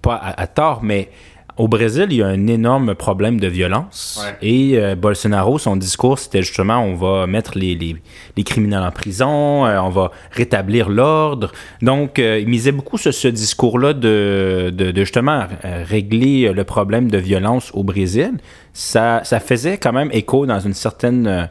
[0.02, 1.10] pas à, à tort, mais
[1.58, 4.22] Au Brésil, il y a un énorme problème de violence.
[4.22, 4.38] Ouais.
[4.42, 7.96] Et euh, Bolsonaro, son discours, c'était justement on va mettre les, les,
[8.36, 11.54] les criminels en prison, euh, on va rétablir l'ordre.
[11.82, 16.64] Donc, euh, il misait beaucoup sur ce discours-là de, de, de justement euh, régler le
[16.66, 18.34] problème de violence au Brésil.
[18.74, 21.46] Ça, ça faisait quand même écho dans une certaine euh,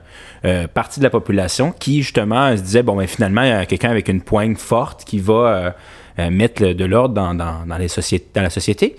[0.44, 3.64] euh, partie de la population qui, justement, se disait bon, ben, finalement, il y a
[3.64, 5.70] quelqu'un avec une poigne forte qui va euh,
[6.18, 8.96] euh, mettre le- de l'ordre dans, dans, dans, les sociétés, dans la société.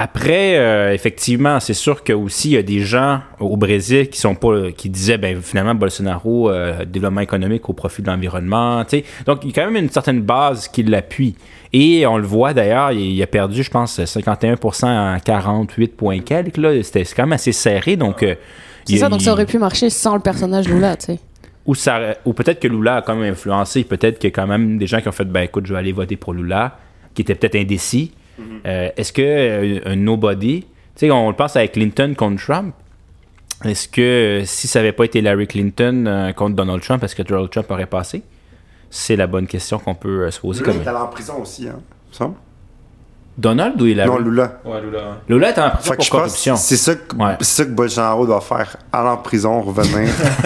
[0.00, 4.20] Après, euh, effectivement, c'est sûr que aussi il y a des gens au Brésil qui
[4.20, 8.98] sont pas, qui disaient, ben finalement Bolsonaro, euh, développement économique au profit de l'environnement, tu
[8.98, 9.04] sais.
[9.26, 11.34] Donc il y a quand même une certaine base qui l'appuie.
[11.72, 16.58] Et on le voit d'ailleurs, il, a perdu, je pense, 51% en 48 points quelques
[16.58, 16.80] là.
[16.84, 18.22] C'était c'est quand même assez serré, donc.
[18.22, 18.36] euh,
[18.84, 21.18] C'est ça, donc ça aurait pu marcher sans le personnage Lula, tu sais.
[21.66, 23.82] ou, ça, ou peut-être que Lula a quand même influencé.
[23.82, 25.80] Peut-être qu'il y a quand même des gens qui ont fait ben écoute, je vais
[25.80, 26.78] aller voter pour Lula,
[27.14, 28.12] qui étaient peut-être indécis.
[28.66, 32.74] Euh, Est-ce que euh, un nobody, tu sais, on le pense avec Clinton contre Trump.
[33.64, 34.00] Est-ce que
[34.40, 37.70] euh, si ça n'avait pas été Larry Clinton contre Donald Trump, est-ce que Donald Trump
[37.70, 38.22] aurait passé?
[38.90, 40.62] C'est la bonne question qu'on peut se poser.
[40.62, 40.80] Comme...
[40.80, 41.80] est allé en prison aussi, hein.
[42.10, 42.30] Ça?
[43.38, 44.08] Donald ou Hillary?
[44.10, 44.58] Non, Lula.
[44.64, 44.98] Ouais, Lula.
[45.28, 46.54] Lula est en prison Fait que pour je pense corruption.
[46.54, 47.36] que c'est ça, que- Ouais.
[47.38, 48.76] c'est ça que Bolsonaro doit faire.
[48.92, 50.08] Aller en prison, revenir,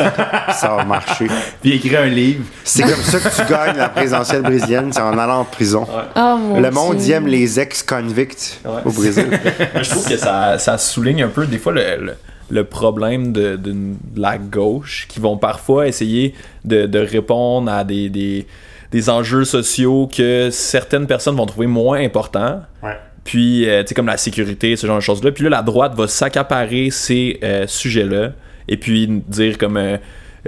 [0.53, 1.27] ça va marcher.
[1.63, 2.45] Puis écrire un livre.
[2.65, 5.87] C'est comme ça que tu gagnes la présidentielle brésilienne, c'est en allant en prison.
[6.17, 7.15] Oh mon Le monde Dieu.
[7.15, 8.81] aime les ex-convicts Ouais.
[8.85, 9.27] au Brésil.
[9.75, 12.13] Mais je trouve que ça, ça souligne un peu des fois le, le,
[12.51, 13.75] le problème de, de
[14.17, 16.35] la gauche qui vont parfois essayer
[16.65, 18.47] de, de répondre à des, des,
[18.93, 22.61] des enjeux sociaux que certaines personnes vont trouver moins importants.
[22.83, 22.97] Ouais.
[23.25, 25.33] Puis, euh, tu sais, comme la sécurité, ce genre de choses-là.
[25.33, 28.33] Puis là, la droite va s'accaparer ces euh, sujets-là
[28.69, 29.77] et puis dire comme...
[29.77, 29.97] euh,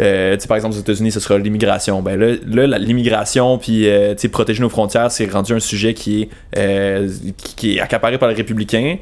[0.01, 2.03] euh, tu sais, par exemple, aux États-Unis, ce sera l'immigration.
[2.03, 6.23] Ben là, là l'immigration, puis tu sais, protéger nos frontières, c'est rendu un sujet qui
[6.55, 8.97] est, qui, qui est accaparé par les républicains.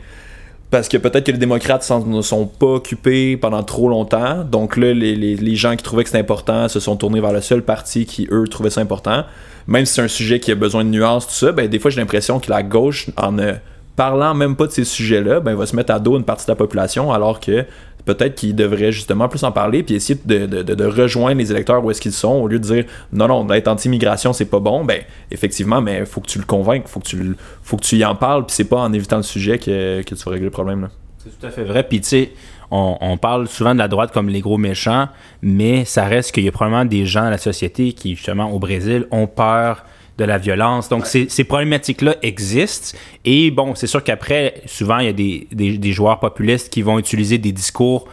[0.72, 4.42] Parce que peut-être que les démocrates ne sont pas occupés pendant trop longtemps.
[4.42, 7.62] Donc là, les gens qui trouvaient que c'était important se sont tournés vers le seul
[7.62, 9.24] parti qui, eux, trouvaient ça important.
[9.66, 11.90] Même si c'est un sujet qui a besoin de nuances, tout ça, ben, des fois,
[11.90, 13.52] j'ai l'impression que la gauche, en ne
[13.96, 16.52] parlant même pas de ces sujets-là, ben, va se mettre à dos une partie de
[16.52, 17.66] la population, alors que
[18.04, 21.90] peut-être qu'ils devraient justement plus en parler puis essayer de, de- rejoindre les électeurs où
[21.90, 25.00] est-ce qu'ils sont au lieu de dire non non d'être anti-immigration c'est pas bon ben
[25.30, 28.14] effectivement mais faut que tu le convainques faut que tu faut que tu y en
[28.14, 30.88] parles puis c'est pas en évitant le sujet que, que tu vas régler le problème.
[31.18, 31.84] C'est tout à fait vrai.
[31.84, 32.32] Puis, tu sais,
[32.72, 35.06] on, on parle souvent de la droite comme les gros méchants,
[35.40, 38.58] mais ça reste qu'il y a probablement des gens à la société qui, justement, au
[38.58, 39.84] Brésil, ont peur
[40.18, 40.88] de la violence.
[40.88, 42.96] Donc, ces, ces problématiques-là existent.
[43.24, 46.82] Et bon, c'est sûr qu'après, souvent, il y a des, des, des joueurs populistes qui
[46.82, 48.06] vont utiliser des discours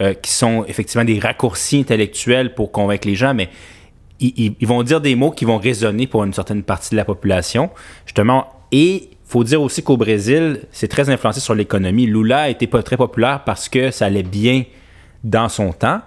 [0.00, 3.48] euh, qui sont effectivement des raccourcis intellectuels pour convaincre les gens, mais
[4.20, 6.96] ils, ils- ils vont dire des mots qui vont résonner pour une certaine partie de
[6.96, 7.70] la population,
[8.04, 8.46] justement.
[8.72, 12.06] Et faut dire aussi qu'au Brésil, c'est très influencé sur l'économie.
[12.06, 14.64] Lula a été pas très populaire parce que ça allait bien
[15.24, 16.00] dans son temps.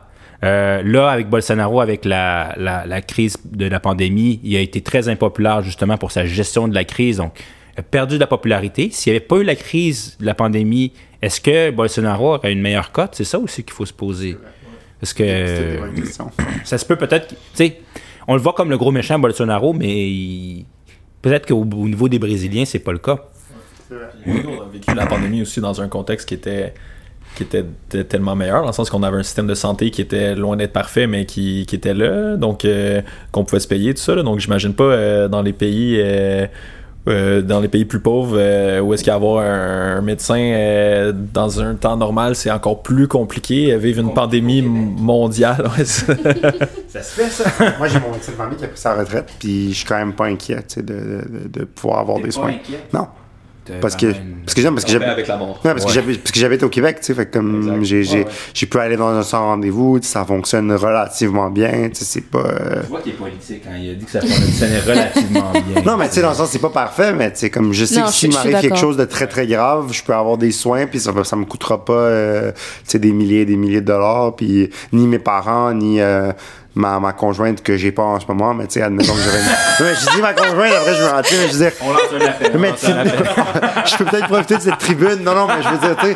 [0.44, 4.82] Euh, là, avec Bolsonaro, avec la, la, la crise de la pandémie, il a été
[4.82, 7.18] très impopulaire justement pour sa gestion de la crise.
[7.18, 7.34] Donc,
[7.76, 8.90] il a perdu de la popularité.
[8.92, 12.62] S'il n'y avait pas eu la crise de la pandémie, est-ce que Bolsonaro aurait une
[12.62, 13.12] meilleure cote?
[13.16, 14.38] C'est ça aussi qu'il faut se poser.
[15.02, 15.80] Parce que
[16.64, 17.28] ça se peut peut-être.
[17.30, 17.78] Tu sais,
[18.28, 20.66] on le voit comme le gros méchant Bolsonaro, mais il-
[21.22, 23.18] peut-être qu'au au niveau des Brésiliens, c'est pas le cas.
[24.26, 26.74] Nous, on a vécu la pandémie aussi dans un contexte qui était
[27.46, 30.36] qui était tellement meilleur, dans le sens qu'on avait un système de santé qui était
[30.36, 34.02] loin d'être parfait, mais qui, qui était là, donc euh, qu'on pouvait se payer, tout
[34.02, 34.16] ça.
[34.16, 34.24] là.
[34.24, 36.46] donc j'imagine pas euh, dans les pays euh,
[37.08, 41.62] euh, dans les pays plus pauvres euh, où est-ce qu'avoir un, un médecin euh, dans
[41.62, 43.72] un temps normal, c'est encore plus compliqué.
[43.74, 44.66] euh, Vivre une pandémie m-
[44.98, 47.50] mondiale, ouais, Ça se fait, ça.
[47.80, 50.14] Moi, j'ai mon petite famille qui a pris sa retraite, puis je suis quand même
[50.14, 52.54] pas inquiet de, de, de pouvoir avoir des soins.
[52.94, 53.08] Non.
[53.82, 54.08] Parce que,
[54.46, 55.48] parce que j'aime, parce que j'habite, avec la mort.
[55.64, 56.16] non, parce que Ouais.
[56.18, 58.98] parce que j'habite au Québec, tu sais, fait que comme j'ai, j'ai, j'ai pu aller
[58.98, 62.40] dans un sans rendez-vous, tu sais, ça fonctionne relativement bien, tu sais, c'est pas.
[62.40, 65.82] euh, Tu vois qu'il est politique quand il a dit que ça fonctionnait relativement bien.
[65.86, 67.86] Non, mais tu sais, dans le sens, c'est pas parfait, mais tu sais, comme je
[67.86, 70.52] sais Non, que s'il m'arrive quelque chose de très très grave, je peux avoir des
[70.52, 73.82] soins, puis ça, ça me coûtera pas, euh, tu sais, des milliers et des milliers
[73.82, 76.32] de dollars, puis ni mes parents, ni euh,
[76.80, 79.40] ma, ma conjointe que j'ai pas en ce moment, mais tu sais, admettons que j'aurais
[79.40, 79.46] une...
[79.80, 81.92] Non, mais je dis ma conjointe, après je me rends mais je veux dire, On
[81.92, 82.52] lance un appel.
[82.58, 82.74] mais
[83.86, 85.24] je peux peut-être profiter de cette tribune.
[85.24, 86.16] Non, non, mais je veux dire, tu sais,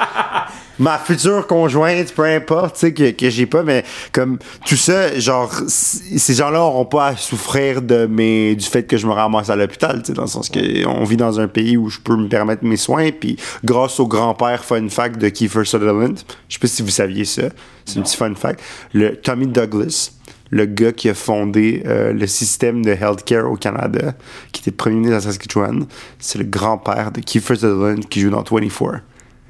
[0.79, 5.17] ma future conjointe, peu importe, tu sais, que, que j'ai pas, mais comme tout ça,
[5.19, 9.49] genre, ces gens-là n'auront pas à souffrir de mes, du fait que je me ramasse
[9.49, 11.99] à l'hôpital, tu sais, dans le sens que on vit dans un pays où je
[11.99, 16.53] peux me permettre mes soins, puis grâce au grand-père fun fact de Kiefer Sutherland, je
[16.53, 17.43] sais pas si vous saviez ça,
[17.85, 18.61] c'est un petit fun fact,
[18.93, 20.11] le Tommy Douglas,
[20.49, 24.13] le gars qui a fondé euh, le système de healthcare au Canada,
[24.51, 25.85] qui était premier ministre de Saskatchewan,
[26.19, 29.01] c'est le grand-père de Kiefer Sutherland qui joue dans 24.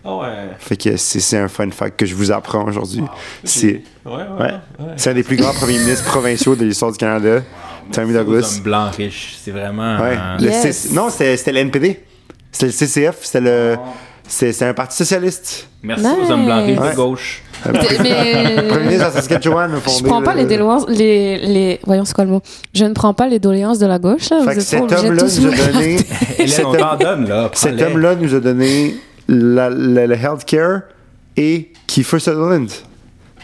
[0.06, 0.28] Ah ouais.
[0.60, 3.04] Fait que c'est c'est un fun fact que je vous apprends aujourd'hui.
[3.46, 4.18] C'est Ouais, ouais.
[4.40, 4.52] ouais.
[4.80, 4.94] ouais.
[4.98, 7.42] c'est un des plus grands premiers ministres provinciaux de l'histoire du Canada.
[7.86, 8.56] Merci aux Douglas.
[8.58, 9.38] hommes blancs riches.
[9.42, 9.98] C'est vraiment.
[10.02, 10.18] Ouais.
[10.18, 10.78] euh, Le Yes.
[10.78, 12.02] C- Non, c'était c'était le NPD.
[12.52, 13.18] C'était le CCF.
[13.22, 13.76] C'était le.
[13.78, 15.68] C'est c'est un parti socialiste.
[15.84, 16.92] Merci aux hommes blancs riches Ouais.
[16.92, 17.44] de gauche.
[18.02, 19.72] Mais Premier ministre de Saskatchewan.
[19.74, 22.42] je fondé, prends pas les doléances, les, les, voyons c'est quoi le mot?
[22.74, 24.44] Je ne prends pas les doléances de la gauche là.
[24.46, 25.98] Fait que cet homme-là nous a donné.
[27.54, 28.96] Cet homme-là nous a donné
[29.28, 30.82] le healthcare
[31.38, 32.70] et Kiefer Sutherland.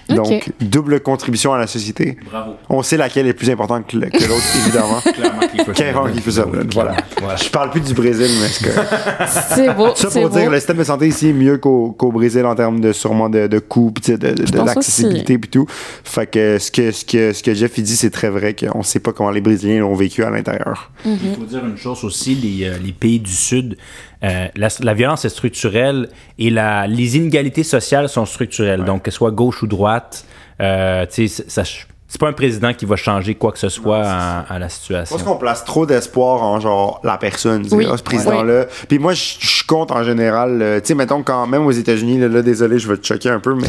[0.10, 2.18] Donc, double contribution à la société.
[2.30, 2.53] Bravo.
[2.70, 4.99] On sait laquelle est plus importante que, que l'autre, évidemment.
[5.01, 5.41] Clairement,
[5.74, 6.14] Sutherland.
[6.14, 6.95] Kiefer Sutherland, voilà.
[7.20, 7.36] Voilà.
[7.36, 9.55] Je parle plus du Brésil, mais c'est.
[9.55, 9.93] C'est beau.
[9.95, 10.38] Ça pour beau.
[10.38, 13.47] dire, le système de santé ici est mieux qu'au Brésil en termes de sûrement de,
[13.47, 15.66] de coûts, pis tu sais, de, l'accessibilité puis tout.
[16.03, 18.84] Fait que ce que, ce que, ce que Jeff il dit, c'est très vrai qu'on
[18.84, 20.91] sait pas comment les Brésiliens l'ont vécu à l'intérieur.
[21.05, 21.18] Mhm.
[21.24, 23.78] Il faut dire une chose aussi, les, euh, les pays du Sud,
[24.24, 28.84] euh, la, la violence est structurelle et la, les inégalités sociales sont structurelles.
[28.84, 30.26] Donc, que ce soit gauche ou droite,
[30.61, 31.63] euh, tu sais, ça-
[32.11, 34.74] c'est pas un président qui va changer quoi que ce soit à, à la Je
[34.74, 35.15] situation.
[35.15, 37.86] pense qu'on place trop d'espoir en genre la personne, Oui.
[37.88, 38.65] ah, ce président-là.
[38.88, 42.17] Puis moi, je je compte en général, euh, tu sais, mettons quand même aux États-Unis,
[42.17, 43.67] là, là, désolé, je vais te choquer un peu, mais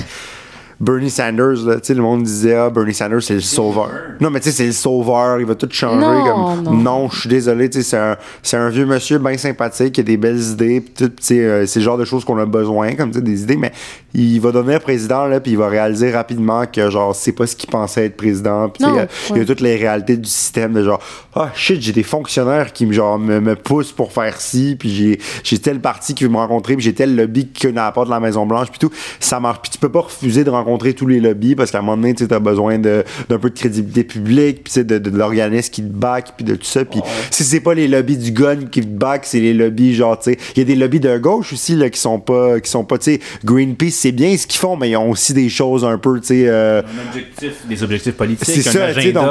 [0.81, 3.91] Bernie Sanders, là, tu sais, le monde disait, ah, Bernie Sanders, c'est le sauveur.
[4.19, 5.99] Non, mais tu sais, c'est le sauveur, il va tout changer.
[5.99, 7.09] Non, comme, non.
[7.11, 10.05] je suis désolé, tu sais, c'est un, c'est un vieux monsieur bien sympathique, qui a
[10.05, 12.47] des belles idées, pis tout, tu sais, euh, c'est le genre de choses qu'on a
[12.47, 13.73] besoin, comme tu sais, des idées, mais
[14.15, 17.57] il va devenir président, là, puis il va réaliser rapidement que, genre, c'est pas ce
[17.57, 19.45] qu'il pensait être président, puis tu sais, Non, il y a- il y a ouais.
[19.45, 21.01] toutes les réalités du système, de genre,
[21.35, 25.21] ah, shit, j'ai des fonctionnaires qui, genre, me, me poussent pour faire ci, puis j'ai,
[25.45, 28.13] j'ai tel parti qui veut me rencontrer, puis j'ai tel lobby qui la porte de
[28.15, 29.59] la Maison-Blanche, puis tout, ça marche.
[29.61, 32.15] Puis tu peux pas refuser de rencontrer tous les lobbies, parce qu'à un moment donné,
[32.15, 33.03] tu as besoin d'un
[33.41, 36.65] peu de crédibilité publique, puis de, de, de l'organisme qui te back, puis de tout
[36.65, 37.01] ça, puis
[37.31, 40.33] si c'est pas les lobbies du gun qui te back, c'est les lobbies, genre, tu
[40.33, 42.85] sais, il y a des lobbies de gauche aussi, là, qui sont pas, qui sont
[42.85, 45.85] pas, tu sais, Greenpeace, c'est bien ce qu'ils font, mais ils ont aussi des choses
[45.85, 49.25] un peu, tu sais, euh, objectif, des objectifs politiques, c'est ça, tu sais, donc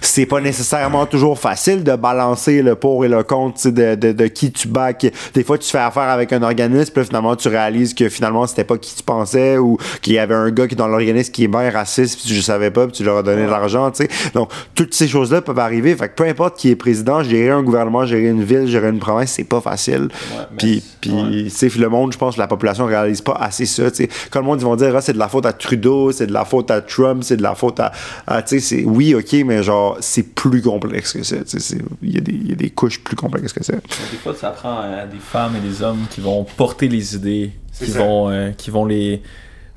[0.00, 4.26] c'est- pas nécessairement toujours facile de balancer le pour et le contre, de, de, de
[4.26, 5.06] qui tu back.
[5.34, 8.64] Des fois, tu fais affaire avec un organisme, puis finalement, tu réalises que finalement, c'était
[8.64, 11.44] pas qui tu pensais, ou qu'il y avait un gars qui est dans l'organisme qui
[11.44, 13.90] est bien raciste, puis tu le savais pas, puis tu leur as donné de l'argent,
[13.90, 14.10] tu sais.
[14.34, 15.94] Donc, toutes ces choses-là peuvent arriver.
[15.96, 18.98] Fait que peu importe qui est président, gérer un gouvernement, gérer une ville, gérer une
[18.98, 20.08] province, c'est pas facile.
[20.56, 21.68] puis, puis ouais.
[21.78, 24.08] le monde, je pense que la population réalise pas assez ça, tu sais.
[24.30, 26.32] Quand le monde, ils vont dire, ah, c'est de la faute à Trudeau, c'est de
[26.32, 27.92] la faute à Trump, c'est de la faute à,
[28.26, 31.78] à, tu sais, c'est, oui, ok, mais genre, c'est plus complexe que ça, tu sais,
[32.02, 33.74] il y, a des- il y a des couches plus complexes que ça.
[33.74, 37.52] Des fois, ça prend euh, des femmes et des hommes qui vont porter les idées,
[37.78, 37.98] qui ça.
[37.98, 39.22] vont, euh, qui vont les.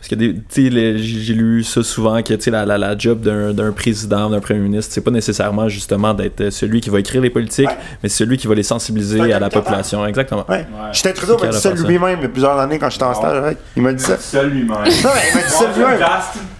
[0.05, 3.71] Parce que j'ai lu ça souvent que tu sais, la, la, la job d'un d'un
[3.71, 7.69] président, d'un premier ministre, c'est pas nécessairement justement d'être celui qui va écrire les politiques,
[7.69, 7.77] Ouais.
[8.03, 9.63] mais c'est celui qui va les sensibiliser à la capable.
[9.63, 10.05] population.
[10.05, 10.45] Exactement.
[10.49, 10.67] Ouais.
[10.91, 11.87] J'étais Trudeau C'est m'a dit qu'elle ça a fait ça.
[11.87, 13.57] lui-même il y a plusieurs années quand j'étais en stage, ouais.
[13.77, 14.17] Il m'a dit ça.
[14.17, 14.69] Seul lui-même.
[14.73, 14.89] Non, mais
[15.31, 15.99] il m'a dit ça lui-même.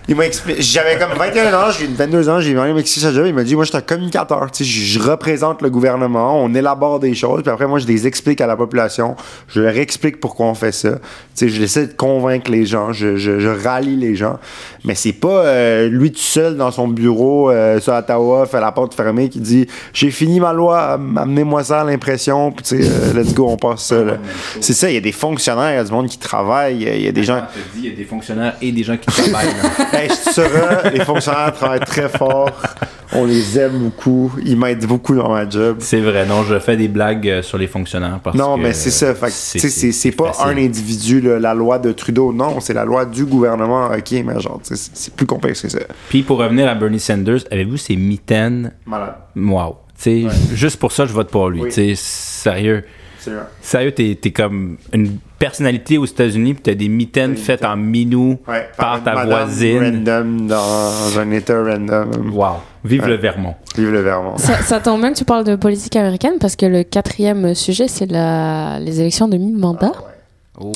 [0.08, 0.62] Il m'a expliqué.
[0.62, 3.26] J'avais comme 21 ans, j'ai 22 ans, j'ai expliqué sa job.
[3.28, 4.52] Il m'a dit, moi, je suis un communicateur.
[4.52, 8.06] Tu sais, je, représente le gouvernement, on élabore des choses, puis après, moi, je les
[8.08, 9.16] explique à la population.
[9.48, 10.92] Je leur explique pourquoi on fait ça.
[10.92, 11.00] Tu
[11.36, 14.40] sais, je essaie de convaincre les gens, je, je, je rallie les gens.
[14.86, 18.72] Mais c'est pas euh, lui tout seul dans son bureau euh, sur Ottawa, fait la
[18.72, 22.90] porte fermée, qui dit, j'ai fini ma loi, amenez-moi ça à l'impression, puis tu sais,
[22.90, 24.04] euh, let's go, on passe ça.
[24.04, 24.18] là.
[24.60, 27.02] C'est ça, il y a des fonctionnaires, il y a du monde qui travaille, il
[27.02, 27.44] y a- des gens.
[27.78, 29.48] Il y a des fonctionnaires et des gens qui travaillent.
[29.94, 32.50] Hey, je saurais, les fonctionnaires travaillent très fort.
[33.16, 34.32] On les aime beaucoup.
[34.44, 35.78] Ils m'aident beaucoup dans ma job.
[35.80, 38.74] C'est vrai, non, je fais des blagues euh, sur les fonctionnaires parce Non, que, mais
[38.74, 39.14] c'est ça.
[39.30, 40.46] C'est- pas facile.
[40.48, 42.34] un individu, là, la loi de Trudeau.
[42.34, 43.86] Non, c'est la loi du gouvernement.
[43.92, 45.80] OK, mais genre, c'est plus complexe que ça.
[46.10, 48.72] Puis pour revenir à Bernie Sanders, avez-vous ses mitaines?
[48.88, 49.16] Malade.
[49.36, 49.78] Wow.
[50.54, 51.62] Juste pour ça, je vote pour lui.
[51.62, 51.96] Oui.
[51.96, 52.84] Sérieux.
[53.32, 53.44] Vrai.
[53.62, 57.72] Sérieux, t'es es comme une personnalité aux États-Unis, puis t'as des mitaines Des faites mitaines.
[57.72, 59.80] en minou Ouais, par ta madame voisine.
[59.84, 62.32] Random dans un état random.
[62.34, 62.48] Wow.
[62.86, 63.08] Vive Ouais.
[63.10, 63.56] le Vermont.
[63.78, 64.38] Vive le Vermont.
[64.38, 67.88] Ça, ça tombe bien que tu parles de politique américaine parce que le quatrième sujet,
[67.88, 69.92] c'est les élections de mi-mandat.
[70.60, 70.72] Oh,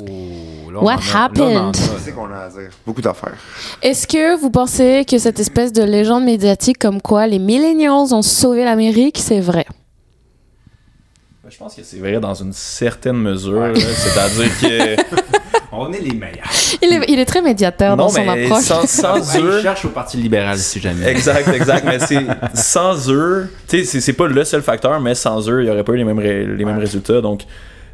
[0.74, 1.76] là, What a- happened?
[1.76, 2.00] a.
[2.04, 2.70] C'est qu'on a à dire.
[2.86, 3.36] Beaucoup d'affaires.
[3.84, 8.22] Est-ce que vous pensez que cette espèce de légende médiatique comme quoi les millennials ont
[8.24, 9.66] sauvé l'Amérique, c'est vrai?
[11.50, 13.72] Je pense que c'est vrai dans une certaine mesure.
[13.76, 15.02] C'est-à-dire que.
[15.80, 16.50] On est les meilleurs.
[16.82, 18.64] Il est, il est très médiateur dans son approche.
[18.64, 19.58] sans, sans Ouais, eux.
[19.58, 21.06] je cherche au Parti libéral si jamais.
[21.08, 21.86] Exact, exact.
[21.86, 22.26] mais c'est
[22.56, 25.84] sans eux, tu sais, c'est- pas le seul facteur, mais sans eux, il y aurait
[25.84, 27.22] pas eu les mêmes, ré- les mêmes résultats.
[27.22, 27.42] Donc,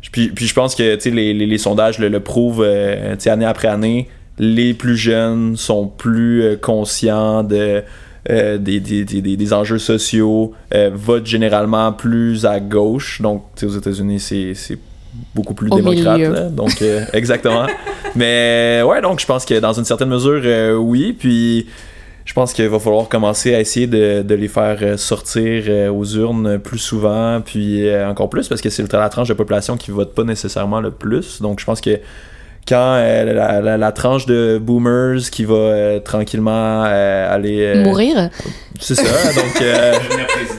[0.01, 2.64] je- puis, puis je pense que tu sais, les, les, les sondages le, le prouvent
[2.66, 4.08] euh, tu sais, année après année.
[4.39, 7.84] Les plus jeunes sont plus euh, conscients de,
[8.30, 13.22] euh, des, des, des, des- des enjeux sociaux, euh, votent généralement plus à gauche.
[13.22, 14.78] Donc, tu sais, aux États-Unis, c'est
[15.36, 16.20] beaucoup plus Au démocrate.
[16.20, 16.50] là.
[16.50, 17.68] donc, euh, exactement.
[18.16, 21.14] Mais ouais, donc je pense que dans une certaine mesure, euh, oui.
[21.18, 21.68] Puis
[22.26, 26.58] je pense qu'il va falloir commencer à essayer de, de les faire sortir aux urnes
[26.58, 30.24] plus souvent, puis encore plus, parce que c'est la tranche de population qui vote pas
[30.24, 31.42] nécessairement le plus.
[31.42, 32.00] Donc je pense que
[32.68, 37.60] quand euh, la, la- la tranche de boomers qui va euh, tranquillement euh, aller...
[37.61, 38.30] euh, Mourir
[38.80, 39.94] c'est ça, donc euh,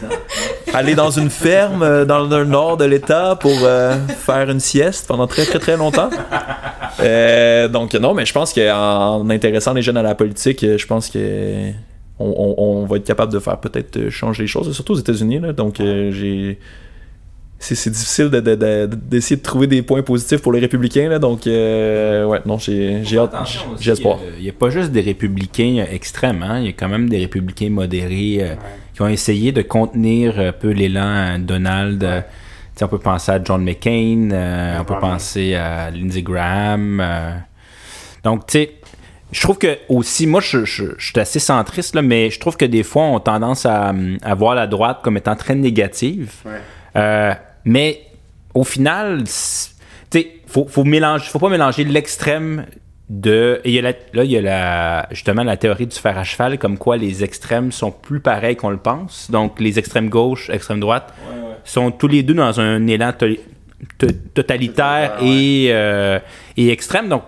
[0.75, 5.07] aller dans une ferme euh, dans le nord de l'État pour euh, faire une sieste
[5.09, 6.11] pendant très très très longtemps.
[7.01, 11.09] Euh, donc non, mais je pense qu'en intéressant les jeunes à la politique, je pense
[11.11, 11.71] que
[12.19, 15.41] on, on- on va être capable de faire peut-être changer les choses, surtout aux États-Unis.
[15.57, 16.59] Donc euh, j'ai
[17.65, 21.09] c'est c'est difficile de- de- de- d'essayer de, trouver des points positifs pour les républicains
[21.09, 23.33] là, donc euh, ouais non j'ai j'ai hâte
[23.81, 26.59] j'ai espoir euh, Il n'y a pas juste des républicains euh, extrêmes, hein.
[26.61, 28.55] il y a quand même des républicains modérés euh,
[28.95, 32.01] qui ont essayé de contenir un peu l'élan Donald.
[32.01, 32.07] tu
[32.79, 37.01] sais, on peut penser à John McCain, euh, on peut penser à Lindsey Graham.
[37.01, 37.33] euh.
[38.23, 38.71] donc, tu sais,
[39.33, 42.57] je trouve que aussi, moi, je, je- je suis assez centriste, là, mais je trouve
[42.57, 45.55] que des fois, on a tendance à, hum, à voir la droite comme étant très
[45.57, 46.31] négative.
[46.45, 46.61] Ouais.
[47.65, 48.03] Mais
[48.55, 49.31] au final, tu
[50.11, 52.67] sais, faut, faut mélanger, faut pas mélanger l'extrême
[53.09, 53.61] de.
[53.65, 56.25] et y a la- là, il y a la, justement la théorie du fer à
[56.25, 59.31] cheval, comme quoi les extrêmes sont plus pareils qu'on le pense.
[59.31, 61.13] Donc, les extrêmes gauche, extrême droite
[61.65, 63.27] sont tous les deux dans un élan to-
[63.99, 65.29] to- totalitaire Totalitaire, ouais.
[65.29, 66.19] et, euh,
[66.57, 67.09] et extrême.
[67.09, 67.23] Donc,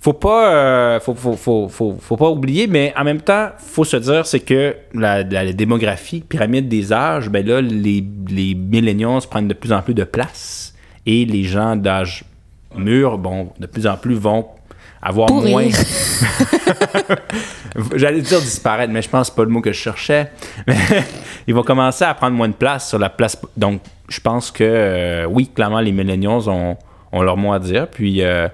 [0.00, 3.96] faut pas, euh, faut, faut, faut, faut, pas oublier, mais en même temps, faut se
[3.96, 9.48] dire, c'est que la, la démographie, pyramide des âges, ben là, les, les milléniaux prennent
[9.48, 12.24] de plus en plus de place et les gens d'âge
[12.76, 14.46] mûr, bon, de plus en plus vont
[15.02, 15.50] avoir Pourrir.
[15.50, 15.64] moins.
[17.96, 20.30] J'allais dire disparaître, mais je pense pas le mot que je cherchais.
[20.66, 20.76] Mais
[21.46, 23.40] ils vont commencer à prendre moins de place sur la place.
[23.56, 26.76] Donc, je pense que euh, oui, clairement, les millennials ont,
[27.12, 27.88] ont leur mot à dire.
[27.88, 28.48] Puis euh,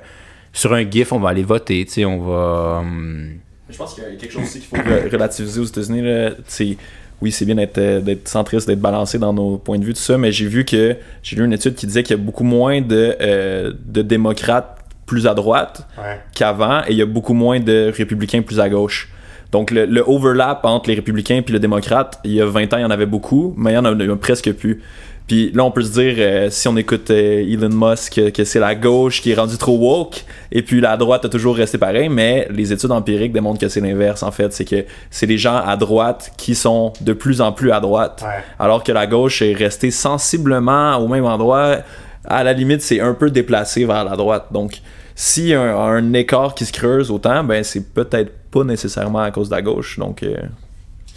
[0.54, 1.84] sur un GIF, on va aller voter.
[1.84, 2.78] Tu sais, on va.
[2.80, 3.32] hum,
[3.68, 6.00] Je pense qu'il y a quelque chose aussi qu'il faut re- relativiser aux États-Unis.
[6.02, 6.30] là.
[6.46, 6.76] C'est-
[7.22, 10.00] Oui, c'est bien d'être euh, d'être centriste, d'être balancé dans nos points de vue, tout
[10.00, 12.44] ça, mais j'ai vu que j'ai lu une étude qui disait qu'il y a beaucoup
[12.44, 16.18] moins de, euh, de démocrates plus à droite Ouais.
[16.34, 19.08] qu'avant et il y a beaucoup moins de républicains plus à gauche.
[19.52, 22.78] Donc le, le overlap entre les républicains et le démocrate, il y a 20 ans,
[22.78, 24.52] il y en avait beaucoup, mais il y en a, il y en a presque
[24.52, 24.82] plus.
[25.26, 28.44] Puis là, on peut se dire, euh, si on écoute euh, Elon Musk, euh, que
[28.44, 30.22] c'est la gauche qui est rendue trop woke,
[30.52, 33.80] et puis la droite a toujours resté pareil, mais les études empiriques démontrent que c'est
[33.80, 34.52] l'inverse, en fait.
[34.52, 38.22] C'est que c'est les gens à droite qui sont de plus en plus à droite,
[38.22, 38.42] Ouais.
[38.58, 41.78] alors que la gauche est restée sensiblement au même endroit.
[42.26, 44.48] À la limite, c'est un peu déplacé vers la droite.
[44.50, 44.80] Donc,
[45.14, 49.20] s'il y a un, un écart qui se creuse autant, ben c'est peut-être pas nécessairement
[49.20, 49.98] à cause de la gauche.
[49.98, 50.36] Donc, euh,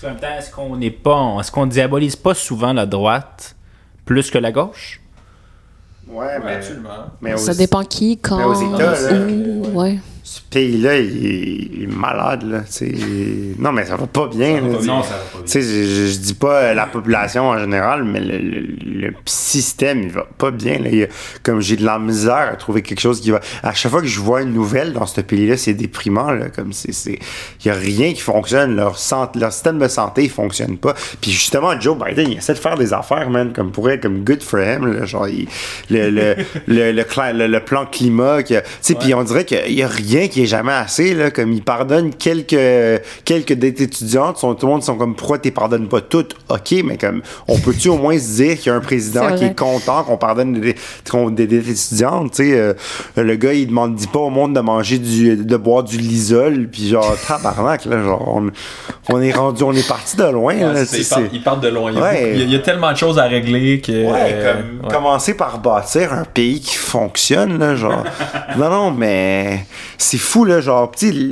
[0.04, 1.36] En même temps, est-ce qu'on n'est pas.
[1.42, 3.56] Est-ce qu'on diabolise pas souvent la droite?
[4.08, 5.00] Plus que la gauche?
[6.10, 6.60] Ouais, mais,
[7.22, 8.38] mais Ça aux- dépend qui, quand.
[8.38, 10.00] mais aux États, là, où, ouais.
[10.30, 11.26] Ce pays-là, il,
[11.84, 12.64] est- malade, là.
[13.60, 14.56] Non, mais ça va pas bien.
[14.60, 14.86] là, tu sais.
[14.88, 18.38] ça va pas sais, je, je- dis pas euh, la population en général, mais le,
[18.38, 18.68] le-
[19.08, 20.80] le système, il va pas bien.
[20.80, 20.90] Là.
[20.92, 21.08] Il
[21.44, 23.40] comme j'ai de la misère à trouver quelque chose qui va.
[23.64, 26.32] À chaque fois que je vois une nouvelle dans ce pays-là, c'est déprimant.
[26.32, 27.20] Là, comme c'est, c'est,
[27.64, 28.76] il y a rien qui fonctionne.
[28.76, 30.94] Leur, sant- leur système de santé, il fonctionne pas.
[31.22, 34.44] Puis justement, Joe Biden, il essaie de faire des affaires, man, comme pourrait, comme good
[34.44, 34.88] for him.
[34.92, 35.48] Là, genre, il-
[35.90, 36.36] le, le,
[37.48, 40.48] le, plan climat, que- tu sais, puis on dirait qu'il y a rien qui est
[40.48, 41.14] jamais assez.
[41.14, 45.38] Là, comme il pardonne quelques quelques dettes étudiantes, sont, tout le monde sont comme pourquoi
[45.40, 46.36] tu pardonnes pas toutes?
[46.50, 49.46] Ok, mais comme on peut-tu au moins se dire qu'il y a un président qui
[49.46, 50.76] est content qu'on pardonne des,
[51.10, 52.32] qu'on- des dettes étudiantes.
[52.32, 52.74] Tu sais, euh,
[53.16, 56.68] le gars il demande dit pas au monde de manger du de boire du lisol,
[56.72, 58.50] puis genre tabarnak là, genre on,
[59.10, 60.56] on est rendu, on est parti de loin.
[60.56, 60.84] là,
[61.32, 61.92] ils partent de loin.
[61.92, 62.14] Il y, a Ouais.
[62.22, 63.92] beaucoup- il y a- il y a tellement de choses à régler que.
[63.92, 68.04] Ouais, euh, comme commencer par bâtir un pays qui fonctionne, là, genre.
[68.58, 69.66] non, non, mais
[70.08, 70.90] c'est fou, là, genre,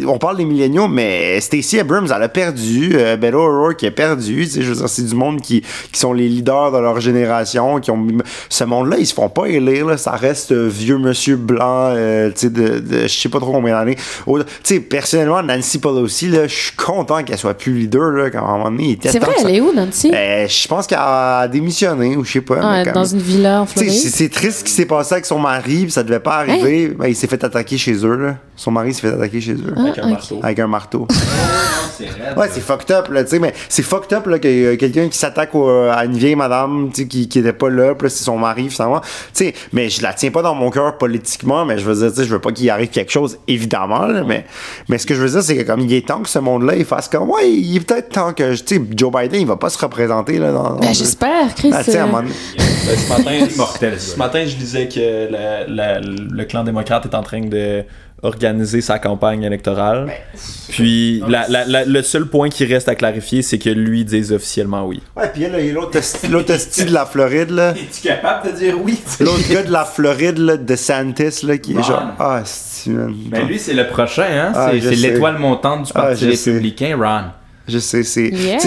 [0.07, 4.45] on parle des milléniaux, mais Stacey Abrams, elle a perdu, euh, Beto O'Rourke a perdu,
[4.45, 5.61] tu sais, je veux dire, c'est du monde qui,
[5.91, 8.06] qui sont les leaders de leur génération, qui ont,
[8.49, 12.30] ce monde-là, ils se font pas élire, là, ça reste euh, vieux monsieur blanc, euh,
[12.31, 13.95] tu sais, de, de je sais pas trop combien d'années.
[14.26, 14.34] Tu
[14.64, 18.49] sais, personnellement, Nancy Pelosi, là, je suis content qu'elle soit plus leader, là, quand à
[18.49, 20.11] un moment donné, il était C'est vrai, ça- elle est où, Nancy?
[20.11, 22.60] Ben, je pense qu'elle a démissionné, ou je sais pas.
[22.61, 23.91] Ah, dans une villa en Floride.
[23.91, 26.89] c'est triste ce qui s'est passé avec son mari, puis ça devait pas arriver.
[26.89, 28.35] Ben, il s'est fait attaquer chez eux, là.
[28.65, 29.73] Son mari s'est fait attaquer chez eux.
[29.77, 30.09] Avec un ok.
[30.09, 30.39] marteau.
[30.41, 31.07] Avec un marteau.
[32.35, 35.07] Ouais, c'est fucked up, là, tu sais, mais c'est fucked up, là, que euh, quelqu'un
[35.07, 38.07] qui s'attaque au- à une vieille madame, tu sais, qui, qui était pas là, puis
[38.07, 38.99] là, c'est son mari, finalement.
[38.99, 42.09] Tu sais, mais je la tiens pas dans mon cœur politiquement, mais je veux dire,
[42.09, 44.45] tu sais, je veux pas qu'il arrive quelque chose, évidemment, là, mais,
[44.89, 46.75] mais ce que je veux dire, c'est que comme il est temps que ce monde-là,
[46.75, 49.55] il fasse comme, ouais, il est peut-être temps que, tu sais, Joe Biden, il va
[49.55, 50.63] pas se représenter, là, dans.
[50.71, 51.71] dans Ben, j'espère, Chris.
[51.73, 52.33] Ah, tu sais, à un euh, moment donné-
[52.85, 57.15] Ben, ce matin, Mortel, ce matin, je disais que la- la- le clan démocrate est
[57.15, 57.83] en train de
[58.26, 60.11] organiser sa campagne électorale.
[60.69, 64.34] Puis la- la- la- le seul point qui reste à clarifier, c'est que lui dise
[64.34, 65.02] officiellement oui.
[65.15, 67.72] Ouais, puis là, il y a l'autre esti- de la Floride, là.
[67.72, 68.99] Es-tu capable de dire oui?
[69.19, 73.14] L'autre gars de la Floride, là, de Santis, là, qui est genre, ah, c'est, man.
[73.27, 74.52] Ben lui, c'est le prochain, hein?
[74.56, 77.31] Ah, c'est l'étoile montante du Ah, Parti républicain, Ron.
[77.67, 78.27] Je sais, c'est.
[78.29, 78.59] Yeah.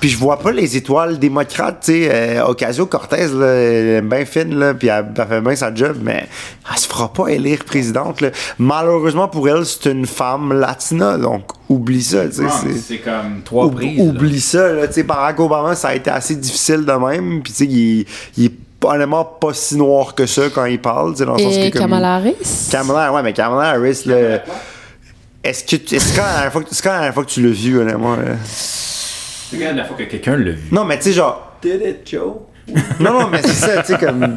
[0.00, 2.08] Puis je vois pas les étoiles démocrates, tu sais.
[2.10, 5.98] euh, Ocasio-Cortez, là, elle est bien fine, là, puis elle, elle fait bien sa job,
[6.02, 6.26] mais
[6.72, 8.30] elle se fera pas élire présidente, là.
[8.58, 12.42] Malheureusement pour elle, c'est une femme latina, donc oublie ça, tu sais.
[12.86, 13.98] C'est- comme trois Oub- prises.
[13.98, 14.04] là.
[14.04, 14.86] oublie ça, là.
[14.88, 18.00] Tu sais, Barack Obama, ça a été assez difficile de même, puis tu sais, il,
[18.00, 18.06] est-
[18.38, 18.52] il est
[18.82, 21.70] honnêtement pas si noir que ça quand il parle, tu sais, dans le sens que.
[21.72, 22.68] comme- Kamala Harris?
[22.70, 24.38] Kamala, ouais, mais Kamala Harris, là.
[25.44, 27.42] Est-ce que tu- est-ce quand la dernière fois que- quand la dernière fois que tu
[27.42, 28.36] l'as vu, honnêtement, là?
[28.44, 30.68] C'est quand la fois que quelqu'un l'a vu.
[30.72, 31.56] Non, mais tu sais, genre.
[31.62, 32.34] Did it, Joe?
[33.00, 34.36] Non, non, mais c'est ça, tu sais, comme.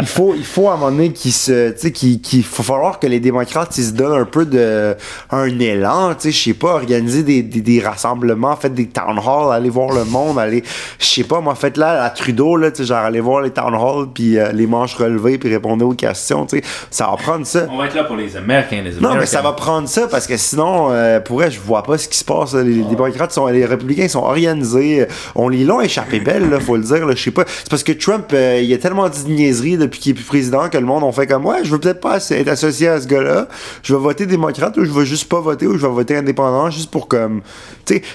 [0.00, 1.70] Il faut, il faut à un moment donné qu'il se.
[1.72, 4.94] Tu sais, qu'il qu'il faut falloir que les démocrates, ils se donnent un peu de.
[5.30, 9.18] Un élan, tu sais, je sais pas, organiser des, des, des rassemblements, faites des town
[9.18, 10.62] halls, aller voir le monde, aller.
[10.98, 13.50] Je sais pas, moi, faites là, à Trudeau, là, tu sais, genre, aller voir les
[13.50, 16.64] town halls, puis euh, les manches relevées, puis répondre aux questions, tu sais.
[16.90, 17.66] Ça va prendre ça.
[17.70, 19.08] On va être là pour les Américains, les Américains.
[19.08, 21.98] Non, mais ça va prendre ça parce que sinon, euh, pour vrai, je vois pas
[21.98, 22.54] ce qui se passe.
[22.54, 22.62] là.
[22.62, 25.02] Les, les démocrates sont, les républicains sont organisés.
[25.02, 27.04] euh, On les l'ont échappé belle, là, faut le dire.
[27.06, 27.14] là.
[27.14, 27.44] Je sais pas.
[27.66, 30.22] C'est parce que Trump, euh, il a tellement dit de niaiseries depuis qu'il est plus
[30.22, 33.00] président que le monde ont fait comme ouais, je veux peut-être pas être associé à
[33.00, 33.48] ce gars-là.
[33.82, 36.70] Je vais voter démocrate ou je vais juste pas voter ou je vais voter indépendant
[36.70, 37.42] juste pour comme.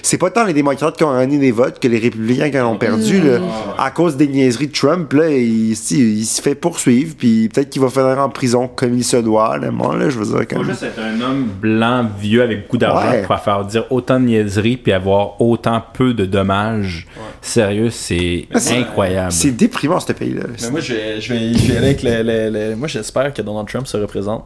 [0.02, 2.72] C'est pas tant les démocrates qui ont gagné des votes que les républicains qui en
[2.72, 3.38] ont perdu là,
[3.78, 5.12] à cause des niaiseries de Trump.
[5.12, 8.94] Là, il, si, il se fait poursuivre puis peut-être qu'il va finir en prison comme
[8.94, 9.54] il se doit.
[9.56, 10.64] honnêtement, Là, je veux dire Faut comme.
[10.68, 13.22] juste être un homme blanc, vieux, avec beaucoup d'argent Ouais.
[13.22, 17.06] pour faire dire autant de niaiseries puis avoir autant peu de dommages.
[17.40, 19.32] Sérieux, c'est incroyable.
[19.32, 20.42] C'est déprimant, ce pays-là.
[20.62, 23.32] Mais moi, je vais, je vais, je vais aller avec le, le- le- Moi, j'espère
[23.32, 24.44] que Donald Trump se représente.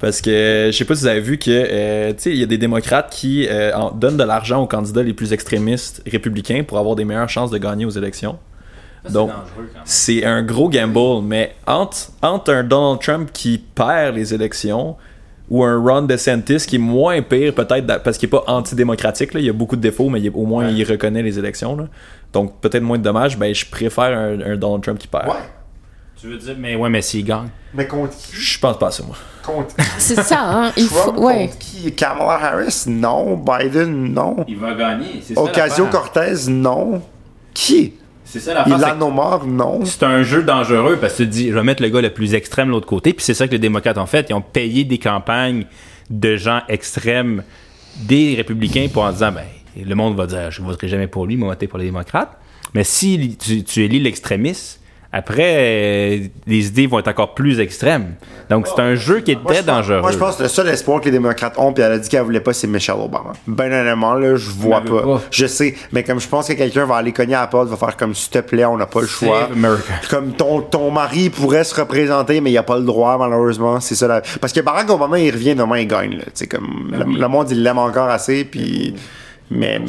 [0.00, 2.42] Parce que je sais pas si vous avez vu que euh, tu sais, il y
[2.44, 6.62] a des démocrates qui euh, en- donnent de l'argent aux candidats les plus extrémistes républicains
[6.66, 8.38] pour avoir des meilleures chances de gagner aux élections.
[9.10, 9.30] Donc,
[9.84, 14.96] c'est un gros gamble, mais entre, entre un Donald Trump qui perd les élections
[15.50, 19.40] ou un Ron DeSantis qui est moins pire peut-être parce qu'il est pas antidémocratique, là,
[19.40, 20.74] il y a beaucoup de défauts, mais il au moins Ouais.
[20.74, 21.74] il reconnaît les élections.
[21.76, 21.86] là.
[22.32, 25.26] Donc peut-être moins de dommages, ben je préfère un, un Donald Trump qui perd.
[26.20, 27.48] Tu veux dire, mais ouais, mais s'il gagne.
[27.72, 29.16] Mais contre Je pense pas à ça, moi.
[29.44, 30.72] contre C'est ça, hein.
[30.76, 31.12] Il faut.
[31.12, 31.46] Ouais.
[31.46, 31.92] contre qui?
[31.92, 33.36] Kamala Harris, non.
[33.36, 34.44] Biden, non.
[34.48, 35.20] Il va gagner.
[35.22, 35.42] C'est ça.
[35.42, 37.02] Ocasio-Cortez, non.
[37.54, 37.94] Qui?
[38.24, 38.78] C'est ça l'affaire.
[38.78, 39.84] c'est Ilan Omar, non.
[39.84, 42.10] c'est un jeu dangereux parce que tu te dis, je vais mettre le gars le
[42.10, 43.14] plus extrême de l'autre côté.
[43.14, 44.26] Puis c'est ça que les démocrates ont fait.
[44.28, 45.64] Ils ont payé des campagnes
[46.10, 47.42] de gens extrêmes
[48.02, 49.46] des républicains pour en disant, ben,
[49.82, 51.86] le monde va dire, je ne voterai jamais pour lui, je vais voter pour les
[51.86, 52.36] démocrates.
[52.74, 54.77] Mais si tu, tu élis l'extrémiste,
[55.12, 58.14] après, euh, les idées vont être encore plus extrêmes.
[58.50, 60.00] Donc c'est un jeu qui est Moi, très je pense- dangereux.
[60.00, 62.08] Moi, je pense que le seul espoir que les démocrates ont, puis elle a dit
[62.08, 63.32] qu'elle voulait pas, c'est Michelle Obama.
[63.46, 65.02] Ben honnêtement, là, je vois pas.
[65.02, 65.22] pas.
[65.30, 67.76] Je sais, mais comme je pense que quelqu'un va aller cogner à la porte, va
[67.76, 69.48] faire comme s'il te plaît, on n'a pas le choix.
[70.10, 73.80] Comme ton, ton mari pourrait se représenter, mais il a pas le droit, malheureusement.
[73.80, 74.08] C'est ça.
[74.08, 76.16] la- Parce que Barack Obama, il revient demain, il gagne.
[76.18, 76.24] Là.
[76.50, 78.94] Comme, le, le monde, il l'aime encore assez, puis.
[79.50, 79.80] Mais,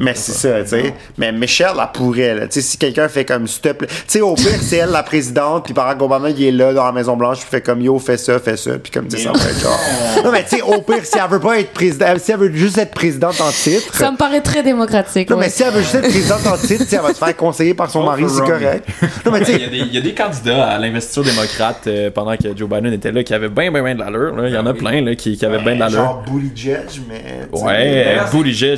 [0.00, 0.94] mais c'est ça, tu sais.
[1.18, 2.46] Mais Michelle, elle pourrait, là.
[2.46, 3.74] Tu sais, si quelqu'un fait comme, plaît.
[3.78, 6.84] Tu sais, au pire, c'est elle la présidente, puis Barack Obama, il est là, dans
[6.84, 9.32] la Maison-Blanche, puis fait comme, yo, fais ça, fais ça, puis comme, tu sais, ça
[9.32, 9.78] va être genre.
[10.24, 12.52] Non, mais tu sais, au pire, si elle veut pas être présidente, si elle veut
[12.52, 13.94] juste être présidente en titre.
[13.94, 15.28] Ça me paraît très démocratique.
[15.28, 15.44] Non, ouais.
[15.44, 17.36] mais si elle veut juste être présidente en titre, tu sais, elle va se faire
[17.36, 18.88] conseiller par son Oh, mari, c'est correct.
[19.24, 21.22] Non, mais tu Il y, sais, a des, il y a des candidats à l'investiture
[21.24, 24.34] démocrate euh, pendant que Joe Biden était là qui avaient bien, bien, bien de l'allure.
[24.36, 24.48] là.
[24.48, 25.98] Il y en a plein là, qui, qui avaient bien de l'allure.
[25.98, 27.48] genre Buttigieg, mais.
[27.52, 28.20] Ouais, euh,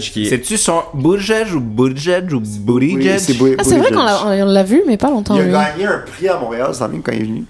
[0.08, 0.30] Buttigieg qui est...
[0.30, 3.18] C'est-tu son Buttigieg ou Buttigieg ou Oui, Buttigieg?
[3.18, 5.34] c'est Ah, c'est vrai qu'on l'a, on l'a vu, mais pas longtemps.
[5.36, 5.52] Il a lui.
[5.52, 7.44] gagné un prix à Montréal, c'est même quand il est venu.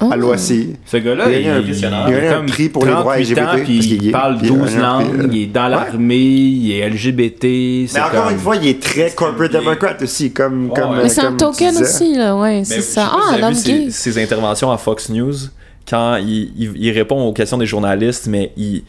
[0.00, 0.08] Oh.
[0.10, 0.74] À l'OACI.
[0.86, 2.84] Ce gars-là, Il a il, gagné un- il, il a gagné un comme prix pour
[2.84, 5.04] les droits 38 LGBT, ans, puis il parle Puis il a 12 gagné un prix,
[5.06, 5.70] langues, euh, il est dans ouais.
[5.70, 7.44] l'armée, il est LGBT.
[7.94, 9.58] Mais encore comme- une fois, il est très corporate gay.
[9.58, 10.72] democrat aussi, comme.
[10.74, 10.96] Comme.
[10.96, 13.08] Mais c'est un token aussi, là, ouais, c'est ça.
[13.12, 13.86] Ah, un homme gay.
[13.90, 15.32] ses, interventions à Fox News
[15.88, 18.82] quand il, il- il répond aux questions des journalistes, mais il.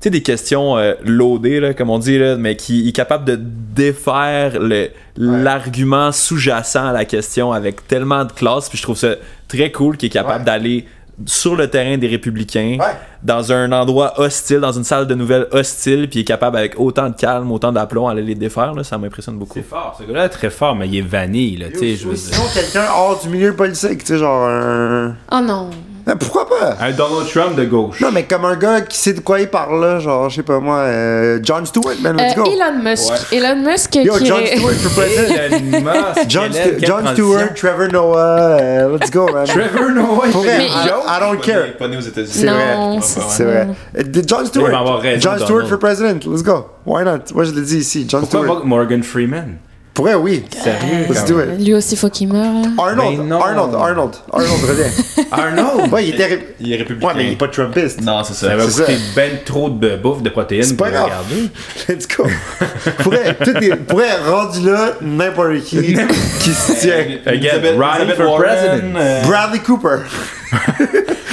[0.00, 3.24] Tu sais, des questions euh, loadées, là, comme on dit, là, mais qui est capable
[3.24, 8.68] de défaire le- l'argument sous-jacent à la question avec tellement de classe.
[8.68, 9.14] Puis je trouve ça
[9.48, 10.44] très cool qu'il est capable Ouais.
[10.44, 10.86] d'aller
[11.26, 12.94] sur le terrain des républicains, Ouais.
[13.24, 16.78] dans un endroit hostile, dans une salle de nouvelles hostile, puis il est capable avec
[16.78, 19.54] autant de calme, autant d'aplomb aller les défaire, là, ça m'impressionne beaucoup.
[19.54, 19.96] C'est fort.
[19.98, 21.70] Ce gars-là est très fort, mais il est vanille, là.
[21.72, 22.22] Tu sais, je veux dire.
[22.34, 25.16] sinon, quelqu'un hors du milieu politique, tu sais, genre un.
[25.32, 25.70] Oh non.
[26.08, 26.74] Mais pourquoi pas?
[26.80, 28.00] Un Donald Trump de gauche.
[28.00, 30.42] Non, mais comme un gars qui sait de quoi il parle, là, genre, je sais
[30.42, 32.50] pas moi, euh, John Stewart, man, let's Euh, go.
[32.50, 33.12] Elon Musk.
[33.30, 34.56] Elon Musk Yo, qui John est...
[34.56, 35.52] Stewart for president.
[35.52, 37.06] Elon Musk, John, Stu- John.
[37.12, 38.18] Stewart, Trevor Noah,
[38.60, 39.44] euh, let's go, man.
[39.46, 40.88] Trevor Noah, il Pour fait vrai, des I.
[40.88, 41.76] I don't care.
[41.76, 42.32] Pas né aux États-Unis.
[42.32, 42.74] C'est vrai.
[42.76, 43.68] Non, c'est vrai.
[43.98, 45.00] Euh, John Il va avoir Stewart.
[45.02, 45.68] raison, John Stewart Donald.
[45.68, 46.66] for president, let's go.
[46.86, 47.18] Why not?
[47.34, 48.60] Moi, je l'ai dit ici, John Pourquoi Stewart.
[48.62, 49.56] pas Morgan Freeman?
[49.98, 50.44] Pour vrai, oui.
[50.62, 51.06] Sérieux?
[51.10, 51.58] Let's do it.
[51.66, 52.52] Lui aussi, faut qu'il meure.
[52.54, 52.68] là.
[52.78, 53.40] Arnold, non.
[53.42, 55.24] Arnold, Arnold, Arnold, reviens.
[55.32, 55.92] Arnold!
[55.92, 56.26] Ouais, il était.
[56.26, 57.08] ré- Il est républicain.
[57.08, 58.00] Ouais, mais il est pas Trumpiste.
[58.02, 58.54] Non, c'est Ça ça.
[58.56, 61.10] va C'est coûter ben trop de bouffe de protéines C'est pour pas le grave.
[61.28, 61.50] regarder.
[61.88, 62.28] Let's go.
[63.02, 65.96] pourrait, tout est, pourrait rendu là, n'importe qui
[66.42, 67.04] qui se tient.
[67.26, 68.94] Again, running for president.
[68.96, 69.96] euh, Bradley Cooper.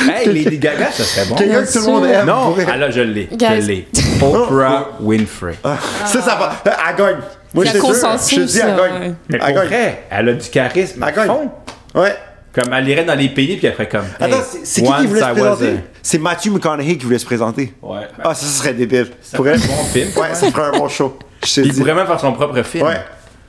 [0.09, 1.35] Hey, Lady Gaga, ça serait bon.
[1.35, 2.25] Quelqu'un que tout le monde aime.
[2.25, 3.29] Non, pourrait- ah je l'ai.
[3.31, 3.61] Guys.
[3.61, 3.87] Je l'ai.
[4.23, 5.53] Oprah Winfrey.
[6.05, 6.55] Ça, ça va.
[6.65, 7.15] Elle gagne.
[7.55, 8.59] Moi, jure, consensus, Je dis.
[9.29, 11.03] Mais Elle pour vrai, elle a du charisme.
[11.07, 11.27] Elle gagne.
[11.27, 11.51] fond.
[11.95, 12.15] Ouais.
[12.53, 14.05] Comme elle irait dans les pays, puis elle ferait comme.
[14.19, 15.67] Attends, hey, c'est- c'est qui qui voulait se présenter?
[15.69, 17.73] a- C'est Matthew McConaughey qui voulait se présenter.
[17.81, 17.99] Ouais.
[18.23, 19.07] Ah, ça, ce serait débile.
[19.21, 20.09] Ça ferait un bon film.
[20.15, 21.17] Ouais, ça ferait un bon show.
[21.57, 22.85] Il pourrait même faire son propre film.
[22.85, 22.95] Ouais.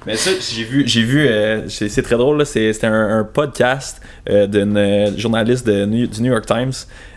[0.06, 3.18] Mais ça, j'ai vu, j'ai vu, euh, c'est c'est très drôle, là, c'est- c'était un,
[3.20, 4.00] un podcast
[4.30, 6.70] euh, d'une euh, journaliste de New- du New York Times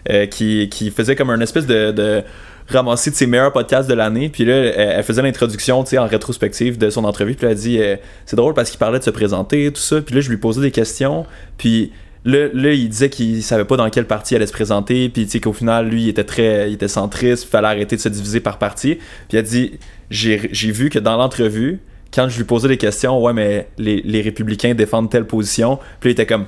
[0.09, 2.23] euh, qui, qui faisait comme un espèce de, de
[2.69, 4.29] ramassis de ses meilleurs podcasts de l'année.
[4.29, 7.35] Puis là, elle, elle faisait l'introduction, tu sais, en rétrospective de son entrevue.
[7.35, 10.01] Puis elle a dit, euh, c'est drôle parce qu'il parlait de se présenter, tout ça.
[10.01, 11.25] Puis là, je lui posais des questions.
[11.57, 11.91] Puis
[12.25, 15.09] là, là il disait qu'il savait pas dans quelle partie il allait se présenter.
[15.09, 17.43] Puis tu sais qu'au final, lui, il était très, il était centriste.
[17.43, 18.97] Il fallait arrêter de se diviser par parti.
[19.27, 19.79] Puis elle dit,
[20.09, 21.79] j'ai vu que dans l'entrevue,
[22.13, 26.09] quand je lui posais des questions, ouais, mais les, les républicains défendent telle position, puis
[26.09, 26.45] il était comme,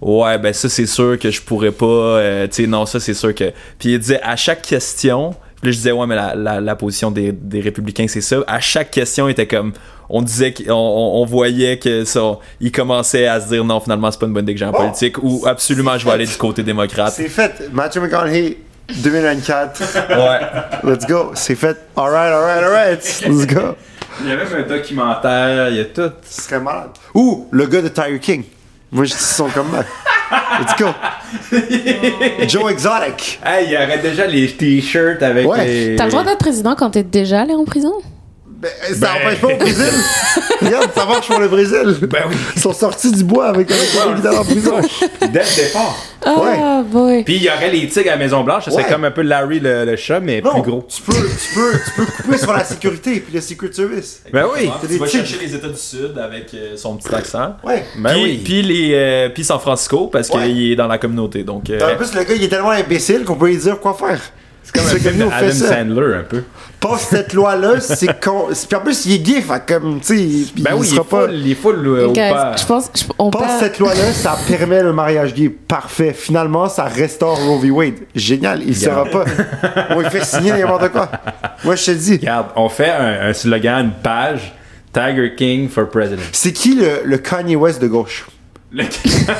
[0.00, 3.14] ouais, ben ça, c'est sûr que je pourrais pas, euh, tu sais, non, ça, c'est
[3.14, 3.52] sûr que.
[3.78, 6.76] Puis il disait, à chaque question, puis là, je disais, ouais, mais la, la, la
[6.76, 8.36] position des, des républicains, c'est ça.
[8.46, 9.72] À chaque question, il était comme,
[10.08, 14.10] on disait qu'on on, on voyait que ça, il commençait à se dire, non, finalement,
[14.10, 16.26] c'est pas une bonne idée que j'ai en Bon, politique, ou absolument, je vais aller
[16.26, 17.12] du côté démocrate.
[17.14, 17.70] C'est fait.
[17.72, 18.58] Matthew McConaughey,
[19.02, 19.82] 2024.
[20.10, 20.90] Ouais.
[20.92, 21.32] Let's go.
[21.34, 21.76] C'est fait.
[21.96, 23.22] Alright, alright, alright.
[23.26, 23.74] Let's go.
[24.22, 26.10] Il y a même un documentaire, il y a tout.
[26.28, 26.90] Ce serait malade.
[27.14, 28.44] Ou le gars de Tiger King.
[28.90, 29.48] Moi, je dis son
[30.60, 30.88] Let's go.
[32.48, 33.40] Joe Exotic.
[33.44, 35.64] Hey, il y aurait déjà les t-shirts avec Ouais.
[35.66, 35.96] les.
[35.96, 37.92] T'as le droit d'être président quand t'es déjà allé en prison?
[38.60, 39.24] Ben, ça Ben.
[39.24, 39.92] n'empêche pas au Brésil.
[40.60, 41.96] Regarde, ça marche pour le Brésil.
[42.10, 42.34] Ben oui.
[42.56, 44.80] Ils sont sortis du bois avec un évidemment en prison.
[45.20, 45.96] Dès le départ.
[46.26, 47.22] Ah, boy.
[47.22, 48.90] Puis il y aurait les tigres à la Maison Blanche, ça serait Ouais.
[48.90, 50.84] comme un peu Larry le, le chat, mais Non, plus gros.
[50.88, 54.22] Tu peux, tu, peux, tu peux couper sur la sécurité puis le Secret Service.
[54.32, 54.68] Ben oui.
[54.80, 55.24] C'est Tu des vas tigres.
[55.26, 57.54] chercher les États du Sud avec euh, son petit accent.
[57.62, 57.84] Ouais.
[57.96, 58.40] Ben puis, oui.
[58.44, 60.42] puis les euh, puis San Francisco parce Ouais.
[60.48, 63.22] qu'il est dans la communauté donc euh, En plus, le gars, il est tellement imbécile
[63.24, 64.20] qu'on peut lui dire quoi faire.
[64.74, 65.68] C'est comme un film Adam ça.
[65.74, 66.42] Sandler, un peu.
[66.80, 68.46] Passe cette loi-là, c'est con.
[68.50, 70.94] Puis en plus, il est gay, fait comme, tu sais, il, Ben il oui, il
[70.94, 71.20] sera est pas.
[71.26, 72.56] full, il est full euh, pas.
[72.56, 75.48] je pense je- on Passe perd- cette loi-là, ça permet le mariage gay.
[75.48, 76.12] Parfait.
[76.12, 77.70] Finalement, ça restaure Roe v.
[77.70, 77.94] Wade.
[78.14, 78.62] Génial.
[78.64, 79.24] Il sera pas.
[79.90, 81.10] On lui fait signer n'importe quoi.
[81.64, 82.12] Moi, je te dis.
[82.18, 84.54] Regarde, on fait un, un slogan, une page,
[84.92, 86.22] Tiger King for President.
[86.32, 88.26] C'est qui le, le Kanye West de gauche?
[88.70, 88.84] Le-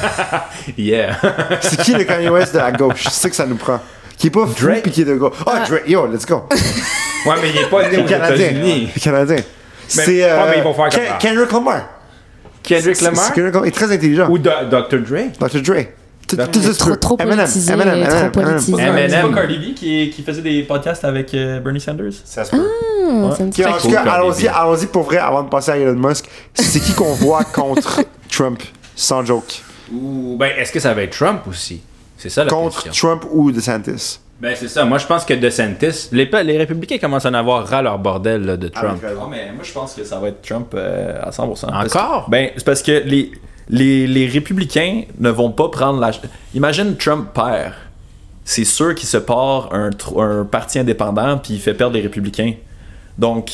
[0.77, 1.17] yeah.
[1.61, 3.05] C'est qui le Kanye West de la gauche?
[3.05, 3.79] C'est ça que ça nous prend.
[4.19, 4.83] Qui est pas fou Drake.
[4.83, 5.35] pis qui est de gauche.
[5.47, 5.85] Ah, Drake.
[5.89, 6.45] Yo, let's go.
[7.27, 8.47] Ouais, mais il est pas né aux Canadien.
[8.47, 8.89] États-Unis.
[9.03, 9.37] Canadien.
[9.89, 10.23] C'est.
[10.23, 11.19] ouais, mais ils vont faire Ken- comme ça.
[11.21, 11.83] Kendrick Lamar.
[12.63, 13.25] Kendrick Lamar?
[13.25, 13.67] C'est Kendrick Lamar.
[13.67, 14.29] Il est très intelligent.
[14.31, 15.01] ou Dr.
[15.03, 15.31] Dre?
[15.39, 15.61] Dr.
[15.63, 15.75] Dre.
[16.29, 16.37] Tout,
[16.79, 18.31] Trop- trop politisé, Eminem, Eminem.
[18.35, 19.09] Eminem.
[19.09, 22.13] C'est pas Cardi B qui, qui faisait des podcasts avec euh, Bernie Sanders?
[22.25, 22.69] Ça se peut.
[23.11, 26.27] Ah, en tout cas, allons-y, allons-y pour vrai avant de passer à Elon Musk.
[26.55, 28.01] C'est qui qu'on voit contre
[28.31, 28.63] Trump,
[28.95, 29.63] sans joke?
[29.93, 31.81] Ou ben est-ce que ça va être Trump aussi?
[32.19, 32.91] C'est ça la Contre.
[32.91, 34.19] Trump ou DeSantis?
[34.41, 34.85] Ben c'est ça.
[34.85, 38.45] Moi je pense que DeSantis, les, les républicains commencent à en avoir ras leur bordel
[38.45, 39.03] là, de Trump.
[39.03, 41.67] Non, mais moi je pense que ça va être Trump euh, à 100%.
[41.71, 42.27] Parce Encore?
[42.27, 43.33] que- ben, c'est parce que les,
[43.69, 46.11] les, les républicains ne vont pas prendre la.
[46.55, 47.73] Imagine Trump perd.
[48.45, 52.55] C'est sûr qu'il se part un, un parti indépendant puis il fait perdre les républicains.
[53.19, 53.51] Donc,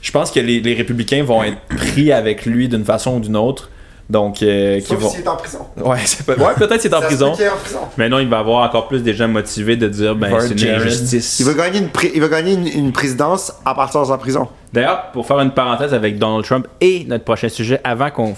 [0.00, 3.36] je pense que les, les républicains vont être pris avec lui d'une façon ou d'une
[3.36, 3.70] autre.
[4.10, 5.12] Donc, euh, qui vont.
[5.12, 5.66] est en prison.
[5.76, 7.34] Ouais, c'est pas- ouais, peut-être qu'il est en prison.
[7.34, 7.80] est en prison.
[7.98, 10.52] Mais non, il va y avoir encore plus des gens motivés de dire ben c'est
[10.52, 10.80] une Jared.
[10.80, 11.40] injustice.
[11.40, 14.48] Il va gagner une, il va gagner une, une présidence à partir de sa prison.
[14.72, 18.34] D'ailleurs, pour faire une parenthèse avec Donald Trump et notre prochain sujet, avant qu'on.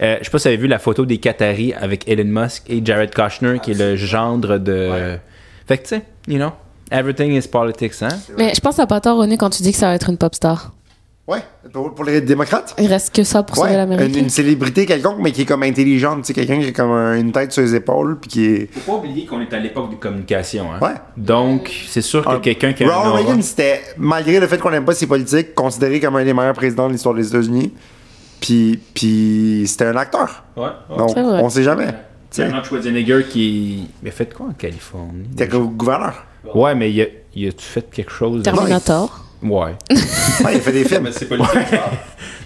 [0.00, 2.64] Euh, je sais pas si vous avez vu la photo des Qataris avec Elon Musk
[2.68, 5.18] et Jared Kushner, qui est le gendre de.
[5.66, 6.50] Fait que tu sais, you know,
[6.90, 8.08] everything is politics, hein?
[8.36, 10.08] Mais je pense que t'as pas tort, René, quand tu dis que ça va être
[10.10, 10.72] une pop star.
[11.28, 11.42] Ouais,
[11.74, 12.74] pour, pour les démocrates.
[12.78, 14.16] Il reste que ça pour sauver Ouais, l'Amérique.
[14.16, 16.90] une, une célébrité quelconque, mais qui est comme intelligente, tu sais, quelqu'un qui a comme
[16.90, 18.72] un- une tête sur les épaules, puis qui est...
[18.72, 20.72] Faut pas oublier qu'on est à l'époque de communication.
[20.72, 20.78] Hein?
[20.80, 20.94] Ouais.
[21.18, 24.70] Donc, c'est sûr que Ah, quelqu'un qui a Ronald Reagan, c'était, malgré le fait qu'on
[24.70, 27.74] n'aime pas ses politiques, considéré comme un des meilleurs présidents de l'histoire des États-Unis.
[28.40, 30.44] Puis, puis c'était un acteur.
[30.56, 30.68] Ouais.
[30.96, 31.40] Donc, C'est vrai.
[31.42, 31.88] on sait jamais.
[32.30, 33.88] C'est Arnold Schwarzenegger qui.
[34.02, 35.24] Il a fait quoi en Californie?
[35.36, 36.24] T'es gou- gouverneur.
[36.54, 38.42] Ouais, mais il a, il a-tu fait quelque chose?
[38.42, 39.24] Terminator.
[39.42, 39.74] Ouais.
[40.44, 41.02] Ouais, il a fait des films.
[41.04, 41.58] Mais c'est politique.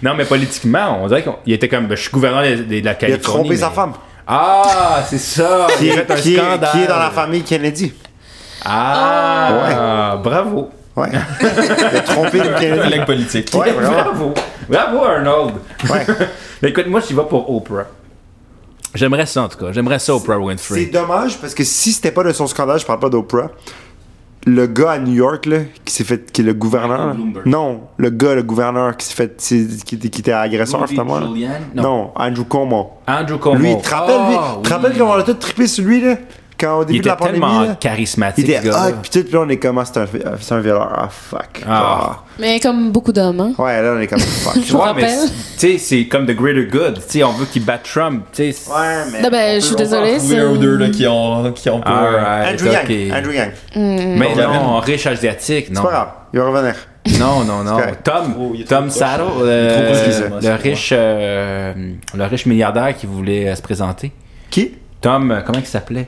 [0.01, 1.87] Non, mais politiquement, on dirait qu'il était comme.
[1.87, 3.21] ben, je suis gouverneur de, de la Il a Californie.
[3.21, 3.93] trompé mais- sa femme.
[4.27, 5.67] Ah, c'est ça.
[5.77, 6.69] Qui il a est, fait un qui est- scandale.
[6.71, 7.93] qui est dans la famille Kennedy.
[8.65, 10.69] Ah, bravo.
[10.95, 11.09] Ouais.
[11.41, 12.81] il a trompé une Kennedy.
[12.81, 13.49] Collègue politique.
[13.53, 14.33] Ouais, bravo.
[14.69, 15.55] Bravo, Arnold.
[15.89, 16.05] Ouais.
[16.61, 17.85] Mais écoute, moi, j'y vais pour Oprah.
[18.95, 19.71] J'aimerais ça, en tout cas.
[19.71, 20.85] J'aimerais ça, Oprah C'est Winfrey.
[20.85, 23.49] dommage parce que si c'était pas de son scandale, je parle pas d'Oprah.
[24.45, 27.15] Le gars à New York, là, qui s'est fait, qui est le gouverneur.
[27.45, 29.37] Non, le gars, le gouverneur, qui s'est fait,
[29.85, 31.19] qui, était- qui était agresseur, finalement.
[31.21, 31.33] Non.
[31.75, 32.91] Non, Andrew Cuomo.
[33.07, 33.57] Andrew Cuomo.
[33.59, 34.35] Lui, te rappelles, lui?
[34.37, 34.97] Ah, Tu te rappelles oui.
[34.99, 36.15] comment on a tout trippé sur lui, là?
[36.63, 37.75] Quand au début Il de la était pandémie, tellement là?
[37.79, 40.07] charismatique, Il était hot, pis tout, puis là, on est comme, ah, c'est un,
[40.39, 40.91] c'est un violeur.
[40.95, 41.61] Ah, fuck.
[41.67, 42.19] Ah.
[42.39, 43.51] Mais comme beaucoup d'hommes, hein.
[43.57, 43.61] Ah.
[43.63, 44.55] Ouais, là, on est comme, fuck.
[44.65, 46.95] Je vous Ouais, mais tu sais, c'est comme the greater good.
[46.95, 48.23] Tu sais, on veut qu'il batte Trump.
[48.31, 49.21] Tu sais, Ouais, mais.
[49.21, 50.17] Non, ben, je suis désolée.
[50.17, 51.89] Trouver c'est- un ou deux là, qui ont, qui ont pas.
[51.91, 52.71] Alright, Andrew.
[52.71, 53.13] Yang.
[53.13, 53.51] Andrew Yang.
[53.75, 55.81] Mais Bon, non, riche asiatique, non.
[55.81, 56.75] C'est pas grave, il va revenir.
[57.19, 57.77] Non, non, non.
[58.03, 61.73] Tom, Oh, Tom proche euh, moi, le c'est riche, euh,
[62.15, 64.13] le riche milliardaire qui voulait euh, se présenter.
[64.49, 64.75] Qui?
[65.01, 66.07] Tom, euh, comment il s'appelait?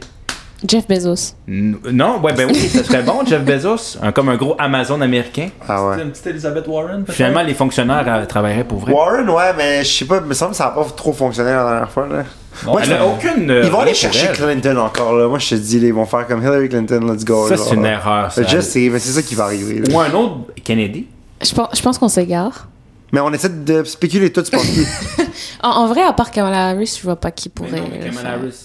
[0.68, 1.34] Jeff Bezos.
[1.48, 5.02] N- Non, ouais, ben oui, ce serait bon, Jeff Bezos, un- comme un gros Amazon
[5.02, 5.50] américain.
[5.68, 6.02] Ah ouais.
[6.02, 7.16] Une petite Elizabeth Warren, peut-être?
[7.16, 8.94] Finalement, les fonctionnaires euh, travailleraient pour vrai.
[8.94, 11.52] Warren, ouais, mais je sais pas, il me semble que ça a pas trop fonctionné
[11.52, 12.24] la dernière fois, là.
[12.64, 13.52] Moi, Elle je- a aucune.
[13.52, 14.36] euh, Ils vont aller pour chercher elle.
[14.38, 15.28] Clinton encore, là.
[15.28, 17.48] Moi, je te dis, là, ils vont faire comme Hillary Clinton, let's go.
[17.50, 17.62] Ça, là.
[17.68, 18.32] c'est une erreur.
[18.32, 18.44] Ça.
[18.44, 19.80] Je sais, mais c'est ça qui va arriver.
[19.80, 19.94] là.
[19.94, 21.06] Ou un autre Kennedy.
[21.44, 22.70] Je pense, je pense qu'on s'égare.
[23.12, 24.86] Mais on essaie de spéculer tout, tu penses qui?
[25.64, 27.70] En, en vrai, à part Kamala Harris, je vois pas qui pourrait.
[27.74, 28.40] Mais non, mais le Kamala faire.
[28.40, 28.56] Harris.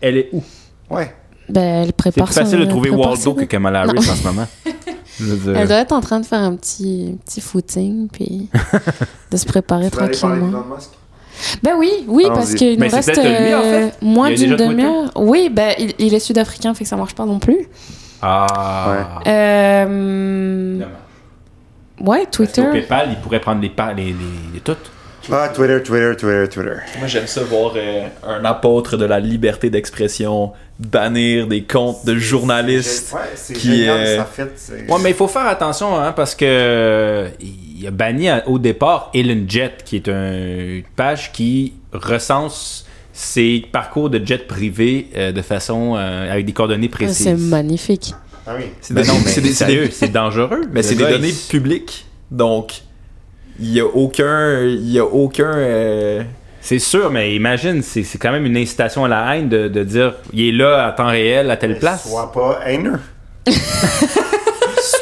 [0.00, 0.42] Elle est où?
[0.90, 1.14] Ouais.
[1.48, 3.90] Ben, elle C'est prépare plus facile de trouver Waldo que Kamala Non.
[3.90, 4.46] Harris en ce moment.
[5.20, 5.56] Dire.
[5.56, 8.48] Elle doit être en train de faire un petit, petit footing, puis
[9.32, 10.62] de se préparer tranquillement.
[11.62, 13.84] Ben oui, oui, parce qu'il nous c'est reste peut-être lui, en fait.
[13.86, 15.10] euh, moins d'une demi-heure.
[15.16, 17.66] Oui, ben il, il est sud-africain, fait que ça marche pas non plus.
[18.22, 19.20] Ah.
[19.26, 20.78] Euh,
[22.00, 22.64] ouais, Parce qu'au Twitter.
[22.72, 24.14] PayPal, il pourrait prendre les, pa- les, les,
[24.54, 24.90] les toutes.
[25.30, 26.76] Ah, Twitter, Twitter, Twitter, Twitter.
[26.98, 32.16] Moi, j'aime ça voir euh, un apôtre de la liberté d'expression bannir des comptes de
[32.16, 33.12] journalistes.
[33.12, 34.50] Ouais, c'est qui génial, est- ça fait.
[34.56, 38.48] c'est- Ouais, mais il faut faire attention, hein, parce que euh, il a banni à-
[38.48, 40.32] au départ Ellen Jet, qui est un-
[40.76, 46.52] une page qui recense ses parcours de jet privé euh, de façon euh, avec des
[46.52, 47.24] coordonnées Ah, précises.
[47.24, 48.14] C'est magnifique.
[48.46, 48.66] Ah oui.
[48.80, 50.60] C'est Ben des, non, mais c'est des- c'est des- sérieux, c'est dangereux.
[50.72, 52.06] mais Le c'est des données il- publiques.
[52.30, 52.82] Donc,
[53.58, 54.60] il y a aucun.
[54.62, 55.52] Il y a aucun.
[55.54, 56.22] euh,
[56.60, 59.84] C'est sûr, mais imagine, c'est c'est quand même une incitation à la haine de, de
[59.84, 62.08] dire il est là à temps réel à telle place.
[62.08, 62.98] Sois pas haineux.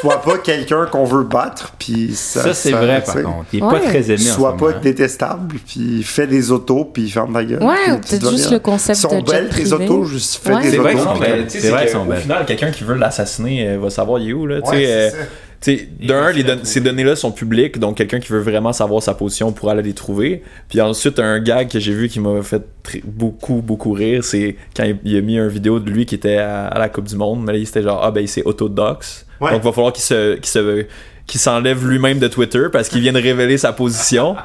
[0.01, 2.41] Sois pas quelqu'un qu'on veut battre, puis ça.
[2.43, 3.45] Ça, c'est vrai, par contre.
[3.53, 3.71] Il est Ouais.
[3.71, 4.81] pas très aimé en Sois ce pas moment.
[4.81, 7.63] détestable, puis fais des autos, puis ferme ta gueule.
[7.63, 8.51] Ouais, vas juste bien.
[8.51, 10.61] le concept sont de jet belles tes autos, juste fais Ouais.
[10.61, 11.03] des C'est vrai autos.
[11.03, 11.45] sont belles.
[11.47, 12.21] C'est vrai c'est sont Au belles.
[12.21, 14.45] final, quelqu'un qui veut l'assassiner euh, va savoir il est où.
[14.45, 15.13] Là, tu Ouais, sais,
[15.59, 19.01] c'est euh, d'un, les don- ces données-là sont publiques, donc quelqu'un qui veut vraiment savoir
[19.01, 20.43] sa position pourra aller les trouver.
[20.69, 22.61] Puis ensuite, un gag que j'ai vu qui m'a fait
[23.03, 26.37] beaucoup, beaucoup rire, c'est quand il, il a mis une vidéo de lui qui était
[26.37, 28.43] à, à la Coupe du Monde, mais là, il était genre, ah ben, il s'est
[28.43, 29.25] autodox.
[29.39, 29.51] Ouais.
[29.51, 30.85] Donc, il va falloir qu'il se, qu'il se,
[31.25, 34.35] qu'il s'enlève lui-même de Twitter parce qu'il vient de révéler sa position.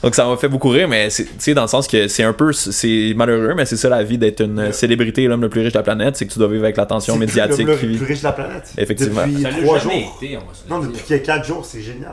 [0.00, 2.22] Donc ça m'a fait beaucoup rire, mais c'est- tu sais, dans le sens que c'est
[2.22, 5.62] un peu, c'est malheureux, mais c'est ça la vie d'être une célébrité, l'homme le plus
[5.62, 7.66] riche de la planète, c'est que tu dois vivre avec l'attention le médiatique.
[7.66, 8.72] le puis- plus riche de la planète.
[8.78, 9.26] Effectivement.
[9.26, 9.92] Depuis trois jours.
[9.92, 12.12] été, on va se le Non, depuis qu'il y a 4 jours, c'est génial.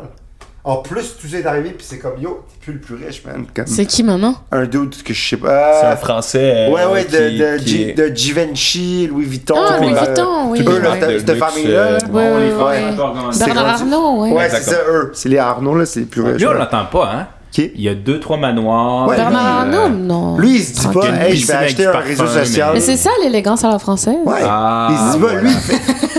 [0.68, 3.22] En plus, tout ça est arrivé, puis c'est comme yo, t'es plus le plus riche,
[3.24, 3.46] man.
[3.56, 4.34] Comme C'est qui maintenant?
[4.52, 5.80] un dude que je sais pas.
[5.80, 6.54] C'est un français.
[6.56, 9.54] euh, Ouais, ouais, de, qui- de, qui Gi- est- de Givenchy, Louis Vuitton.
[9.56, 10.66] Ah, Louis euh, Vuitton, oui.
[10.68, 11.20] Eux, là, ouais.
[11.20, 11.78] cette- famille-là.
[11.78, 13.38] euh, Ouais, ouais, les ouais.
[13.38, 14.32] Bernard Arnault, ouais.
[14.32, 15.12] Ouais, c'est ça, eux.
[15.14, 16.38] C'est les Arnaud, là, c'est les plus riches.
[16.42, 17.28] Lui, on l'entend pas, hein.
[17.58, 19.08] Il y a deux, trois manoirs.
[19.08, 20.38] Ouais, Bernard lui, euh, Arnault, non.
[20.40, 21.12] Lui, il se dit Tranquille.
[21.12, 22.72] pas, hey, je vais acheter un parfum, réseau social.
[22.74, 24.16] Mais c'est ça l'élégance à la française.
[24.26, 24.40] Ouais.
[24.44, 25.42] Ah, il se dit pas, voilà.
[25.42, 25.54] lui,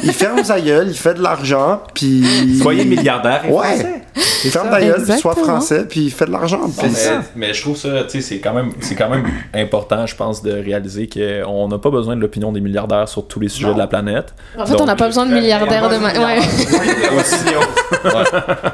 [0.03, 2.25] il, ferme sa gueule, il fait de l'argent, puis.
[2.61, 3.67] Soyez milliardaire et Ouais.
[3.79, 4.03] français.
[4.45, 6.61] Il ferme ta gueule, puis soit français, puis il fait de l'argent.
[6.79, 9.25] Puis- mais, mais je trouve ça, tu sais, c'est quand même, c'est quand même
[9.55, 13.41] important, je pense, de réaliser qu'on n'a pas besoin de l'opinion des milliardaires sur tous
[13.41, 13.75] les sujets Non.
[13.75, 14.35] de la planète.
[14.59, 16.13] En fait, on n'a pas besoin de milliardaires de ma...
[16.13, 16.41] ouais.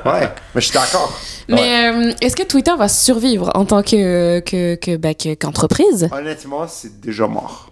[0.04, 1.12] Ouais, mais je suis d'accord.
[1.48, 6.08] Mais euh, est-ce que Twitter va survivre en tant que que que que- qu'entreprise?
[6.12, 7.71] Honnêtement, c'est déjà mort.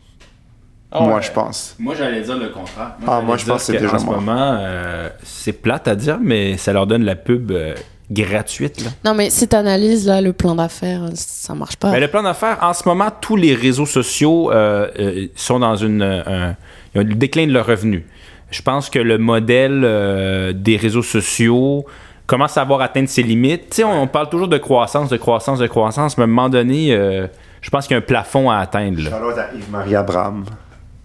[0.93, 1.23] Ah Moi, ouais.
[1.23, 1.77] je pense.
[1.79, 2.95] Moi, j'allais dire le contraire.
[3.03, 4.17] Ah, j'allais moi, je pense que c'est déjà ce mort.
[4.21, 7.75] moment, euh, c'est plate à dire, mais ça leur donne la pub euh,
[8.11, 8.83] gratuite.
[8.83, 8.91] Là.
[9.05, 11.93] Non, mais si tu analyses là, le plan d'affaires, ça marche pas.
[11.93, 15.77] Mais le plan d'affaires, en ce moment, tous les réseaux sociaux euh, euh, sont dans
[15.77, 16.57] une, un,
[16.95, 18.03] ils ont le déclin de leurs revenus.
[18.51, 21.85] Je pense que le modèle euh, des réseaux sociaux
[22.27, 23.71] commence à avoir atteint ses limites.
[23.71, 26.29] Tu sais, on, on parle toujours de croissance, de croissance, de croissance, mais à un
[26.29, 27.29] moment donné, euh,
[27.61, 29.03] je pense qu'il y a un plafond à atteindre.
[29.03, 29.11] là.
[29.17, 30.45] À Yves-Marie Abraham.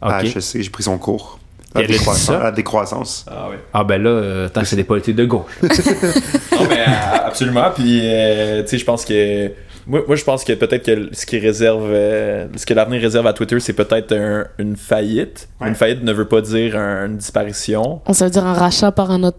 [0.10, 0.24] À.
[0.24, 1.40] HEC, j'ai pris son cours.
[1.74, 2.26] La décroissance.
[2.26, 2.40] ça?
[2.40, 3.26] La décroissance.
[3.30, 3.58] Ah oui.
[3.74, 5.52] Ah ben là, euh, tant que c'est des politiques de gauche.
[5.62, 7.70] Non, mais euh, absolument.
[7.76, 9.52] Puis, euh, tu sais, je pense que.
[9.88, 11.84] Moi, moi, je pense que peut-être que ce qui réserve.
[11.92, 15.50] euh, ce que l'avenir réserve à Twitter, c'est peut-être un- une faillite.
[15.62, 15.68] Ouais.
[15.68, 18.02] Une faillite ne veut pas dire un- une disparition.
[18.12, 19.38] Ça veut dire un rachat par un autre.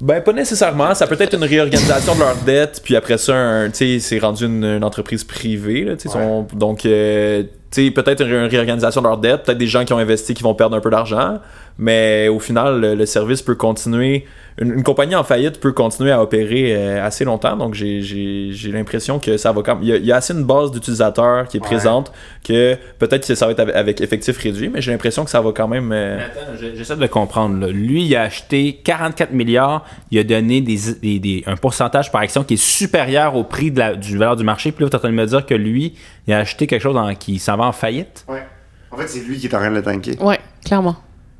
[0.00, 0.94] Ben, pas nécessairement.
[0.94, 4.18] Ça peut être une réorganisation de leurs dettes, puis après ça, un- tu sais, c'est
[4.20, 5.82] rendu une, une entreprise privée.
[5.84, 6.44] Là, tu sais, Ouais.
[6.54, 9.98] donc, euh, tu sais, peut-être une réorganisation de leurs dettes, peut-être des gens qui ont
[9.98, 11.38] investi qui vont perdre un peu d'argent,
[11.78, 14.24] mais au final, le, le service peut continuer.
[14.60, 18.48] Une, une compagnie en faillite peut continuer à opérer euh, assez longtemps, donc j'ai- j'ai
[18.50, 19.84] j'ai l'impression que ça va quand même.
[19.84, 21.66] Il y a, il y a assez une base d'utilisateurs qui est Ouais.
[21.66, 22.12] présente
[22.44, 25.40] que peut-être que ça va être avec, avec effectif réduit, mais j'ai l'impression que ça
[25.40, 25.92] va quand même.
[25.92, 27.60] euh, Mais attends, j'ai- j'essaie de comprendre.
[27.60, 27.68] là.
[27.68, 32.22] Lui, il a acheté 44 milliards, il a donné des, des- des- un pourcentage par
[32.22, 34.72] action qui est supérieur au prix de la du valeur du marché.
[34.72, 35.94] Puis là, tu es en train de me dire que lui,
[36.26, 38.24] il a acheté quelque chose en- qui s'en va en faillite?
[38.28, 38.42] Ouais.
[38.90, 40.16] En fait, c'est lui qui est en train de le tanker.
[40.20, 40.96] Ouais, clairement.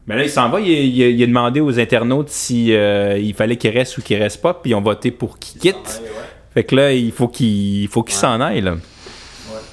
[0.09, 3.17] Mais là, il s'en va, il, il a- il a demandé aux internautes si euh,
[3.19, 6.03] il fallait qu'il reste ou qu'il reste pas, puis ils ont voté pour qu'il quitte.
[6.55, 8.63] Fait que là, il faut qu'il il faut qu'il s'en aille.
[8.63, 8.73] Là.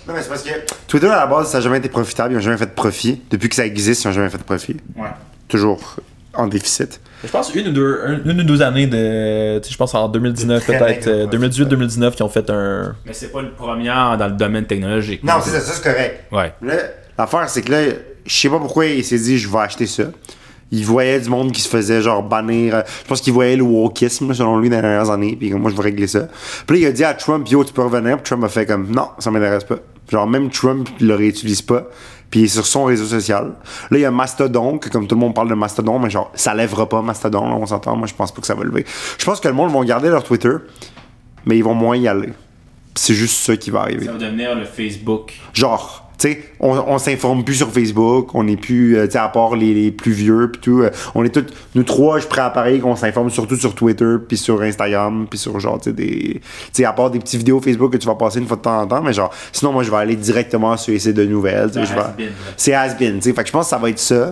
[0.08, 0.50] Non, mais c'est parce que
[0.88, 2.34] Twitter, à la base, ça n'a jamais été profitable.
[2.34, 3.22] Ils n'ont jamais fait de profit.
[3.32, 4.76] Depuis que ça existe, ils n'ont jamais fait de profit.
[4.96, 5.08] Ouais.
[5.48, 5.96] Toujours
[6.34, 7.00] en déficit.
[7.24, 9.58] Je pense une ou deux, un- une ou deux années de.
[9.60, 11.08] Tu sais, je pense en 2019, Très peut-être.
[11.08, 12.94] maigre euh, 2018-2019 qui ont fait un.
[13.06, 15.24] Mais c'est pas le premier dans le domaine technologique.
[15.24, 16.24] Non, c'est ça, ça c'est correct.
[16.32, 16.54] Ouais.
[16.62, 16.74] Là,
[17.18, 17.82] l'affaire, c'est que là,
[18.26, 20.06] je sais pas pourquoi il s'est dit, je vais acheter ça.
[20.72, 22.76] Il voyait du monde qui se faisait genre bannir.
[22.76, 25.36] euh, Je pense qu'il voyait le wokisme, selon lui, dans les dernières années.
[25.40, 26.28] Puis comme moi, je vais régler ça.
[26.66, 28.16] Puis là, il a dit à Trump, yo, tu peux revenir.
[28.18, 29.76] Puis Trump a fait comme, non, ça m'intéresse pas.
[30.12, 31.84] Genre, même Trump le réutilise pas.
[32.32, 33.54] Puis il est sur son réseau social.
[33.92, 36.32] Là, il y a Mastodon, que comme tout le monde parle de Mastodon, mais genre,
[36.34, 37.96] ça lèvera pas Mastodon, là, on s'entend.
[37.96, 38.86] Moi, je pense pas que ça va lever.
[39.20, 40.50] Je pense que le monde va garder leur Twitter,
[41.46, 42.34] mais ils vont moins y aller.
[42.96, 44.06] C'est juste ça qui va arriver.
[44.08, 45.34] Ça va devenir le Facebook.
[45.54, 49.18] Genre, tu sais, on, on s'informe plus sur Facebook, on n'est plus, euh, tu sais,
[49.18, 50.82] à part les, les plus vieux, puis tout.
[50.82, 54.16] euh, on est tous, nous trois, je prends à pareil qu'on s'informe surtout sur Twitter,
[54.28, 56.20] puis sur Instagram, puis sur genre, tu sais, des.
[56.36, 58.62] Tu sais, à part des petites vidéos Facebook que tu vas passer une fois de
[58.62, 61.26] temps en temps, mais genre, sinon, moi, je vais aller directement sur les sites de
[61.26, 62.30] nouvelles, vais- has-been.
[62.56, 63.34] C'est has-been, tu sais.
[63.34, 64.30] Fait que je pense que ça va être ça.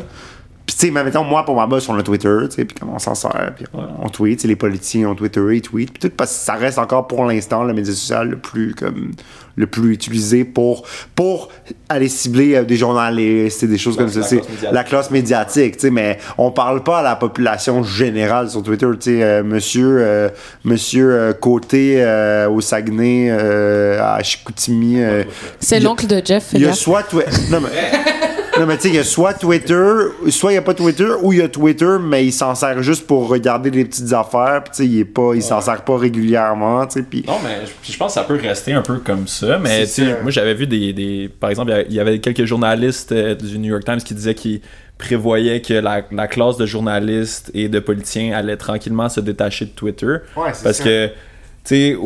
[0.84, 2.76] Puis, tu sais, mais mettons, moi, pour ma boss, on a Twitter, tu sais, puis
[2.78, 6.10] comment on s'en sert, puis on, on tweet, les politiciens ont Twitter, ils tweetent, puis
[6.10, 9.12] tout, parce que ça reste encore pour l'instant le média social le plus, comme,
[9.56, 10.84] le plus utilisé pour,
[11.16, 11.50] pour
[11.88, 14.20] aller cibler euh, des journalistes et des choses comme ça.
[14.20, 14.74] la C'est classe médiatique.
[14.74, 18.88] la classe médiatique, tu sais, mais on parle pas à la population générale sur Twitter,
[19.00, 20.30] tu sais, euh, monsieur, euh,
[20.66, 25.24] monsieur euh, Côté euh, au Saguenay, euh, à Chicoutimi, euh,
[25.60, 26.50] C'est l'oncle de Jeff.
[26.54, 27.06] il y a soit
[27.50, 27.70] non mais
[28.60, 29.84] non mais tu sais il y a soit Twitter,
[30.30, 32.82] soit il y a pas Twitter ou il y a Twitter mais il s'en sert
[32.84, 35.84] juste pour regarder des petites affaires, puis tu sais il est pas il s'en sert
[35.84, 38.98] pas régulièrement, tu sais puis Non, mais je, pense que ça peut rester un peu
[38.98, 39.58] comme ça.
[39.58, 43.12] Mais tu sais, moi, j'avais vu des, des- Par exemple, il y avait- quelques journalistes
[43.12, 44.62] euh, du New York Times qui disaient qu'ils
[44.98, 49.72] prévoyaient que la, la classe de journalistes et de politiciens allait tranquillement se détacher de
[49.72, 50.18] Twitter.
[50.36, 50.84] Ouais, c'est Parce ça.
[50.84, 51.14] que, tu
[51.66, 51.98] sais,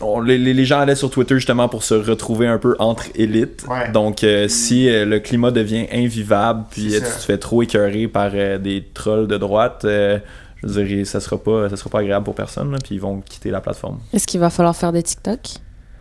[0.00, 3.64] on- les, gens allaient sur Twitter justement pour se retrouver un peu entre élites.
[3.68, 3.90] Ouais.
[3.90, 8.08] Donc, euh, si euh, le climat devient invivable, puis euh, tu te fais trop écœurer
[8.08, 10.18] par euh, des trolls de droite, euh,
[10.62, 13.00] je veux dire, ça sera pas, ça sera pas agréable pour personne, là, puis ils
[13.00, 13.98] vont quitter la plateforme.
[14.12, 15.40] Est-ce qu'il va falloir faire des TikTok?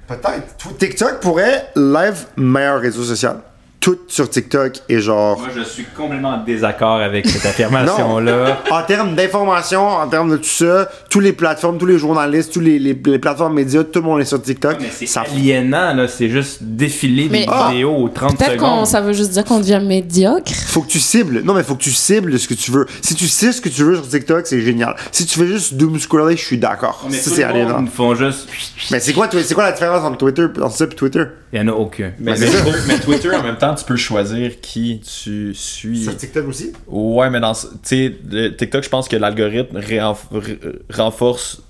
[0.08, 3.38] Peut-être TikTok pourrait live meilleur réseau social.
[3.82, 8.62] Tout sur TikTok et genre Moi, je suis complètement en désaccord avec cette affirmation-là.
[8.70, 12.60] en termes d'information, en termes de tout ça, toutes les plateformes, tous les journalistes, tous
[12.60, 14.78] les, les, les plateformes médias, tout le monde est sur TikTok.
[14.80, 16.08] Mais c'est ça aliénant, là.
[16.08, 17.70] C'est juste défiler Mais- des Ah!
[17.72, 18.86] vidéos aux 30 Peut-être qu'on secondes.
[18.86, 20.52] ça veut juste dire qu'on devient médiocre.
[20.68, 21.42] faut que tu cibles.
[21.44, 22.86] Non, mais faut que tu cibles ce que tu veux.
[23.02, 24.96] Si tu cibles ce que tu veux sur TikTok, c'est génial.
[25.12, 27.04] Si tu fais juste doom scroller, je suis d'accord.
[27.10, 27.80] Mais Ça, c'est aliénant.
[27.80, 28.48] monde font juste...
[28.92, 31.24] Mais c'est quoi, quoi la différence entre Twitter, entre ça et Twitter?
[31.54, 32.12] Il y en a aucun.
[32.20, 32.78] Mais, c'est mais, ça.
[32.88, 36.04] mais Twitter, en même temps, tu peux choisir qui tu suis.
[36.04, 36.74] Sur TikTok aussi?
[36.88, 37.54] Ouais, mais dans.
[37.92, 39.80] le TikTok, je pense que l'algorithme
[40.90, 41.62] renforce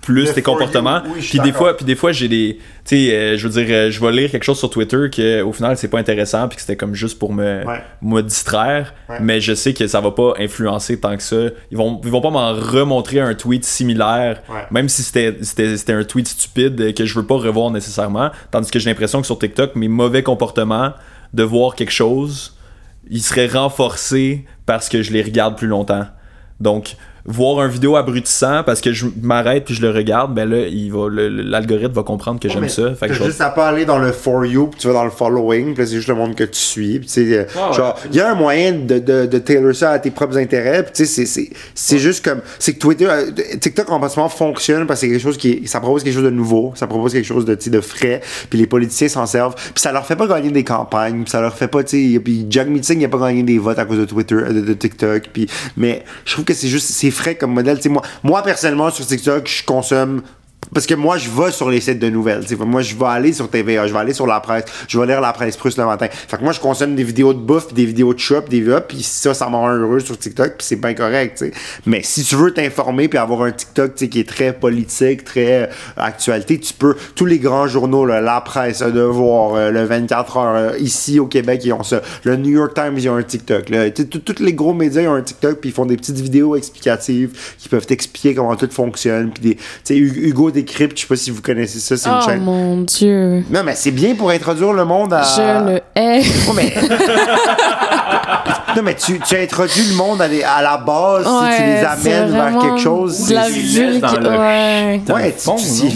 [0.00, 1.02] plus Le tes comportements.
[1.14, 2.58] oui, puis des fois, puis des fois, j'ai des.
[2.86, 5.42] Tu sais, euh, je veux dire, euh, je vais lire quelque chose sur Twitter que
[5.42, 7.82] au final, c'est pas intéressant, puis que c'était comme juste pour me, Ouais.
[8.00, 8.94] me distraire.
[9.10, 9.18] Ouais.
[9.20, 11.36] Mais je sais que ça va pas influencer tant que ça.
[11.70, 14.62] Ils vont, ils vont pas m'en remontrer un tweet similaire, Ouais.
[14.70, 18.30] même si c'était c'était un tweet stupide que je veux pas revoir nécessairement.
[18.50, 20.94] Tandis que j'ai l'impression que sur TikTok, mes mauvais comportements
[21.34, 22.56] de voir quelque chose,
[23.08, 26.06] ils seraient renforcés parce que je les regarde plus longtemps.
[26.60, 30.66] Donc, voir un vidéo abrutissant parce que je m'arrête puis je le regarde, ben là,
[30.66, 32.94] il va, l'algorithme va comprendre que Ouais, j'aime ça.
[32.94, 35.10] Fait que juste à pas aller dans le for you, puis tu vas dans le
[35.10, 36.98] following, puis là, c'est juste le monde que tu suis.
[36.98, 37.76] Puis tu sais, euh, Ah ouais.
[37.76, 40.82] genre, il y a un moyen de, de, de tailor ça à tes propres intérêts.
[40.82, 43.30] Puis tu sais, c'est- c'est c'est juste comme, c'est que Twitter, euh,
[43.60, 46.30] TikTok en passant fonctionne parce que c'est quelque chose qui, ça propose quelque chose de
[46.30, 48.20] nouveau, ça propose quelque chose de, tu sais, de frais.
[48.48, 49.54] Puis les politiciens s'en servent.
[49.56, 52.20] Puis ça leur fait pas gagner des campagnes, puis ça leur fait pas, tu sais,
[52.20, 54.60] puis Jack Meeting, il a pas gagné des votes à cause de Twitter, euh, de,
[54.60, 55.24] de TikTok.
[55.32, 57.76] Puis, mais je trouve que c'est juste, c'est frais comme modèle.
[57.76, 60.22] Tu sais, moi, moi personnellement sur TikTok, je consomme
[60.72, 62.42] parce que moi, je vais sur les sites de nouvelles.
[62.46, 62.64] tu sais.
[62.64, 65.20] Moi, je vais aller sur TVA, je vais aller sur la presse, je vais lire
[65.20, 66.06] la presse plus le matin.
[66.10, 68.80] Fait que moi, je consomme des vidéos de bouffe, des vidéos de shop, des vidéos,
[68.86, 71.38] puis ça, ça me rend heureux sur TikTok, puis c'est bien correct.
[71.38, 71.52] tu sais.
[71.86, 75.66] Mais si tu veux t'informer, puis avoir un TikTok qui est très politique, très euh,
[75.96, 76.96] actualité, tu peux.
[77.14, 81.18] Tous les grands journaux, là, la presse, le Devoir, euh, le 24 heures, euh, ici
[81.18, 82.02] au Québec, ils ont ça.
[82.24, 83.70] Le New York Times, ils ont un TikTok.
[84.24, 87.36] Tous les gros médias, ils ont un TikTok, puis ils font des petites vidéos explicatives
[87.58, 89.30] qui peuvent t'expliquer comment tout fonctionne.
[89.30, 89.56] Puis
[90.64, 92.40] des, je sais pas si vous connaissez ça, c'est une Oh chaîne.
[92.42, 93.44] mon dieu.
[93.50, 95.22] Non, mais c'est bien pour introduire le monde à.
[95.22, 96.20] Je le hais.
[96.20, 96.74] Ouais, mais...
[98.76, 101.84] non, mais tu, tu introduis le monde à, les- à la base, si tu les
[101.84, 103.26] amènes vers quelque chose.
[103.28, 105.02] De la le- ouais.
[105.08, 105.34] Ouais,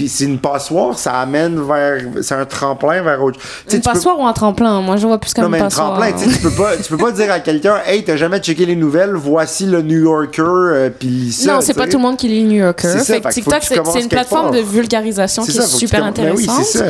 [0.09, 2.03] c'est une passoire, ça amène vers.
[2.23, 3.51] C'est un tremplin vers autre chose.
[3.67, 4.81] Une tu peux- passoire ou un tremplin?
[4.81, 5.99] Moi, je vois plus comme Non, mais une un passoire.
[5.99, 8.77] tremplin, tu peux pas, tu peux pas dire à quelqu'un, hey, t'as jamais checké les
[8.77, 11.55] nouvelles, voici le New Yorker, euh, puis ça.
[11.55, 12.89] non, c'est pas tout le monde qui lit New Yorker.
[12.89, 16.39] C'est ça, Fait que TikTok, c'est une plateforme de vulgarisation qui est super Ben intéressante.
[16.59, 16.85] oui, c'est ça.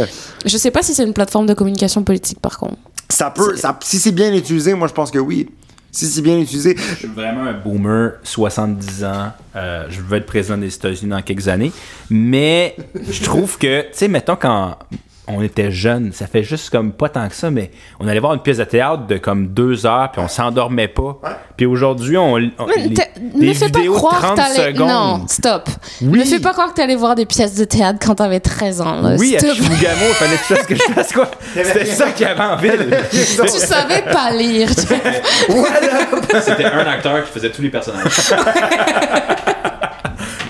[0.45, 2.75] Je sais pas si c'est une plateforme de communication politique, par contre.
[3.09, 5.49] Ça peut, ça- si c'est bien utilisé, moi je pense que oui.
[5.95, 6.75] Si c'est bien utilisé.
[6.77, 9.33] Je suis vraiment un boomer, 70 ans.
[9.55, 11.71] euh, je veux être président des États-Unis dans quelques années.
[12.11, 12.77] Mais
[13.09, 14.77] je trouve que, tu sais, mettons, quand
[15.27, 18.35] on était jeune, ça fait juste comme pas tant que ça, mais on allait voir
[18.35, 21.19] une pièce de théâtre de comme deux heures, puis on s'endormait pas.
[21.57, 22.35] Puis aujourd'hui, on.
[22.35, 22.89] on Mais
[23.35, 24.73] les, me fais pas croire que 30 t'allais.
[24.73, 24.89] secondes.
[24.89, 25.69] Non, stop.
[26.03, 26.19] Oui.
[26.19, 29.01] Me fais pas croire que t'allais voir des pièces de théâtre quand t'avais 13 ans.
[29.01, 29.17] Là.
[29.19, 29.55] Oui, à Stop.
[29.55, 31.31] Chibougamau, il fallait que tu fasses que je fasse quoi?
[31.55, 32.97] C'était ça qu'il y avait en ville.
[33.11, 34.69] tu savais pas lire.
[36.43, 38.11] C'était un acteur qui faisait tous les personnages.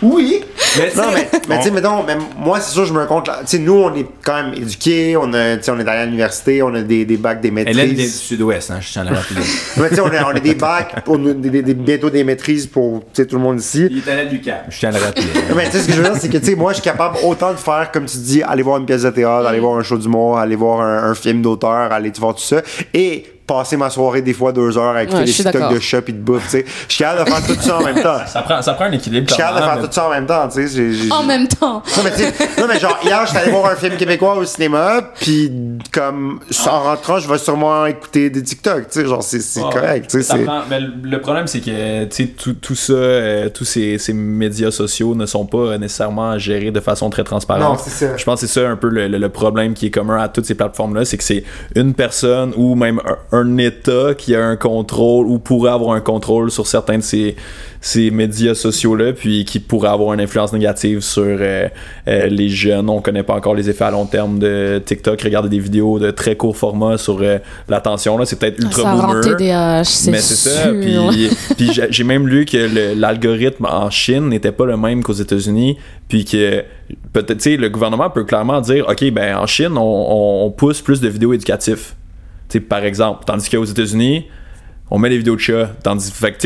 [0.02, 0.44] Oui!
[0.78, 3.06] Mais Non, c'est- mais, mais tu sais, mettons, mais moi, c'est sûr, je me rends
[3.06, 3.28] compte.
[3.28, 5.88] là, Tu sais, nous, on est quand même éduqués, on, a, tu sais, on est
[5.88, 8.20] allé à l'université, on a des, des bacs, des Hélène vient du maîtrises.
[8.20, 9.40] sud-ouest, hein, je tiens à le rappeler.
[9.76, 12.10] Mais tu sais, on a, on a des bacs, pour nous- des, des- des- bientôt
[12.10, 13.86] des maîtrises pour tu sais, tout le monde ici.
[13.90, 14.56] Il est allé à l'UQAM.
[14.68, 15.24] Je tiens à le rappeler.
[15.56, 16.84] Mais tu sais, ce que je veux dire, c'est que tu sais, moi, je suis
[16.84, 19.76] capable autant de faire, comme tu dis, aller voir une pièce de théâtre, aller voir
[19.78, 23.76] un show d'humour, aller voir un, un film d'auteur, aller voir tout ça, et passer
[23.76, 25.72] ma soirée des fois deux heures à écouter Ouais, d'accord.
[25.72, 26.64] de shop et de bouffe, tu sais.
[26.88, 28.18] Je suis capable de faire tout ça en même temps.
[28.26, 29.26] Ça prend, ça prend un équilibre.
[29.28, 31.12] Je suis capable de faire mais- tout ça en même temps, tu sais.
[31.12, 31.82] En même temps.
[31.96, 34.44] Non mais, tu sais, non, mais genre, hier, j'étais allé voir un film québécois au
[34.44, 35.52] cinéma, puis
[35.92, 39.70] comme, en rentrant, je vais sûrement écouter des TikTok, tu sais, genre, c'est c'est Ah,
[39.72, 43.48] correct, tu sais, prend- mais le- problème, c'est que tu sais, tout, tout ça, euh,
[43.48, 47.62] tous ces, ces médias sociaux ne sont pas nécessairement gérés de façon très transparente.
[47.78, 48.16] Non, c'est ça.
[48.16, 50.28] Je pense que c'est ça un peu le, le- le problème qui est commun à
[50.28, 51.44] toutes ces plateformes-là, c'est que c'est
[51.76, 56.00] une personne ou même un, un État qui a un contrôle ou pourrait avoir un
[56.00, 57.34] contrôle sur certains de ces,
[57.80, 61.68] ces médias sociaux-là, puis qui pourrait avoir une influence négative sur euh,
[62.06, 62.88] euh, les jeunes.
[62.88, 65.20] On connaît pas encore les effets à long terme de TikTok.
[65.20, 67.38] Regarder des vidéos de très court format sur euh,
[67.68, 69.20] l'attention, là, c'est peut-être ultra Ça boomer.
[69.36, 70.68] TDAH, c'est Mais c'est ça.
[70.72, 75.76] Puis, puis j'ai- même lu que l'algorithme en Chine n'était pas le même qu'aux États-Unis.
[76.08, 76.62] Puis que
[77.12, 81.00] peut-être, le gouvernement peut clairement dire OK, ben en Chine, on, on- on pousse plus
[81.00, 81.94] de vidéos éducatives.
[82.48, 83.24] Tu sais, par exemple.
[83.26, 84.26] Tandis qu'aux États-Unis,
[84.90, 85.70] on met les vidéos de chats.
[85.82, 86.38] Tandis fait que,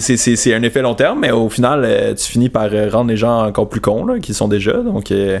[0.00, 2.88] c'est- c'est c'est un effet long terme, mais au final, euh, tu finis par euh,
[2.90, 4.74] rendre les gens encore plus cons, là, qu'ils sont déjà.
[4.74, 5.38] Donc, euh,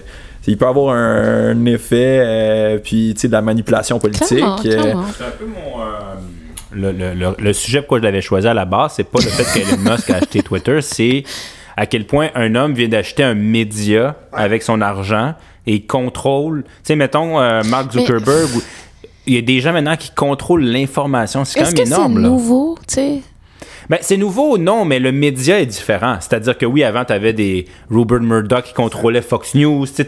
[0.48, 4.28] il peut avoir un, un effet, euh, puis, de la manipulation politique.
[4.38, 5.04] Clairement, euh, clairement.
[5.18, 5.80] C'est un peu mon.
[5.82, 6.14] euh,
[6.72, 9.28] le, le- le- le sujet pourquoi je l'avais choisi à la base, c'est pas le
[9.28, 11.22] fait qu'Elon Musk a acheté Twitter, c'est
[11.76, 15.34] à quel point un homme vient d'acheter un média avec son argent
[15.66, 16.64] et contrôle.
[16.64, 18.48] Tu sais, mettons euh, Mark Zuckerberg.
[19.26, 21.44] Il y a des gens maintenant qui contrôlent l'information.
[21.44, 22.18] C'est quand Est-ce même que c'est énorme.
[22.20, 22.28] là.
[22.28, 23.22] nouveau, tu sais?
[23.88, 26.16] Ben, c'est nouveau, non, mais le média est différent.
[26.20, 30.04] C'est-à-dire que oui, avant, tu avais des Rupert Murdoch qui contrôlaient Fox News, tu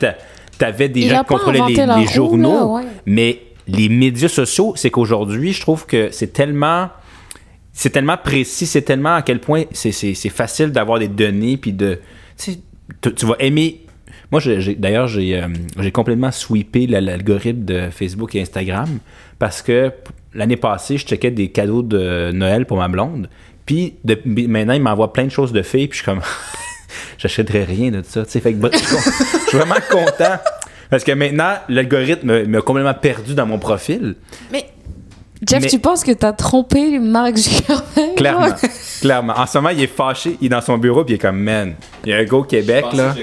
[0.64, 2.52] avais des Il gens qui contrôlaient les, la les roue, journaux.
[2.52, 2.82] là, ouais.
[3.06, 6.88] Mais les médias sociaux, c'est qu'aujourd'hui, je trouve que c'est tellement.
[7.72, 11.56] C'est tellement précis, c'est tellement à quel point c'est, c'est, c'est facile d'avoir des données,
[11.56, 12.00] puis de.
[12.36, 12.56] Tu-
[13.14, 13.82] tu vas aimer.
[14.30, 14.40] Moi,
[14.76, 15.48] d'ailleurs, j'ai, euh,
[15.80, 18.98] j'ai complètement sweepé la- l'algorithme de Facebook et Instagram
[19.38, 19.90] parce que
[20.34, 23.28] l'année passée, je checkais des cadeaux de Noël pour ma blonde.
[23.64, 23.94] Puis
[24.26, 26.20] maintenant, il m'envoie plein de choses de filles, puis je suis comme.
[27.18, 28.24] J'achèterais rien de ça.
[28.24, 28.40] tu sais.
[28.40, 30.36] Fait que, bref, je je suis vraiment content.
[30.90, 34.14] Parce que maintenant, l'algorithme m'a complètement perdu dans mon profil.
[34.52, 34.64] Mais
[35.46, 38.14] Jeff, Mais- tu penses que t'as trompé Mark Zuckerberg?
[38.16, 38.54] Clairement.
[39.00, 39.34] Clairement.
[39.36, 41.38] En ce moment, il est fâché, il est dans son bureau, puis il est comme,
[41.38, 41.74] man,
[42.04, 43.14] il y a un gars au Québec, là.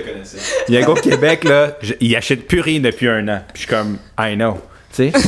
[0.69, 3.27] Il y a un gars au Québec, là, je- il achète plus rien depuis un
[3.27, 3.41] an.
[3.53, 4.57] Puis je suis comme, I know.
[4.95, 5.19] Tu sais?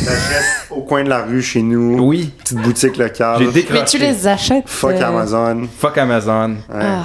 [0.69, 1.99] Au coin de la rue chez nous.
[2.01, 2.31] Oui.
[2.41, 3.39] Petite boutique locale.
[3.39, 3.79] J'ai décroché.
[3.81, 4.63] Mais tu les achètes.
[4.69, 5.67] Fuck euh, Amazon.
[5.77, 6.51] Fuck Amazon.
[6.69, 6.79] Ouais.
[6.81, 7.03] ah.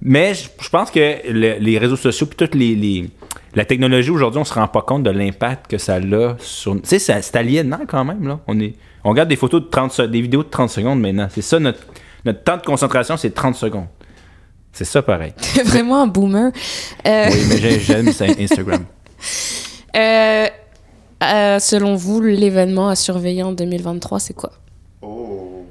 [0.00, 3.10] Mais je je pense que le- les réseaux sociaux, puis toute les, les-
[3.56, 6.00] la technologie aujourd'hui, on se rend pas compte de l'impact que ça a
[6.38, 6.74] sur.
[6.80, 8.38] Tu sais, c'est aliénant quand même, là.
[8.46, 8.74] On, est,
[9.06, 11.28] on regarde des photos de 30 se- des vidéos de 30 secondes maintenant.
[11.32, 11.80] C'est ça, notre,
[12.24, 13.86] notre temps de concentration, c'est 30 secondes.
[14.72, 15.32] C'est ça pareil.
[15.54, 16.50] T'es vraiment un boomer.
[17.06, 18.84] Euh, Oui, mais j'ai- j'aime ça, Instagram.
[19.96, 20.46] euh,
[21.22, 24.52] euh, selon vous, l'événement à surveiller en 2023, c'est quoi?
[25.02, 25.64] Oh.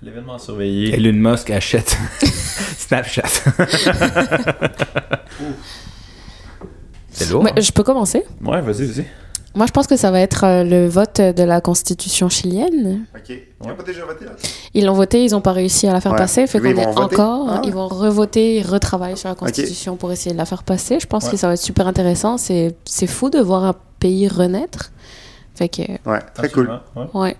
[0.00, 0.94] L'événement surveillé.
[0.94, 1.96] Elon Musk achète
[2.78, 3.24] Snapchat.
[7.10, 7.46] c'est lourd.
[7.46, 7.60] Hein?
[7.60, 8.22] Je peux commencer?
[8.42, 9.06] Ouais, vas-y, vas-y.
[9.56, 13.06] Moi, je pense que ça va être euh, le vote de la constitution chilienne.
[13.16, 13.30] Ok.
[13.30, 14.32] Ils ont pas déjà voté là?
[14.74, 16.18] Ils l'ont voté, ils n'ont pas réussi à la faire Ouais.
[16.18, 16.46] passer.
[16.46, 17.46] Fait qu'on ils est encore.
[17.50, 17.62] Ah.
[17.64, 21.00] Ils vont revoter, ils retravaillent sur la constitution pour essayer de la faire passer.
[21.00, 21.30] Je pense Ouais.
[21.32, 22.36] que ça va être super intéressant.
[22.36, 24.92] C'est c'est fou de voir un pays renaître.
[25.54, 26.78] Fait que, Ouais, très cool.
[26.94, 27.06] Ouais.
[27.14, 27.36] ouais.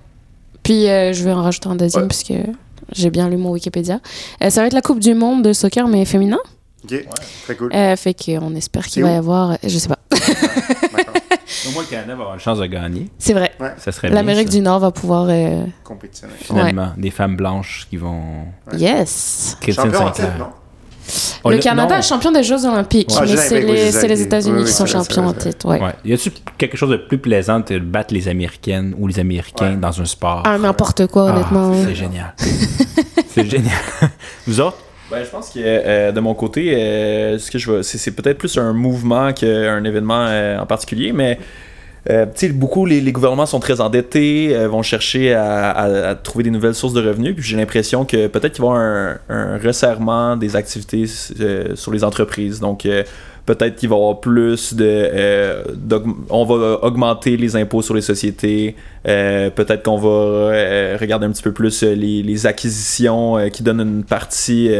[0.62, 2.08] Puis, euh, je vais en rajouter un deuxième Ouais.
[2.08, 2.32] puisque
[2.92, 4.00] j'ai bien lu mon Wikipédia.
[4.42, 6.38] Euh, ça va être la Coupe du Monde de soccer, mais féminin.
[6.84, 7.04] Ok,
[7.44, 7.70] très cool.
[7.74, 9.58] Euh, fait qu'on espère qu'il va y avoir.
[9.62, 9.98] Je sais pas.
[10.10, 11.14] D'accord.
[11.68, 13.08] Au moins, le Canada va avoir une chance de gagner.
[13.18, 13.52] C'est vrai.
[13.78, 14.54] Ça serait bien, L'Amérique ça.
[14.54, 15.26] du Nord va pouvoir.
[15.28, 16.36] euh, Compétitionnaire.
[16.40, 18.22] Finalement, des femmes blanches qui vont.
[18.72, 18.78] Ouais.
[18.78, 19.56] Yes.
[19.60, 20.26] Christine Champion en Sinclair.
[20.32, 20.46] titre, non?
[21.44, 22.00] Oh, le le- Canada non.
[22.00, 24.22] est champion des Jeux Olympiques, Ouais, mais c'est les, c'est c'est les ça.
[24.24, 25.68] États-Unis Oui, qui oui, sont champions en titre.
[25.68, 25.80] Ouais.
[25.80, 25.94] Ouais.
[26.04, 29.70] Y a-tu quelque chose de plus plaisant que de battre les Américaines ou les Américains
[29.70, 29.76] Ouais.
[29.76, 30.42] dans un sport?
[30.44, 31.72] Ah, n'importe quoi, Ah, honnêtement.
[31.84, 32.34] C'est génial.
[33.28, 33.72] c'est génial.
[34.48, 34.78] Vous autres?
[35.10, 38.58] Ben, je pense que euh, de mon côté, euh, ce que je c'est, peut-être plus
[38.58, 41.38] un mouvement qu'un événement euh, en particulier, mais
[42.10, 46.92] euh, beaucoup les, les gouvernements sont très endettés, vont chercher à, trouver des nouvelles sources
[46.92, 50.56] de revenus, puis j'ai l'impression que peut-être qu'il va y avoir un, un resserrement des
[50.56, 52.58] activités sur les entreprises.
[52.58, 52.86] Donc
[53.46, 55.62] peut-être qu'il va y avoir plus de, euh,
[56.28, 58.74] on va augmenter les impôts sur les sociétés.
[59.06, 64.04] Euh, peut-être qu'on va euh, regarder un petit peu plus les, acquisitions qui donnent une
[64.04, 64.70] partie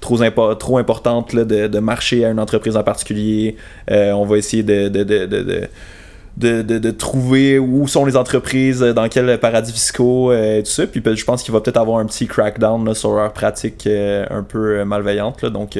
[0.00, 3.56] trop, impo- trop importante de, marché à une entreprise en particulier.
[3.90, 9.08] On va essayer de, de, de, de, de- de, trouver où sont les entreprises, dans
[9.08, 10.86] quels paradis fiscaux, tout ça.
[10.86, 14.82] Puis je pense qu'il va peut-être avoir un petit crackdown sur leurs pratiques un peu
[14.84, 15.44] malveillantes.
[15.44, 15.78] Donc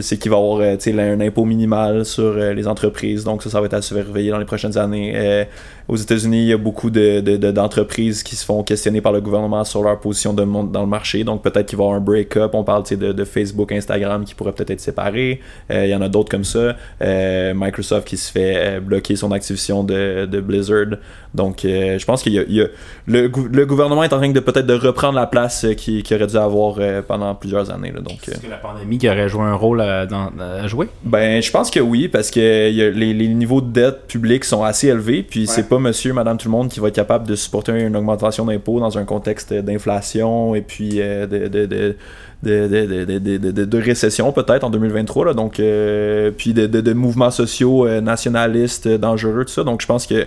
[0.00, 3.24] sais qu'il va y avoir euh, un impôt minimal sur euh, les entreprises.
[3.24, 5.46] Donc ça, ça va être à surveiller dans les prochaines années.
[5.88, 9.10] Aux États-Unis, il y a beaucoup de, de- de- d'entreprises qui se font questionner par
[9.12, 11.24] le gouvernement sur leur position de mon- dans le marché.
[11.24, 12.50] Donc peut-être qu'il va y avoir un break-up.
[12.54, 15.40] On parle de, de Facebook, Instagram qui pourraient peut-être être séparés.
[15.70, 16.76] Euh, il y en a d'autres comme ça.
[17.02, 20.98] Euh, Microsoft qui se fait euh, bloquer son acquisition de, de Blizzard.
[21.34, 22.68] Donc euh, je pense qu'il y a, il y a-
[23.06, 26.16] le, gou- le gouvernement est en train de peut-être de reprendre la place qu'il qu'il
[26.16, 27.92] aurait dû avoir pendant plusieurs années.
[27.92, 28.00] là.
[28.00, 30.30] donc Est-ce que la pandémie qui aurait joué un rôle à, dans-
[30.62, 30.88] à jouer?
[31.04, 34.06] ben, je pense que oui, parce que il y a- les, les niveaux de dette
[34.06, 36.94] publique sont assez élevés, puis c'est pas monsieur, madame, tout le monde qui va être
[36.94, 41.66] capable de supporter une augmentation d'impôts dans un contexte d'inflation et puis euh, de, de,
[41.66, 41.96] de,
[42.42, 46.52] de, de, de, de- de- de- de récession peut-être en 2023, là, donc, euh, puis
[46.54, 49.64] de, de, de mouvements sociaux euh, nationalistes euh, dangereux, tout ça.
[49.64, 50.26] Donc, je pense que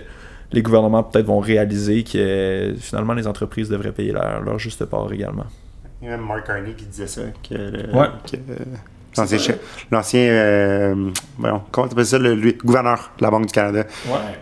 [0.52, 4.84] les gouvernements peut-être vont réaliser que euh, finalement les entreprises devraient payer leur, leur juste
[4.84, 5.46] part également.
[6.02, 7.22] Il y a même Mark Carney qui disait ça.
[7.48, 7.54] Que,
[7.96, 8.08] Ouais.
[8.30, 8.64] que, euh,
[9.16, 9.58] l'ancien, chef-
[9.90, 13.84] l'ancien euh, voyons, comment t'appelles ça, le, gouverneur de la Banque du Canada,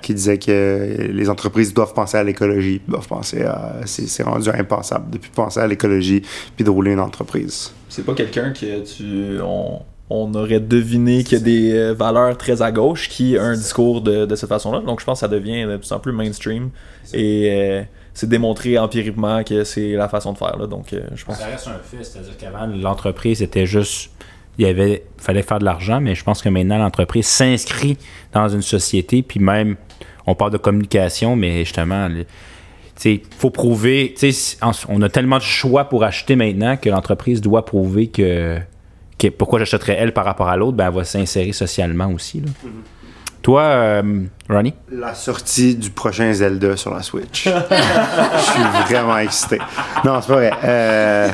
[0.02, 3.76] qui disait que les entreprises doivent penser à l'écologie, doivent penser à.
[3.86, 6.22] C'est, c'est rendu impensable depuis penser à l'écologie
[6.56, 7.72] puis de rouler une entreprise.
[7.88, 9.40] C'est pas quelqu'un que tu.
[9.42, 9.80] On,
[10.12, 13.54] on aurait deviné qu'il y a des euh, valeurs très à gauche qui a un
[13.54, 14.80] discours de, de cette façon-là.
[14.80, 16.70] Donc je pense que ça devient de plus en plus mainstream.
[17.14, 17.82] Et euh,
[18.12, 20.56] c'est démontré empiriquement que c'est la façon de faire.
[20.58, 20.66] Là.
[20.66, 21.38] Donc euh, je pense.
[21.38, 24.10] Ça reste un fait, c'est-à-dire qu'avant, l'entreprise était juste.
[24.58, 27.96] Il y avait, fallait faire de l'argent, mais je pense que maintenant, l'entreprise s'inscrit
[28.32, 29.76] dans une société, puis même,
[30.26, 32.08] on parle de communication, mais justement,
[33.00, 34.14] sais, faut prouver.
[34.88, 38.58] On a tellement de choix pour acheter maintenant que l'entreprise doit prouver que,
[39.18, 42.40] que pourquoi j'achèterais elle par rapport à l'autre, ben elle va s'insérer socialement aussi.
[42.40, 42.48] là.
[43.42, 44.02] Toi, euh,
[44.50, 44.74] Ronnie?
[44.92, 47.44] La sortie du prochain Zelda sur la Switch.
[47.70, 48.62] Je suis
[48.94, 49.58] vraiment excité.
[50.04, 50.50] Non, c'est pas vrai.
[50.62, 51.28] Euh,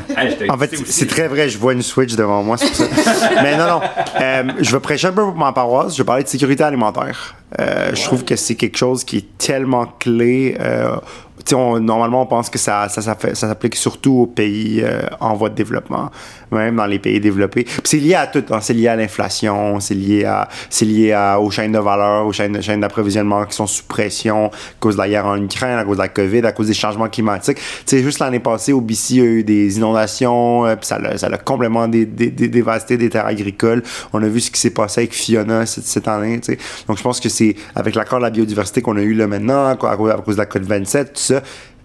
[0.48, 1.48] en fait, c'est très vrai.
[1.48, 2.56] Je vois une Switch devant moi.
[2.58, 3.30] c'est pour ça.
[3.42, 3.80] Mais non, non.
[4.20, 5.94] Euh, je vais prêcher un peu pour ma paroisse.
[5.96, 7.34] Je vais parler de sécurité alimentaire.
[7.58, 10.56] Euh, je trouve que c'est quelque chose qui est tellement clé.
[10.60, 10.96] euh,
[11.44, 14.26] tu sais, on- normalement, on pense que ça, ça, ça, fait- ça s'applique surtout aux
[14.26, 16.10] pays euh, en voie de développement,
[16.52, 17.64] même dans les pays développés.
[17.64, 18.59] Puis c'est lié à tout, hein.
[18.60, 22.32] c'est lié à l'inflation, c'est lié à, c'est lié à, aux chaînes de valeur, aux
[22.32, 24.51] chaînes, chaînes d'approvisionnement qui sont sous pression à
[24.81, 27.09] cause de la guerre en Ukraine, à cause de la COVID, à cause des changements
[27.09, 27.59] climatiques.
[27.59, 30.86] Tu sais, juste l'année passée, au BC, il y a eu des inondations, euh, puis
[30.86, 33.82] ça l'a, ça l'a complètement dé- dé- dé- dévasté des terres agricoles.
[34.12, 36.40] On a vu ce qui s'est passé avec Fiona cette, année.
[36.89, 39.66] Donc, je pense que c'est avec l'accord de la biodiversité qu'on a eu là maintenant,
[39.66, 41.43] à cause, à cause de la COP27, tout ça,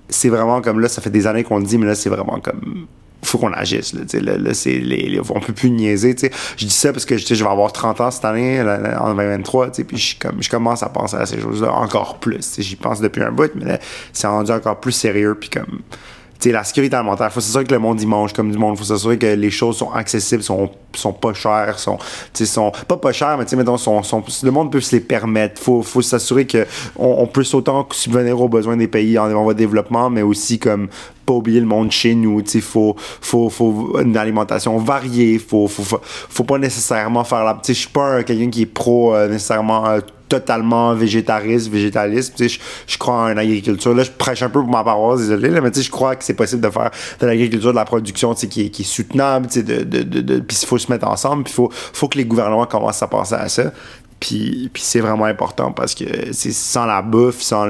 [0.10, 2.40] c'est vraiment comme là, ça fait des années qu'on le dit, mais là, c'est vraiment
[2.40, 2.86] comme
[3.24, 6.66] faut qu'on agisse là, là, là, c'est les, on peut plus niaiser tu sais je
[6.66, 9.76] dis ça parce que je vais avoir 30 ans cette année là, en 2023 tu
[9.76, 13.00] sais puis je, comme, je commence à penser à ces choses-là encore plus j'y pense
[13.00, 13.80] depuis un bout mais
[14.14, 15.82] c'est rendu encore plus sérieux puis comme
[16.42, 18.76] tu sais, la sécurité alimentaire, faut s'assurer que le monde y mange comme du monde.
[18.76, 22.04] faut s'assurer que les choses sont accessibles, sont, sont pas chères, sont, tu
[22.34, 24.96] sais, sont pas pas chères, mais tu sais, mettons, sont, sont, le monde peut se
[24.96, 25.62] les permettre.
[25.62, 26.66] Faut, faut s'assurer que
[26.98, 30.88] on, peut autant subvenir aux besoins des pays en, en voie développement, mais aussi comme
[31.26, 32.42] pas oublier le monde chez nous.
[32.46, 35.40] Sais, faut, faut, faut une alimentation variée.
[35.40, 37.60] Faut, faut, faut, faut pas nécessairement faire la.
[37.68, 39.88] Je suis pas un- quelqu'un qui est pro euh, nécessairement.
[39.88, 40.00] euh,
[40.32, 42.42] totalement végétariste, végétaliste.
[42.48, 42.58] Je,
[42.88, 43.94] je crois en agriculture.
[43.94, 46.36] Là, je prêche un peu pour ma paroisse, désolé, là, mais je crois que c'est
[46.36, 46.90] possible de faire
[47.20, 50.66] de l'agriculture, de la production, qui est, qui est soutenable, de, de, de- puis il
[50.66, 53.50] faut se mettre ensemble, puis il faut, faut que les gouvernements commencent à penser à
[53.50, 53.74] ça.
[54.22, 57.66] Puis, c'est vraiment important parce que c'est sans la bouffe, sans,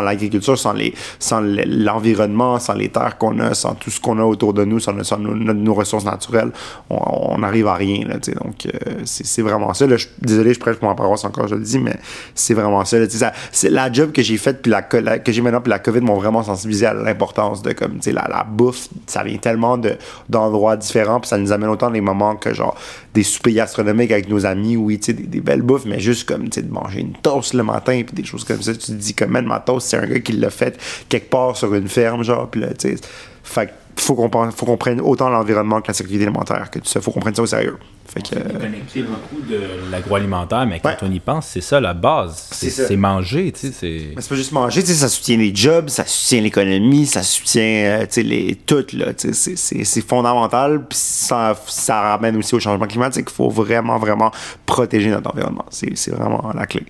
[0.00, 4.22] l'agriculture, sans les sans l'environnement, sans les terres qu'on a, sans tout ce qu'on a
[4.22, 6.52] autour de nous, sans, nos, ressources naturelles,
[6.88, 8.06] on n'arrive à rien.
[8.06, 9.88] Là, donc, euh, c'est vraiment ça.
[9.88, 11.96] Là, je, désolé, je prêche pour ma paroisse encore, je le dis, mais
[12.36, 13.00] c'est vraiment ça.
[13.00, 13.10] là.
[13.10, 16.00] Ça c'est la job que j'ai faite, puis la, que j'ai maintenant, puis la COVID
[16.00, 18.86] m'ont vraiment sensibilisé à l'importance de comme, la, la bouffe.
[19.08, 19.96] Ça vient tellement de-
[20.28, 22.76] d'endroits différents, puis ça nous amène autant des moments que genre
[23.16, 26.50] des soupers gastronomiques avec nos amis, oui, tu sais, des, belles bouffes, mais juste comme,
[26.50, 28.74] tu sais, de manger une toast le matin, puis des choses comme ça.
[28.74, 30.78] Tu te dis, comme, man, ma toast, c'est un gars qui l'a fait
[31.08, 32.96] quelque part sur une ferme, genre, puis là, tu sais.
[33.42, 37.00] Fait faut qu'on faut qu'on prenne autant l'environnement que la sécurité alimentaire, que tout ça.
[37.00, 37.76] Faut qu'on prenne ça au sérieux.
[38.06, 38.36] Fait que.
[38.36, 40.96] On euh, est connecté beaucoup de l'agroalimentaire, mais quand Ouais.
[41.02, 42.48] on y pense, c'est ça la base.
[42.52, 42.88] C'est C'est ça.
[42.88, 43.72] c'est manger, tu sais.
[43.72, 47.06] c'est- Mais c'est pas juste manger, tu sais, ça soutient les jobs, ça soutient l'économie,
[47.06, 50.98] ça soutient, euh, tu sais, les, tout, là, tu sais, c'est- c'est c'est fondamental, puis
[50.98, 53.26] ça, ça ramène aussi au changement climatique.
[53.30, 54.30] Il faut vraiment, vraiment
[54.66, 55.64] protéger notre environnement.
[55.70, 56.84] C'est c'est vraiment la clé.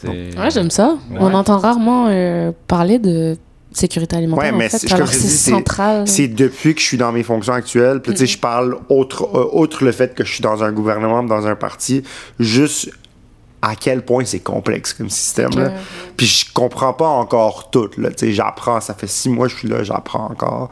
[0.00, 0.08] C'est-
[0.38, 0.96] Ouais, j'aime ça.
[1.10, 1.16] Ouais.
[1.20, 3.36] On entend rarement euh, parler de
[3.72, 6.08] sécurité alimentaire, Ouais, mais en fait, c'est- alors c'est dis, c'est- central.
[6.08, 9.28] C'est depuis que je suis dans mes fonctions actuelles, puis tu sais, je parle autre,
[9.34, 12.02] euh, outre le fait que je suis dans un gouvernement, dans un parti,
[12.40, 12.90] juste
[13.60, 15.50] à quel point c'est complexe comme système.
[15.56, 15.72] là.
[16.16, 17.90] Puis je comprends pas encore tout.
[17.98, 18.10] Là.
[18.10, 20.70] Tu sais, J'apprends, ça fait six mois que je suis là, j'apprends encore.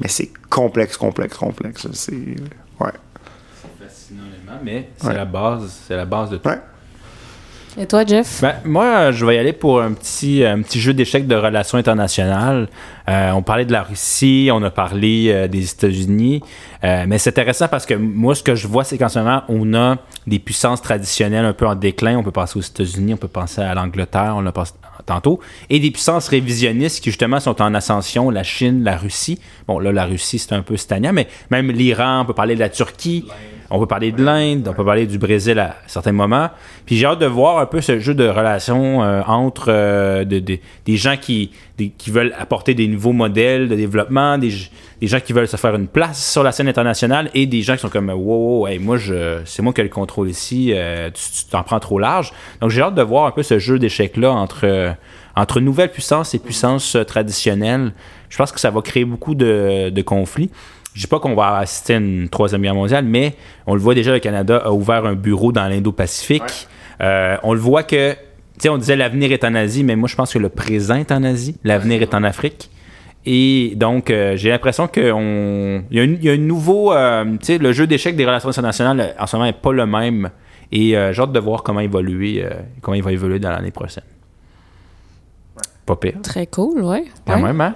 [0.00, 1.86] Mais c'est complexe, complexe, complexe.
[1.92, 2.12] C'est.
[2.80, 2.90] Ouais.
[3.80, 4.22] fascinant,
[4.64, 5.14] mais c'est Ouais.
[5.14, 5.72] la base.
[5.86, 6.48] C'est la base de tout.
[6.48, 6.58] Ouais.
[7.80, 8.40] Et toi, Jeff?
[8.42, 12.68] Ben, moi, je vais y aller pour un petit, petit jeu d'échecs de relations internationales.
[13.08, 16.42] Euh, on parlait de la Russie, on a parlé euh, des États-Unis,
[16.84, 19.42] Euh, mais c'est intéressant parce que moi, ce que je vois, c'est qu'en ce moment,
[19.48, 19.96] on a
[20.28, 22.16] des puissances traditionnelles un peu en déclin.
[22.16, 24.74] On peut penser aux États-Unis, on peut penser à l'Angleterre, on l'a pensé
[25.04, 25.40] tantôt,
[25.70, 29.40] et des puissances révisionnistes qui justement sont en ascension, la Chine, la Russie.
[29.66, 32.60] Bon, là, la Russie, c'est un peu stagnant, mais même l'Iran, on peut parler de
[32.60, 33.24] la Turquie,
[33.70, 36.48] on peut parler de l'Inde, on peut parler du Brésil à certains moments.
[36.86, 40.38] Puis j'ai hâte de voir un peu ce jeu de relations euh, entre euh, de-
[40.38, 41.50] de- des gens qui,
[41.98, 44.52] qui veulent apporter des nouveaux modèles de développement, des,
[45.00, 47.74] des gens qui veulent se faire une place sur la scène internationale et des gens
[47.74, 51.10] qui sont comme wow, hey, moi je c'est moi qui ai le contrôle ici, euh,
[51.10, 52.32] tu tu t'en prends trop large.
[52.60, 54.92] Donc j'ai hâte de voir un peu ce jeu d'échecs là entre euh,
[55.36, 57.92] entre nouvelles puissances et puissances euh, traditionnelles.
[58.28, 60.50] Je pense que ça va créer beaucoup de, de conflits.
[60.98, 63.36] Je dis pas qu'on va assister à une troisième guerre mondiale, mais
[63.68, 66.66] on le voit déjà, le Canada a ouvert un bureau dans l'Indo-Pacifique.
[67.00, 68.18] Euh, on le voit que, tu
[68.58, 71.12] sais, on disait l'avenir est en Asie, mais moi je pense que le présent est
[71.12, 72.68] en Asie, l'avenir est en Afrique.
[73.24, 76.92] Et donc, euh, j'ai l'impression qu'il y, a un- il y a un nouveau.
[76.92, 79.86] euh, tu sais, le jeu d'échecs des relations internationales, en ce moment, n'est pas le
[79.86, 80.30] même.
[80.72, 82.50] Et euh, j'ai hâte de voir comment évoluer, euh,
[82.82, 84.02] comment il va évoluer dans l'année prochaine.
[85.86, 86.14] Pas pire.
[86.24, 87.04] Très cool, ouais.
[87.24, 87.42] Quand Ouais.
[87.42, 87.74] même, hein?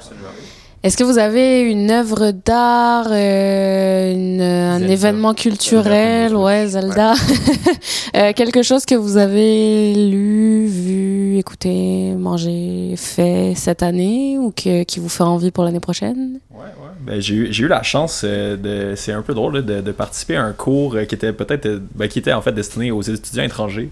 [0.82, 4.92] Est-ce que vous avez une œuvre d'art, euh, une- un Zelda.
[4.92, 7.14] événement culturel, Zelda, ouais, Zelda,
[8.16, 14.82] Euh, quelque chose que vous avez lu, vu, écouté, mangé, fait cette année ou que,
[14.82, 16.40] qui vous fait envie pour l'année prochaine?
[16.50, 16.90] Ouais, ouais.
[17.00, 18.94] Ben, j'ai eu, j'ai eu la chance euh, de.
[18.96, 21.80] C'est un peu drôle de, de participer à un cours qui était peut-être.
[21.94, 23.88] ben, qui était en fait destiné aux étudiants étrangers.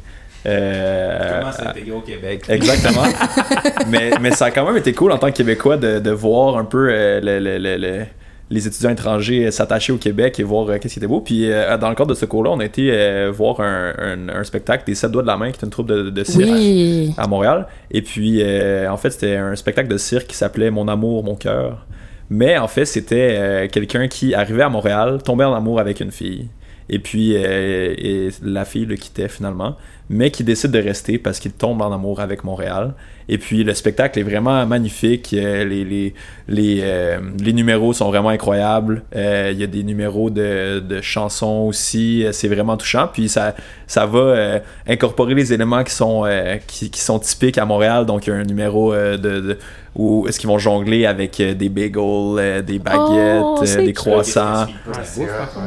[0.47, 2.45] Euh, à- au Québec?
[2.49, 3.03] Exactement.
[3.89, 6.57] mais, mais ça a quand même été cool en tant que Québécois de, de voir
[6.57, 8.05] un peu euh, le, le- le- le-
[8.53, 11.21] les étudiants étrangers s'attachaient au Québec et voir qu'est-ce qui était beau.
[11.21, 11.49] Puis
[11.81, 12.91] dans le cadre de ce cours-là, on a été
[13.31, 13.93] voir un,
[14.29, 17.15] un, spectacle des Sept Doigts de la Main, qui est une troupe de, de cirque
[17.17, 17.69] à Montréal.
[17.93, 18.43] Et puis,
[18.89, 21.87] en fait, c'était un spectacle de cirque qui s'appelait Mon amour, mon cœur.
[22.29, 26.49] Mais en fait, c'était quelqu'un qui arrivait à Montréal, tombait en amour avec une fille.
[26.89, 29.77] Et puis, et la fille le quittait finalement
[30.11, 32.95] mais qui décide de rester parce qu'il tombe en amour avec Montréal.
[33.33, 35.33] Et puis le spectacle est vraiment magnifique.
[35.35, 36.15] Euh, les, les,
[36.49, 39.05] les, euh, les numéros sont vraiment incroyables.
[39.15, 42.27] Euh, il y a des numéros de, de chansons aussi.
[42.33, 43.09] C'est vraiment touchant.
[43.11, 43.55] Puis ça,
[43.87, 44.59] ça va
[44.89, 46.25] incorporer les éléments qui sont,
[46.67, 48.05] qui, qui, sont typiques à Montréal.
[48.05, 49.59] Donc il y a un numéro de, de
[49.95, 54.67] où est-ce qu'ils vont jongler avec des bagels, des baguettes, oh, des croissants.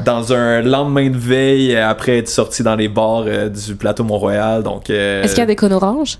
[0.03, 4.64] Dans un lendemain de veille, après être sorti dans les bars du plateau Mont-Royal.
[4.64, 6.19] Donc, Est-ce qu'il y a des cônes oranges?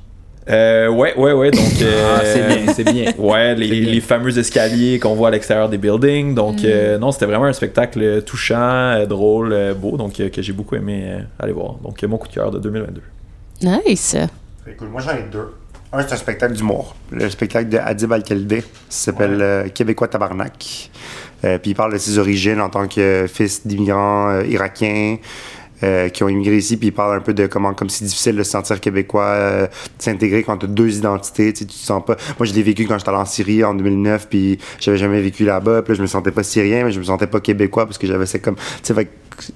[0.50, 1.52] Euh, ouais, ouais, ouais.
[1.52, 3.14] Donc, ah, c'est euh, bien, c'est bien.
[3.18, 6.36] Ouais, les, les, fameux escaliers qu'on voit à l'extérieur des buildings.
[6.36, 6.66] Donc, mm.
[6.66, 11.20] euh, non, c'était vraiment un spectacle touchant, euh, drôle, beau, donc que j'ai beaucoup aimé
[11.40, 11.76] aller voir.
[11.76, 13.02] Donc, mon coup de cœur de 2022.
[13.62, 14.18] Nice.
[14.68, 15.54] Écoute, moi j'en ai deux.
[15.92, 16.96] Un, c'est un spectacle d'humour.
[17.12, 18.64] Le spectacle de Adib Al-Khalidé.
[18.90, 20.90] s'appelle Québécois Tabarnak.
[21.42, 25.18] puis il parle de ses origines en tant que fils d'immigrants irakiens.
[25.84, 28.38] Euh, qui ont immigré ici, puis ils parlent un peu de comment comme c'est difficile
[28.38, 32.16] de se sentir québécois, euh, s'intégrer quand tu as deux identités, tu te sens pas.
[32.40, 35.44] Moi, je l'ai vécu quand j'étais allé en Syrie en 2009, puis j'avais jamais vécu
[35.44, 37.98] là-bas, puis là, je me sentais pas syrien, mais je me sentais pas québécois parce
[37.98, 38.94] que j'avais c'est comme, sais,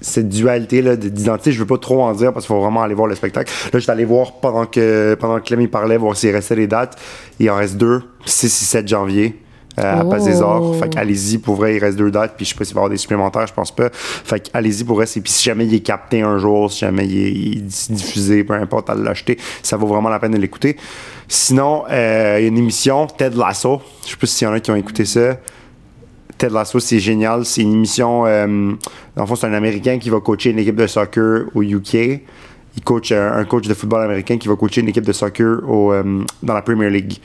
[0.02, 2.94] cette dualité là d'identité, je veux pas trop en dire parce qu'il faut vraiment aller
[2.94, 3.50] voir le spectacle.
[3.72, 7.00] Là, j'étais allé voir pendant que pendant que Clem parlait, voir s'il restait les dates.
[7.38, 9.36] Il en reste deux, 6 et 7 janvier.
[9.78, 10.24] Euh, à oh.
[10.24, 10.74] des Arts.
[10.76, 12.82] Fait qu'allez-y, pour vrai, il reste deux dates, puis je sais pas s'il va y
[12.82, 13.90] avoir des supplémentaires, je pense pas.
[13.92, 17.58] Fait qu'allez-y pour vrai, puis si jamais il est capté un jour, si jamais il
[17.58, 20.76] est, diffusé, peu importe, à l'acheter, ça vaut vraiment la peine de l'écouter.
[21.28, 24.54] Sinon, euh, il y a une émission, Ted Lasso, je sais pas s'il y en
[24.54, 25.36] a qui ont écouté ça.
[26.38, 27.44] Ted Lasso, c'est génial.
[27.44, 28.24] C'est une émission.
[28.26, 28.46] Euh,
[29.16, 31.94] dans le fond, c'est un Américain qui va coacher une équipe de soccer au UK.
[32.76, 35.92] Il coach un, coach de football américain qui va coacher une équipe de soccer au,
[36.42, 37.18] dans la Premier League.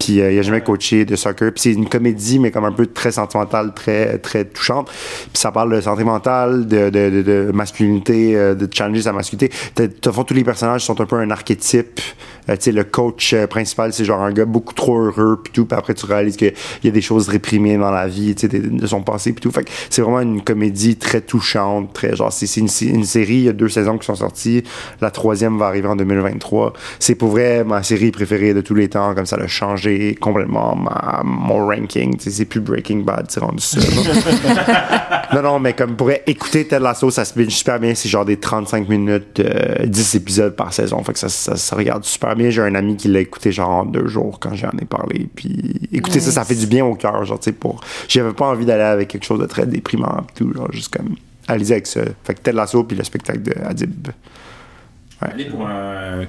[0.00, 1.52] Puis euh, il a jamais coaché de soccer.
[1.52, 4.88] Puis c'est une comédie, mais comme un peu très sentimentale, très, très touchante.
[4.88, 9.54] Puis ça parle de santé mentale, de, de, de, masculinité, euh, de challenger sa masculinité.
[9.76, 12.00] De fond, tous les personnages sont un peu un archétype.
[12.48, 15.66] Euh, tu sais, le coach principal, c'est genre un gars beaucoup trop heureux, puis tout.
[15.66, 18.58] Puis après, tu réalises qu'il y a des choses réprimées dans la vie, tu sais,
[18.58, 19.50] de, son passé, puis tout.
[19.50, 23.42] Fait que c'est vraiment une comédie très touchante, très genre, c'est une, une, série, il
[23.42, 24.64] y a deux saisons qui sont sorties.
[25.02, 26.72] La troisième va arriver en 2023.
[26.98, 29.89] C'est pour vrai ma série préférée de tous les temps, comme ça l'a changé
[30.20, 30.76] complètement
[31.24, 32.16] mon ranking.
[32.18, 33.78] C'est plus Breaking Bad, c'est rendu ça.
[35.34, 37.94] non, non, mais comme pourrait écouter Ted Lasso, ça se fait super bien.
[37.94, 41.02] C'est genre des 35 minutes, 10 euh, épisodes par saison.
[41.02, 42.50] Fait que ça, ça, regarde super bien.
[42.50, 45.28] J'ai un ami qui l'a écouté genre en deux jours quand j'en ai parlé.
[45.34, 47.24] Puis écoutez ça, ça fait du bien au cœur.
[47.24, 47.80] Genre, tu sais, pour.
[48.08, 50.26] J'avais pas envie d'aller avec quelque chose de très déprimant.
[50.34, 51.16] tout, genre, juste comme.
[51.48, 52.00] Allez avec ça.
[52.24, 54.08] Fait que Ted Lasso, puis le spectacle de Adib.
[55.22, 55.68] Aller pour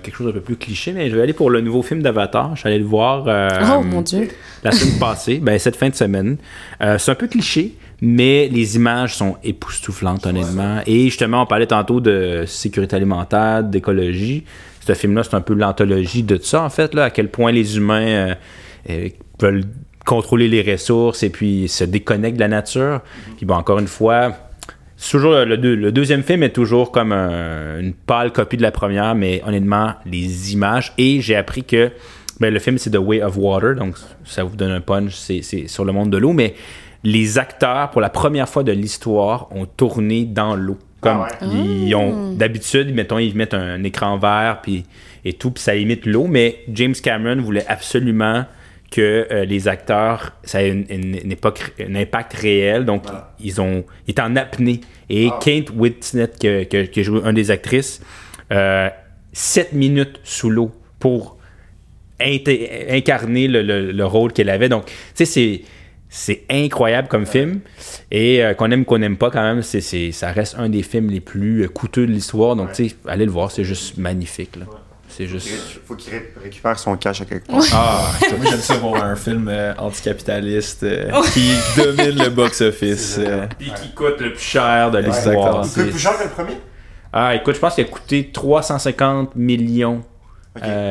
[0.03, 2.55] quelque chose d'un peu plus cliché, mais je vais aller pour le nouveau film d'Avatar.
[2.55, 4.27] Je suis allé le voir euh, oh, mon Dieu.
[4.63, 6.38] la semaine passée, ben, cette fin de semaine.
[6.81, 10.81] Euh, c'est un peu cliché, mais les images sont époustouflantes, honnêtement.
[10.85, 14.43] Et justement, on parlait tantôt de sécurité alimentaire, d'écologie.
[14.85, 17.77] Ce film-là, c'est un peu l'anthologie de ça, en fait, là, à quel point les
[17.77, 18.35] humains
[18.89, 19.09] euh,
[19.39, 19.63] veulent
[20.05, 23.01] contrôler les ressources et puis se déconnectent de la nature.
[23.38, 24.34] Puis bon, encore une fois,
[25.09, 29.93] toujours le, deuxième film est toujours comme une pâle copie de la première, mais honnêtement,
[30.05, 30.93] les images.
[30.97, 31.91] Et j'ai appris que
[32.39, 33.95] ben, le film, c'est The Way of Water, donc
[34.25, 36.55] ça vous donne un punch, c'est sur le monde de l'eau, mais
[37.03, 40.77] les acteurs, pour la première fois de l'histoire, ont tourné dans l'eau.
[41.01, 44.85] Comme ah ils ont d'habitude, mettons, ils mettent un écran vert puis
[45.25, 48.45] et tout, puis ça imite l'eau, mais James Cameron voulait absolument
[48.91, 52.85] que euh, les acteurs, ça a une, un impact réel.
[52.85, 53.05] Donc,
[53.39, 54.81] ils ont ils étaient en apnée.
[55.09, 55.39] Et ah.
[55.41, 58.01] Kate Winslet, qui, qui, joue une des actrices,
[58.51, 58.89] euh,
[59.34, 61.38] 7 minutes sous l'eau pour
[62.19, 64.69] incarner le, rôle qu'elle avait.
[64.69, 65.61] Donc, tu sais,
[66.09, 67.61] c'est incroyable comme film.
[68.11, 71.09] Et euh, qu'on aime qu'on n'aime pas, quand même, c'est ça reste un des films
[71.09, 72.57] les plus coûteux de l'histoire.
[72.57, 74.57] Donc, tu sais, allez le voir, c'est juste magnifique.
[74.57, 74.65] Là.
[75.22, 75.49] C'est juste.
[75.85, 77.61] Faut qu'il récupère son cash à quelque part.
[77.73, 83.18] Ah, moi j'aime ça voir un film euh, anticapitaliste euh, qui domine le box-office.
[83.19, 83.45] Euh.
[83.60, 85.64] Puis qui coûte le plus cher de l'histoire.
[85.64, 86.57] il coûte plus cher que le premier?
[87.14, 90.02] Ah, écoute, je pense qu'il a coûté 350 millions.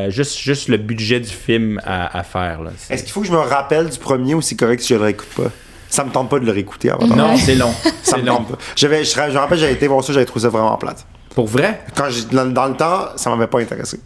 [0.08, 2.60] juste, juste le budget du film à, faire.
[2.88, 5.04] Est-ce qu'il faut que je me rappelle du premier ou c'est correct si je le
[5.04, 5.50] réécoute pas?
[5.88, 7.04] Ça me tente pas de le réécouter avant.
[7.04, 7.74] Non, c'est long.
[8.04, 8.58] ça me tente pas.
[8.76, 11.04] J'avais, je, me rappelle, j'avais été voir ça, j'avais trouvé ça vraiment plate.
[11.34, 11.82] Pour vrai?
[11.96, 13.98] Quand dans, dans, le temps, ça m'avait pas intéressé.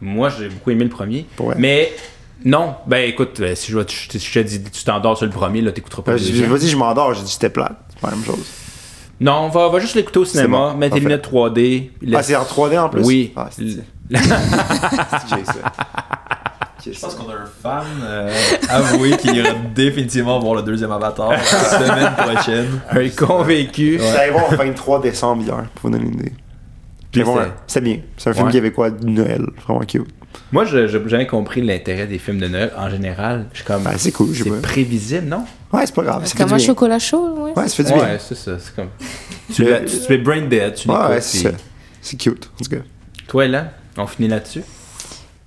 [0.00, 1.26] Moi, j'ai beaucoup aimé le premier.
[1.58, 1.92] Mais
[2.44, 5.60] Non, ben écoute, euh, si je, si je te dis tu t'endors sur le premier,
[5.60, 6.50] là, t'écouteras pas Euh, deuxième.
[6.50, 7.76] Vas-y, je m'endors, j'ai dit c'était plate.
[7.90, 8.44] C'est pas la même chose.
[9.20, 11.90] Non, on va, on va juste l'écouter au cinéma, bon, mettre des lunettes 3D.
[12.14, 13.02] Ah, c'est en 3D en plus?
[13.02, 13.32] Oui.
[13.34, 13.80] Ah, c'est ça.
[16.86, 18.32] Je pense qu'on a un fan euh,
[18.70, 22.80] avoué qui ira définitivement voir le deuxième Avatar la semaine prochaine.
[22.90, 23.98] Un convaincu.
[23.98, 26.32] Vous allez voir le 23 décembre hier, pour vous donner une idée.
[27.12, 28.00] Puis c'est- c'est bien.
[28.16, 28.52] C'est un film Ouais.
[28.52, 30.06] québécois de Noël, vraiment cute.
[30.52, 33.46] Moi, je j'ai jamais compris l'intérêt des films de Noël en général.
[33.52, 33.82] Je suis comme.
[33.82, 35.44] Ben, c'est cool, C'est prévisible, non?
[35.72, 36.26] Ouais, c'est pas grave.
[36.26, 36.66] Fait Comme un bien.
[36.66, 37.52] chocolat chaud, ouais.
[37.56, 38.02] Ouais, ça fait du bien.
[38.02, 38.58] Ouais, c'est ça.
[38.58, 38.88] C'est comme.
[39.52, 41.50] Tu, Le- tu, tu es brain dead, tu Ouais, ouais, c'est ça.
[42.00, 42.82] C'est cute, en tout cas.
[43.26, 44.62] Toi, là, on finit là-dessus?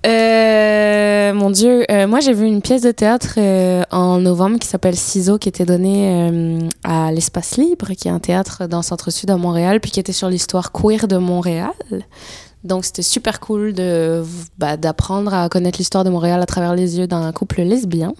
[0.04, 4.66] Euh, mon Dieu, euh, moi j'ai vu une pièce de théâtre euh, en novembre qui
[4.66, 9.30] s'appelle Ciseaux, qui était donnée à l'Espace Libre, qui est un théâtre dans le Centre-Sud
[9.30, 11.70] à Montréal, puis qui était sur l'histoire queer de Montréal.
[12.64, 14.24] Donc c'était super cool de
[14.58, 18.12] bah, d'apprendre à connaître l'histoire de Montréal à travers les yeux d'un couple lesbien.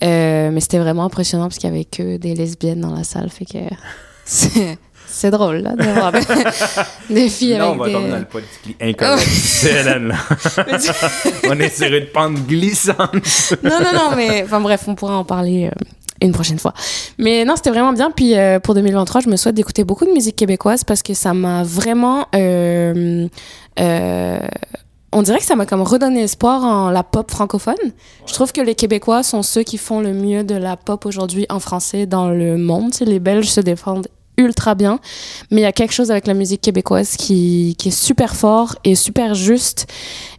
[0.00, 3.44] Mais c'était vraiment impressionnant parce qu'il y avait que des lesbiennes dans la salle, fait
[3.44, 3.58] que
[5.10, 6.20] c'est drôle là de voir des,
[7.14, 7.92] des filles Là, on avec va des.
[7.94, 9.28] tomber dans le politique incorrect.
[9.28, 10.16] C'est Hélène, là.
[11.48, 13.14] on est sur une pente glissante.
[13.62, 15.84] non, non, non, mais enfin bref, on pourra en parler euh,
[16.20, 16.74] une prochaine fois.
[17.18, 18.10] Mais non, c'était vraiment bien.
[18.10, 21.32] Puis euh, pour 2023, je me souhaite d'écouter beaucoup de musique québécoise parce que ça
[21.34, 22.26] m'a vraiment.
[22.34, 23.26] euh,
[23.80, 24.38] euh,
[25.10, 27.74] on dirait que ça m'a comme redonné espoir en la pop francophone.
[28.26, 31.46] Je trouve que les Québécois sont ceux qui font le mieux de la pop aujourd'hui
[31.48, 32.92] en français dans le monde.
[33.00, 34.08] Les Belges se défendent
[34.38, 35.00] ultra bien,
[35.50, 38.76] mais il y a quelque chose avec la musique québécoise qui, qui est super fort
[38.84, 39.86] et super juste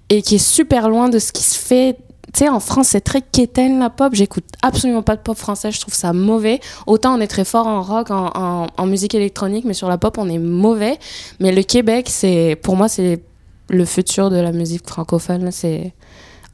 [0.09, 1.97] et qui est super loin de ce qui se fait
[2.31, 4.13] tu sais, en France, c'est très quétaine la pop.
[4.13, 5.71] J'écoute absolument pas de pop français.
[5.71, 6.59] Je trouve ça mauvais.
[6.85, 9.97] Autant on est très fort en rock, en, en, en musique électronique, mais sur la
[9.97, 10.99] pop, on est mauvais.
[11.39, 13.23] Mais le Québec, c'est, pour moi, c'est
[13.69, 15.49] le futur de la musique francophone.
[15.51, 15.93] C'est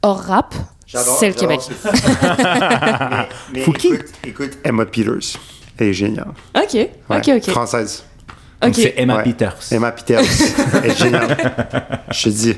[0.02, 0.54] hors rap.
[0.86, 1.60] C'est le Québec.
[3.52, 5.38] mais écoute, écoute Emma Peters.
[5.78, 6.28] Elle est géniale.
[6.54, 6.90] Ok, Ouais.
[7.10, 7.50] ok, ok.
[7.50, 8.04] Française.
[8.62, 8.76] Donc, Ok.
[8.82, 9.22] c'est Emma Ouais.
[9.24, 9.56] Peters.
[9.70, 10.20] Emma Peters.
[10.82, 11.36] Elle est géniale.
[12.10, 12.56] Je te dis.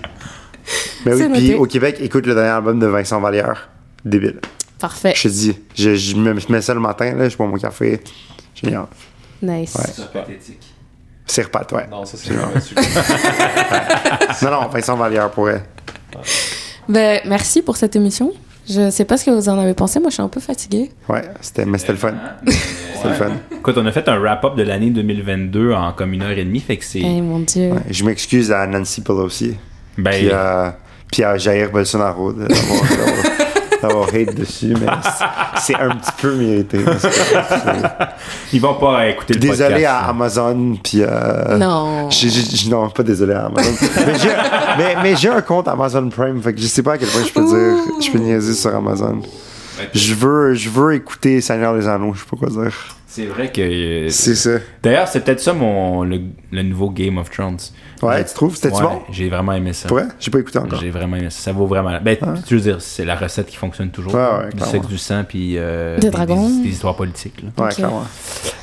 [1.05, 3.69] Mais oui, puis au Québec, écoute le dernier album de Vincent Vallière.
[4.05, 4.41] Débile.
[4.79, 5.13] Parfait.
[5.17, 5.59] Je te dis.
[5.75, 8.01] Je, je me je mets ça le matin, là, je bois mon café.
[8.55, 8.87] Génial.
[9.43, 9.75] Nice.
[9.75, 9.85] Ouais.
[9.93, 10.63] C'est pathétique.
[11.27, 11.89] C'est repas, ouais.
[11.91, 12.35] Non, ça c'est
[14.45, 15.63] Non, non, Vincent Vallière pourrait.
[16.89, 18.33] Ben, merci pour cette émission.
[18.71, 19.99] Je sais pas ce que vous en avez pensé.
[20.01, 20.91] Moi, je suis un peu fatiguée.
[21.09, 22.15] Ouais, c'était, mais c'était le fun.
[22.47, 23.31] C'était le fun.
[23.53, 26.59] Écoute, on a fait un wrap-up de l'année 2022 en comme une heure et demie,
[26.59, 26.99] fait que c'est.
[27.01, 27.71] Eh mon Dieu.
[27.71, 29.55] Ouais, je m'excuse à Nancy Pelosi.
[29.97, 30.71] Ben, Puis, euh,
[31.13, 32.49] puis à Jair Bolsonaro de-
[33.83, 34.87] d'avoir, hate dessus, mais
[35.61, 36.79] c'est- un petit peu mérité.
[38.53, 39.87] ils vont pas écouter le Désolé podcast.
[39.95, 41.03] à Amazon, puis...
[41.03, 42.11] euh, non.
[42.11, 43.71] j'ai- j'ai- non, pas désolé à Amazon.
[44.07, 44.29] mais j'ai
[44.79, 47.23] mais, mais j'ai un compte Amazon Prime, fait que je sais pas à quel point
[47.25, 47.85] je peux dire...
[48.01, 49.21] Je peux niaiser sur Amazon.
[49.95, 52.73] Je veux, je veux écouter Seigneur des Anneaux, je sais pas quoi dire.
[53.07, 53.61] C'est vrai que.
[53.61, 54.51] euh, C'est ça.
[54.83, 56.21] D'ailleurs, c'est peut-être ça mon le,
[56.53, 57.57] le nouveau Game of Thrones.
[58.03, 58.55] Ouais, tu trouves?
[58.55, 59.03] C'était-tu Ouais, bon?
[59.11, 59.89] J'ai vraiment aimé ça.
[59.89, 60.05] Vrai?
[60.21, 60.81] J'ai pas écouté encore.
[60.81, 61.41] J'ai vraiment aimé ça.
[61.41, 61.91] Ça vaut vraiment.
[61.91, 62.17] la- Ben,
[62.47, 64.15] tu veux dire, c'est la recette qui fonctionne toujours.
[64.15, 65.55] Ouais, ouais, du sexe, du sang, puis.
[65.57, 66.49] euh, Des dragons.
[66.63, 67.43] Des, histoires politiques.
[67.43, 67.65] là.
[67.65, 68.05] Ouais, clairement.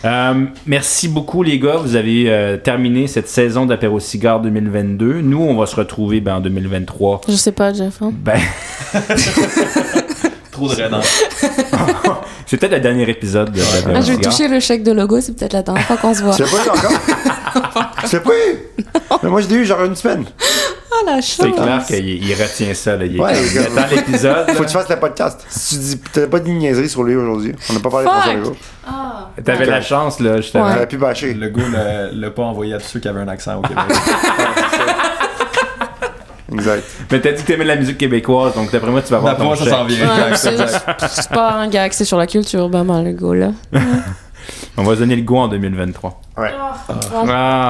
[0.05, 1.77] Euh, merci beaucoup, les gars.
[1.77, 5.21] Vous avez euh, terminé cette saison d'apéro cigare 2022.
[5.21, 7.21] Nous, on va se retrouver ben, en 2023.
[7.27, 8.01] Je sais pas, Jeff.
[8.01, 8.11] hein.
[8.13, 8.39] Ben,
[10.51, 10.75] trop de
[12.45, 13.59] c'est peut-être le dernier épisode de
[13.93, 15.19] Ah, je vais toucher le chèque de logo.
[15.19, 16.35] C'est peut-être la dernière fois qu'on se voit.
[16.35, 17.84] Tu l'as pas encore?
[18.13, 18.31] l'as pas?
[18.31, 18.57] Eu?
[19.23, 20.25] Mais moi, je l'ai eu genre une semaine.
[20.91, 21.55] Ah, la C'est chance.
[21.55, 22.95] clair qu'il il retient ça.
[22.95, 23.05] Là.
[23.05, 23.81] Il est Ouais, gars.
[23.81, 24.49] dans l'épisode.
[24.51, 25.45] Faut que tu fasses le podcast.
[25.49, 27.53] Si tu dis, t'as pas dit une niaiserie sur lui aujourd'hui.
[27.69, 28.21] On n'a pas parlé de Fuck!
[28.21, 28.55] François Legault.
[28.87, 29.29] Ah.
[29.43, 30.35] T'avais la chance, là.
[30.35, 30.41] Ouais.
[30.51, 31.33] T'aurais pu bâcher.
[31.33, 33.83] Le gars l'a- l'a pas envoyé à tous ceux qui avaient un accent au Québec.
[36.53, 36.83] Exact.
[37.11, 39.43] Mais t'as dit que t'aimais la musique québécoise, donc d'après moi, tu vas voir D'après
[39.43, 40.07] ton moi, ça s'en vient.
[40.07, 40.55] Ouais, c'est
[41.09, 43.51] c'est pas un gars axé sur la culture, ben, ben, le gars, là.
[44.77, 46.21] On va se donner le goût en 2023.
[46.37, 46.51] Ouais.
[47.29, 47.69] Ah.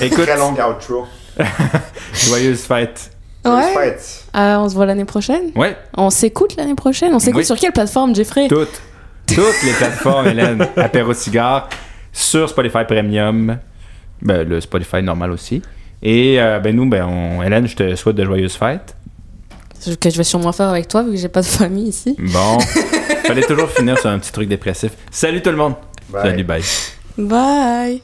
[0.00, 1.06] Écoute, Très longue outro.
[2.14, 3.10] joyeuse fête.
[3.44, 3.74] Ouais.
[3.74, 4.24] Fête.
[4.36, 5.50] Euh, on se voit l'année prochaine.
[5.54, 7.14] Ouais, On s'écoute l'année prochaine.
[7.14, 7.44] On s'écoute Oui.
[7.46, 8.80] sur quelle plateforme, Jeffrey toutes.
[9.26, 10.66] Toutes les plateformes, Hélène.
[10.76, 11.68] Apéro Cigare.
[12.12, 13.58] Sur Spotify Premium.
[14.22, 15.62] Ben, le Spotify normal aussi.
[16.02, 18.96] Et euh, ben nous, ben, on- Hélène, je te souhaite de joyeuses fêtes.
[19.78, 22.16] Ce Que je vais sûrement faire avec toi, vu que j'ai pas de famille ici.
[22.18, 22.58] Bon.
[23.26, 24.92] Fallait toujours finir sur un petit truc dépressif.
[25.10, 25.74] Salut tout le monde.
[26.08, 26.22] Bye.
[26.30, 26.62] Salut, bye.
[27.16, 28.02] Bye.